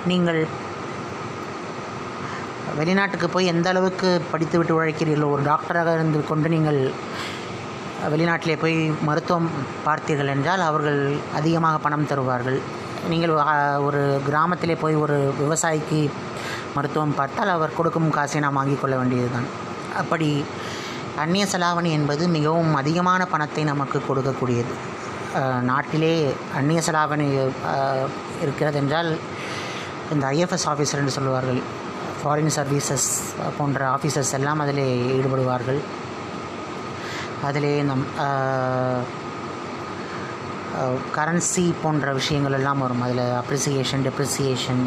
[0.06, 0.40] நீங்கள்
[2.78, 6.80] வெளிநாட்டுக்கு போய் எந்த அளவுக்கு படித்துவிட்டு உழைக்கிறீர்களோ ஒரு டாக்டராக இருந்து கொண்டு நீங்கள்
[8.12, 8.76] வெளிநாட்டிலே போய்
[9.08, 9.48] மருத்துவம்
[9.86, 11.00] பார்த்தீர்கள் என்றால் அவர்கள்
[11.38, 12.58] அதிகமாக பணம் தருவார்கள்.
[13.12, 13.34] நீங்கள்
[13.86, 16.00] ஒரு கிராமத்திலே போய் ஒரு விவசாயிக்கு
[16.76, 19.48] மருத்துவம் பார்த்தால் அவர் கொடுக்கும் காசை நாம் வாங்கிக் கொள்ள வேண்டியதுதான்.
[20.02, 20.30] அப்படி
[21.24, 24.74] அந்நிய செலாவணி என்பது மிகவும் அதிகமான பணத்தை நமக்கு கொடுக்கக்கூடியது.
[25.70, 26.14] நாட்டிலே
[26.60, 27.28] அந்நிய செலாவணி
[28.44, 29.10] இருக்கிறது என்றால்
[30.14, 31.60] இந்த ஐஎஃப்எஸ் ஆஃபீஸர் என்று சொல்லுவார்கள்
[32.20, 33.08] ஃபாரின் சர்வீசஸ்
[33.58, 34.84] போன்ற ஆஃபீஸர்ஸ் எல்லாம் அதில்
[35.16, 35.80] ஈடுபடுவார்கள்.
[37.48, 38.04] அதிலே நம்
[41.16, 43.02] கரன்சி போன்ற விஷயங்கள் எல்லாம் வரும்.
[43.06, 44.82] அதில் அப்ரிசியேஷன் டெப்ரிசியேஷன்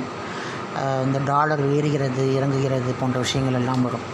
[1.06, 4.06] இந்த டாலர் ஏறுகிறது இறங்குகிறது போன்ற விஷயங்கள் எல்லாம் வரும்.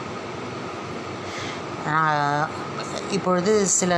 [3.18, 3.94] இப்பொழுது சில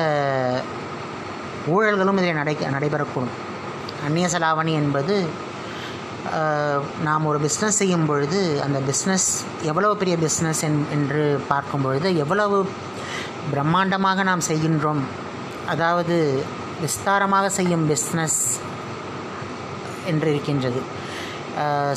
[1.76, 3.38] ஊழல்களும் இதில் நடை நடைபெறக்கூடும்.
[4.06, 5.15] அந்நிய செலாவணி என்பது
[7.07, 9.27] நாம் ஒரு பிஸ்னஸ் செய்யும் பொழுது அந்த பிஸ்னஸ்
[9.69, 10.61] எவ்வளவு பெரிய பிஸ்னஸ்
[10.95, 12.57] என்று பார்க்கும் பொழுது எவ்வளவு
[13.53, 15.02] பிரம்மாண்டமாக நாம் செய்கின்றோம்.
[15.73, 16.18] அதாவது
[16.84, 18.39] விஸ்தாரமாக செய்யும் பிஸ்னஸ்
[20.11, 20.81] என்று இருக்கின்றது.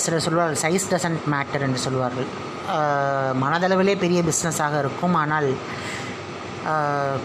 [0.04, 2.28] சிலர் சொல்வார்கள் சைஸ் டசன்ட் மேட்டர் என்று சொல்வார்கள்.
[3.42, 5.14] மனதளவிலே பெரிய பிஸ்னஸாக இருக்கும்.
[5.22, 5.48] ஆனால்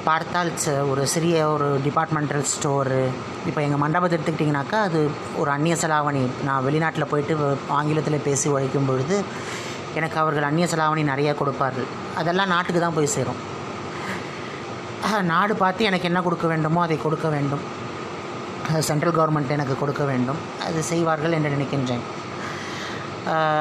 [0.03, 3.05] பார்த்தால் ச- ஒரு சிறிய ஒரு டிபார்ட்மெண்டல் ஸ்டோரு
[3.45, 6.27] இப்போ எங்கள் மண்டபத்தை எடுத்துக்கிட்டிங்கனாக்கா அது ஒரு அந்நிய செலாவணி.
[6.43, 9.23] நான் வெளிநாட்டில் போயிட்டு வ- ஆங்கிலத்தில் பேசி உழைக்கும் பொழுது
[9.93, 11.83] எனக்கு அவர்கள் அந்நிய செலாவணி நிறைய கொடுப்பார்கள்.
[12.15, 13.57] அதெல்லாம் நாட்டுக்கு தான் போய் சேரும்.
[15.21, 17.59] நாடு பார்த்து எனக்கு என்ன கொடுக்க வேண்டுமோ அதை கொடுக்க வேண்டும்.
[18.79, 20.35] சென்ட்ரல் கவர்மெண்ட் எனக்கு கொடுக்க வேண்டும்.
[20.65, 22.18] அது செய்வார்கள் என்று நினைக்கின்றேன்.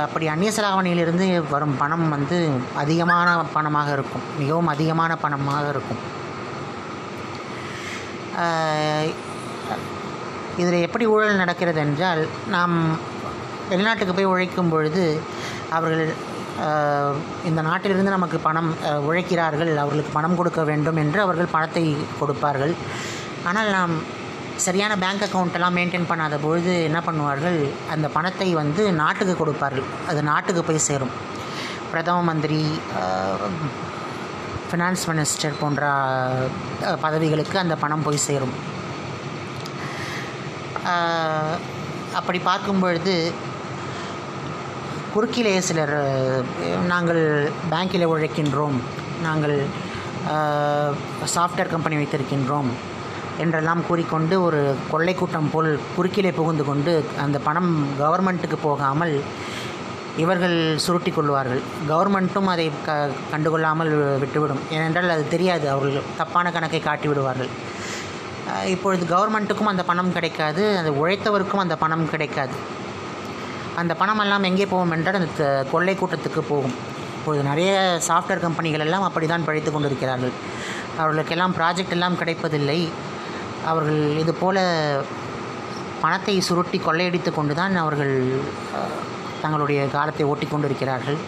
[0.04, 2.36] அப்படி அந்நிய செலாவணியிலிருந்து வரும் பணம் வந்து
[2.82, 4.24] அதிகமான பணமாக இருக்கும்.
[4.40, 6.00] மிகவும் அதிகமான பணமாக இருக்கும்.
[10.62, 12.22] இதில் எப்படி ஊழல் நடக்கிறது என்றால்
[12.54, 12.74] நாம்
[13.70, 15.04] வெளிநாட்டுக்கு போய் உழைக்கும் பொழுது
[15.76, 16.12] அவர்கள்
[17.48, 18.70] இந்த நாட்டிலிருந்து நமக்கு பணம்
[19.08, 21.84] உழைக்கிறார்கள் அவர்களுக்கு பணம் கொடுக்க வேண்டும் என்று அவர்கள் பணத்தை
[22.20, 22.72] கொடுப்பார்கள்.
[23.48, 23.94] ஆனால் நாம்
[24.66, 27.58] சரியான பேங்க் அக்கௌண்ட்டெல்லாம் மெயின்டைன் பண்ணாத பொழுது என்ன பண்ணுவார்கள்?
[27.94, 29.86] அந்த பணத்தை வந்து நாட்டுக்கு கொடுப்பார்கள்.
[30.10, 31.12] அது நாட்டுக்கு போய் சேரும்.
[31.90, 32.62] பிரதம மந்திரி
[34.70, 35.82] ஃபினான்ஸ் மினிஸ்டர் போன்ற
[37.04, 38.54] பதவிகளுக்கு அந்த பணம் போய் சேரும்.
[42.18, 43.14] அப்படி பார்க்கும் பொழுது
[45.14, 45.96] குறுக்கிலே சிலர்
[46.92, 47.22] நாங்கள்
[47.72, 48.78] பேங்கில் உழைக்கின்றோம்.
[49.26, 49.56] நாங்கள்
[51.34, 52.70] சாஃப்ட்வேர் கம்பெனி வைத்திருக்கின்றோம்.
[53.42, 54.60] என்றெல்லாம் கூறிக்கொண்டு ஒரு
[54.92, 56.92] கொள்ளை கூட்டம் போல் குறுக்கிலே புகுந்து கொண்டு
[57.24, 57.70] அந்த பணம்
[58.02, 59.14] கவர்மெண்ட்டுக்கு போகாமல்
[60.22, 61.60] இவர்கள் சுருட்டி கொள்வார்கள்.
[61.90, 62.94] கவர்மெண்ட்டும் அதை க
[63.32, 63.90] கண்டுகொள்ளாமல்
[64.22, 64.62] விட்டுவிடும்.
[64.76, 67.50] ஏனென்றால் அது தெரியாது அவர்கள் தப்பான கணக்கை காட்டி விடுவார்கள்
[68.74, 72.54] இப்பொழுது கவர்மெண்ட்டுக்கும் அந்த பணம் கிடைக்காது அந்த உழைத்தவருக்கும் அந்த பணம் கிடைக்காது.
[73.80, 76.76] அந்த பணம் எல்லாம் எங்கே போகும் என்றால் அந்த கொள்ளை கூட்டத்துக்கு போகும்.
[77.18, 77.72] இப்பொழுது நிறைய
[78.08, 80.34] சாஃப்ட்வேர் கம்பெனிகள் எல்லாம் அப்படி தான் பழித்து கொண்டிருக்கிறார்கள்.
[81.00, 82.78] அவர்களுக்கெல்லாம் ப்ராஜெக்ட் எல்லாம் கிடைப்பதில்லை.
[83.72, 84.62] அவர்கள் இது போல்
[86.02, 88.14] பணத்தை சுருட்டி கொள்ளையடித்து கொண்டு தான் அவர்கள்
[89.42, 91.18] தங்களுடைய காலத்தை ஓட்டி கொண்டிருக்கிறார்கள்.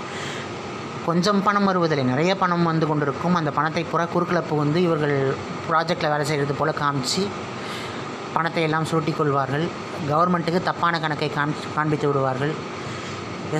[1.06, 2.04] கொஞ்சம் பணம் வருவதில்லை.
[2.12, 3.36] நிறைய பணம் வந்து கொண்டிருக்கும்.
[3.40, 5.16] அந்த பணத்தை புற குறுக்கில் வந்து இவர்கள்
[5.68, 7.22] ப்ராஜெக்டில் வேலை செய்கிறது போல் காமிச்சு
[8.34, 9.64] பணத்தை எல்லாம் சுருட்டி கொள்வார்கள்.
[10.10, 12.52] கவர்மெண்ட்டுக்கு தப்பான கணக்கை காமி காண்பித்து விடுவார்கள்.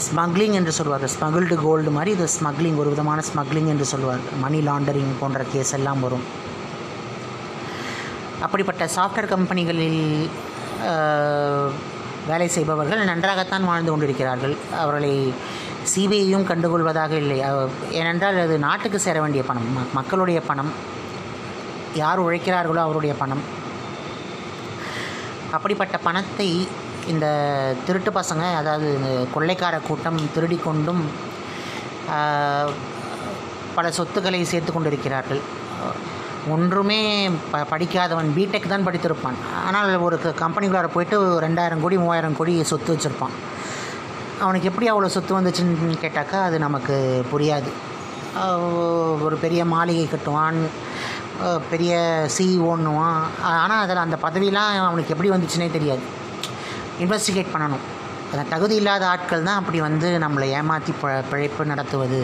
[0.09, 1.12] ஸ்மக்லிங் என்று சொல்வார்கள்.
[1.15, 4.36] ஸ்மகிள்டு கோல்டு மாதிரி இது ஸ்மக்லிங் ஒரு விதமான ஸ்மக்லிங் என்று சொல்வார்கள்.
[4.44, 6.24] மணி லாண்டரிங் போன்ற கேஸ் எல்லாம் வரும்.
[8.44, 10.02] அப்படிப்பட்ட சாஃப்ட்வேர் கம்பெனிகளில்
[12.30, 14.54] வேலை செய்பவர்கள் நன்றாகத்தான் வாழ்ந்து கொண்டிருக்கிறார்கள்.
[14.82, 15.12] அவர்களை
[15.92, 17.38] சிபிஐயும் கண்டுகொள்வதாக இல்லை.
[18.00, 19.68] ஏனென்றால் அது நாட்டுக்கு சேர வேண்டிய பணம்.
[19.98, 20.72] மக்களுடைய பணம்.
[22.02, 23.42] யார் உழைக்கிறார்களோ அவருடைய பணம்.
[25.56, 26.48] அப்படிப்பட்ட பணத்தை
[27.12, 27.26] இந்த
[27.86, 31.02] திருட்டு பசங்க அதாவது இந்த கொள்ளைக்கார கூட்டம் திருடி கொண்டும்
[33.76, 35.42] பல சொத்துக்களை சேர்த்து கொண்டிருக்கிறார்கள்.
[36.54, 37.00] ஒன்றுமே
[37.52, 39.38] ப படிக்காதவன் பிடெக் தான் படித்திருப்பான்.
[39.66, 43.34] ஆனால் ஒரு கம்பெனிக்குள்ளார போயிட்டு ரெண்டாயிரம் கோடி மூவாயிரம் கோடி சொத்து வச்சுருப்பான்.
[44.44, 46.96] அவனுக்கு எப்படி அவ்வளோ சொத்து வந்துச்சுன்னு கேட்டாக்கா அது நமக்கு
[47.32, 47.70] புரியாது.
[49.26, 50.60] ஒரு பெரிய மாளிகை கட்டுவான்
[51.72, 51.92] பெரிய
[52.36, 53.20] சிஇஓன்னுவான்
[53.62, 56.04] ஆனால் அதில் அந்த பதவியெலாம் அவனுக்கு எப்படி வந்துச்சுன்னே தெரியாது.
[57.04, 57.84] இன்வெஸ்டிகேட் பண்ணணும்.
[58.32, 62.20] அந்த தகுதி இல்லாத ஆட்கள் தான் அப்படி வந்து நம்மளை ஏமாற்றி ப பிழைப்பு நடத்துவது.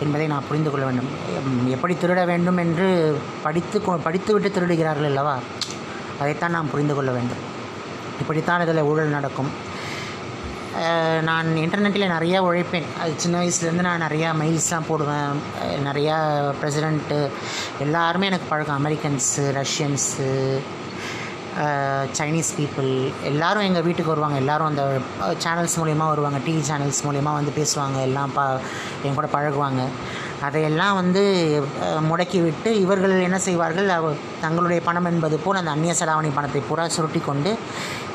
[0.00, 1.08] என்பதை நான் புரிந்து கொள்ள வேண்டும்.
[1.34, 5.38] எம், எப்படி திருட வேண்டும் என்று படித்து கொ- படித்துவிட்டு திருடுகிறார்கள் அல்லவா?
[6.20, 7.52] அதைத்தான் நாம் புரிந்து கொள்ள வேண்டும்.
[8.20, 9.72] இப்படித்தான் இதில் ஊழல் நடக்கும்.
[11.22, 12.82] நான் இன்டர்நெட்டில் நிறையா உழைப்பேன்.
[13.00, 15.40] அது சின்ன வயசுலேருந்து நான் நிறையா மெயில்ஸ்லாம் போடுவேன்.
[15.84, 17.28] நிறையா ப்ரெசிடெண்ட்டு
[17.78, 18.86] எல்லாருமே எனக்கு பழக்கம்.
[18.86, 20.58] அமெரிக்கன்ஸு ரஷ்யன்ஸு
[22.18, 24.36] சைனீஸ் பீப்புள் எல்லோரும் எங்கள் வீட்டுக்கு வருவாங்க.
[24.36, 26.38] எல்லோரும் அந்த சேனல்ஸ் மூலயமா வருவாங்க.
[26.38, 28.00] டிவி சேனல்ஸ் மூலயமா வந்து பேசுவாங்க.
[28.00, 28.58] எல்லாம் பா
[29.02, 29.82] என் கூட பழகுவாங்க.
[30.40, 31.22] அதையெல்லாம் வந்து
[31.82, 33.88] முடக்கி விட்டு இவர்கள் என்ன செய்வார்கள்?
[33.88, 37.58] அவ- தங்களுடைய பணம் என்பது போல் அந்த அந்நிய செலாவணி பணத்தை பூரா சுருட்டி கொண்டு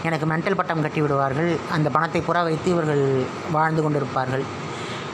[0.03, 1.57] எனக்கு மென்டல் பட்டம் கட்டி விடுவார்கள்.
[1.71, 4.43] அந்த பணத்தை பூரா வைத்து இவர்கள் வாழ்ந்து கொண்டிருப்பார்கள்.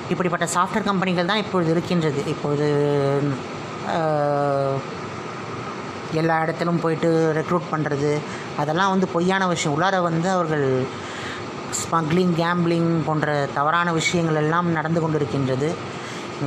[0.09, 2.23] இப்படிப்பட்ட சாஃப்ட்வேர் கம்பெனிகள் தான் இப்பொழுது இருக்கின்றது.
[2.27, 2.67] இப்பொழுது
[6.13, 8.17] எல்லா இடத்திலும் போயிட்டு ரெக்ரூட் பண்ணுறது
[8.57, 9.81] அதெல்லாம் வந்து பொய்யான விஷயம்.
[9.81, 10.81] உள்ளார வந்து அவர்கள்
[11.79, 15.73] ஸ்மக்லிங் கேம்பிளிங் போன்ற தவறான விஷயங்கள் எல்லாம் நடந்து கொண்டிருக்கின்றது.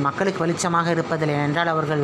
[0.01, 1.43] மக்களுக்கு வெளிச்சமாக இருப்பதில்லை.
[1.45, 2.03] என்றால் அவர்கள்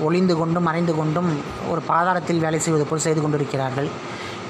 [0.00, 3.88] ஒளிந்து கொண்டும் மறைந்து கொண்டும் ஒரு பாதாளத்தில் வேலை செய்வது போல் செய்து கொண்டிருக்கிறார்கள்.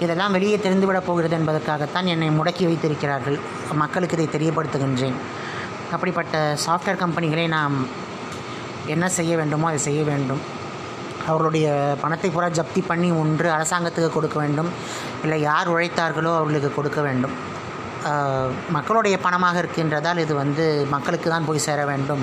[0.01, 3.39] இதெல்லாம் வெளியே தெரிந்துவிடப் போகிறது என்பதற்காகத்தான் என்னை முடக்கி வைத்திருக்கிறார்கள்.
[3.73, 5.15] மக்களுக்கு இதை தெரியப்படுத்துகின்றேன்.
[5.93, 7.87] அப்படிப்பட்ட சாஃப்ட்வேர் கம்பெனிகளை நாம்
[8.87, 10.54] என்ன செய்ய வேண்டுமோ அதை செய்ய வேண்டும்.
[11.29, 11.67] அவர்களுடைய
[12.03, 14.71] பணத்தை பூரா ஜப்தி பண்ணி ஒன்று அரசாங்கத்துக்கு கொடுக்க வேண்டும்.
[15.25, 17.35] இல்லை யார் உழைத்தார்களோ அவர்களுக்கு கொடுக்க வேண்டும்.
[18.77, 20.65] மக்களுடைய பணமாக இருக்கின்றதால் இது வந்து
[20.95, 22.23] மக்களுக்கு தான் போய் சேர வேண்டும்.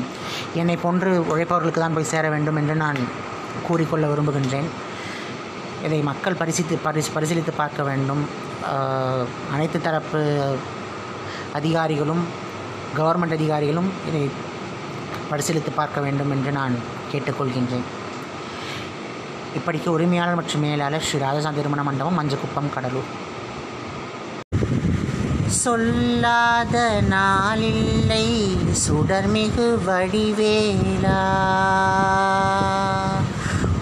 [0.61, 2.99] என்னை போன்று உழைப்பவர்களுக்கு தான் போய் சேர வேண்டும் என்று நான்
[3.67, 4.69] கூறிக்கொள்ள விரும்புகின்றேன்.
[5.87, 8.21] இதை மக்கள் பரிசித்து பரிசு பரிசீலித்து பார்க்க வேண்டும்.
[9.55, 10.21] அனைத்து தரப்பு
[11.59, 12.23] அதிகாரிகளும்
[12.99, 14.23] கவர்மெண்ட் அதிகாரிகளும் இதை
[15.31, 16.75] பரிசீலித்து பார்க்க வேண்டும் என்று நான்
[17.11, 17.87] கேட்டுக்கொள்கின்றேன்.
[19.57, 23.29] இப்படிக்கு உரிமையாளர் மற்றும் மேலாளர் ஸ்ரீ ராஜசாந்தி திருமண மண்டபம் மஞ்சக்குப்பம் கடலூர்.
[25.47, 28.57] சொல்லாத நாளில்லை
[28.87, 31.21] சுடர்மிகு வடிவேலா.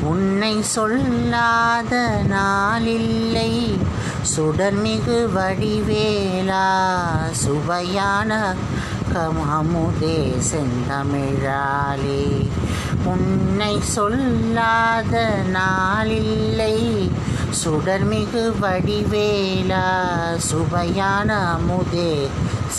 [0.01, 3.77] உன்னை சொல்லாத நாளில்லை
[4.35, 6.67] சுடர்மிகு வடிவேலா.
[7.31, 8.55] சுவையான
[9.09, 12.47] உலகம் அமுதே செந்தமிழாலே
[13.03, 17.09] உன்னை சொல்லாத நாளில்லை.
[17.63, 19.91] சுடர்மிகு வடிவேலா
[20.37, 22.27] சுவையான அமுதே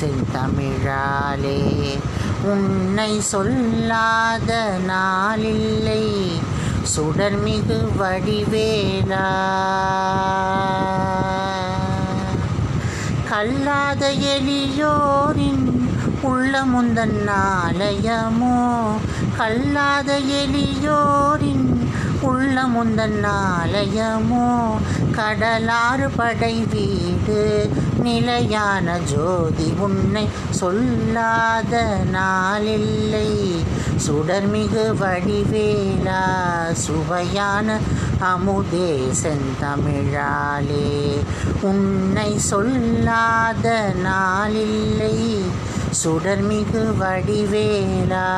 [0.01, 1.99] செந்தமிழாலே.
[2.43, 6.33] உன்னை சொல்லாத நாளில்லை.
[6.97, 9.29] சுடர்மிகு வடிவேலா.
[13.29, 15.80] கல்லாத எளியோரின்
[16.23, 18.83] உள்ளமுந்தன் ஆலயமோ
[19.37, 21.89] கல்லாத எளியோரின்
[22.23, 24.71] உள்ளமுந்தன் ஆலயமோ
[25.13, 33.65] கடலாறு படை வீடு நிலையான ஜோதி உன்னை சொல்லாத நாளில்லை.
[34.07, 37.79] சுடர்மிகு வடிவேலா சுவையான
[38.21, 41.25] அமுதே செந்தமிழாலே.
[41.61, 45.45] உன்னை சொல்லாத நாளில்லை.
[46.05, 48.29] சுடர்மிகு வடிவேலா.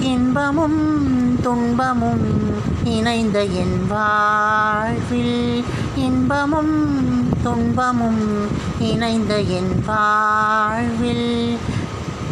[0.00, 2.54] இன்பமும் துன்பமும்
[2.84, 5.64] இணைந்த என் வாழ்வில்.
[5.96, 6.98] இன்பமும்
[7.42, 8.46] துன்பமும்
[8.78, 11.58] இணைந்த என் வாழ்வில்.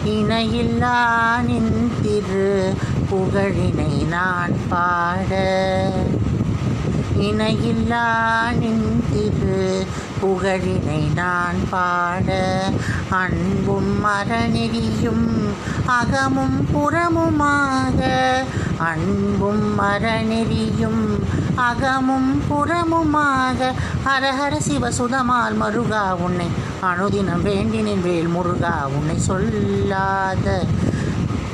[0.06, 1.00] இணையில்லா
[1.46, 2.74] நின் திரு
[3.10, 5.40] புகழினை நான் பாட.
[7.20, 8.06] இணையில்லா
[8.58, 9.86] நின் திரு
[10.22, 12.28] புகழினை நான் பாட.
[13.10, 15.28] அன்பும் மரநெறியும்
[15.86, 18.00] அகமும் புறமுமாக.
[18.78, 21.02] அன்பும் மரநெறியும்
[21.54, 23.72] அகமும் புறமுமாக.
[24.04, 26.46] ஹரஹர சிவசுதமால் மருகா உன்னை
[26.82, 30.64] அனுதினம் வேண்டினின் வேல் முருகா உன்னை சொல்லாத.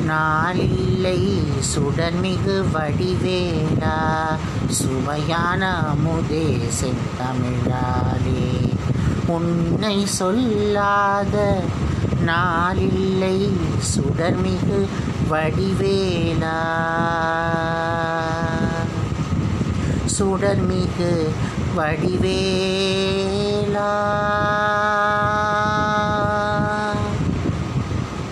[0.09, 1.43] நாளில்லை.
[1.75, 4.07] சுடன்மிகு வடிவேலா
[4.69, 8.69] சுவையான அமுதே செந்தமிழாலே.
[9.27, 11.61] உன்னை சொல்லாத
[12.27, 13.53] நாளில்லை.
[13.97, 14.87] சுடர்மிகு
[15.31, 16.61] வடிவேலா.
[20.19, 21.29] சுடர்மிகு
[21.77, 22.47] வடிவேலா.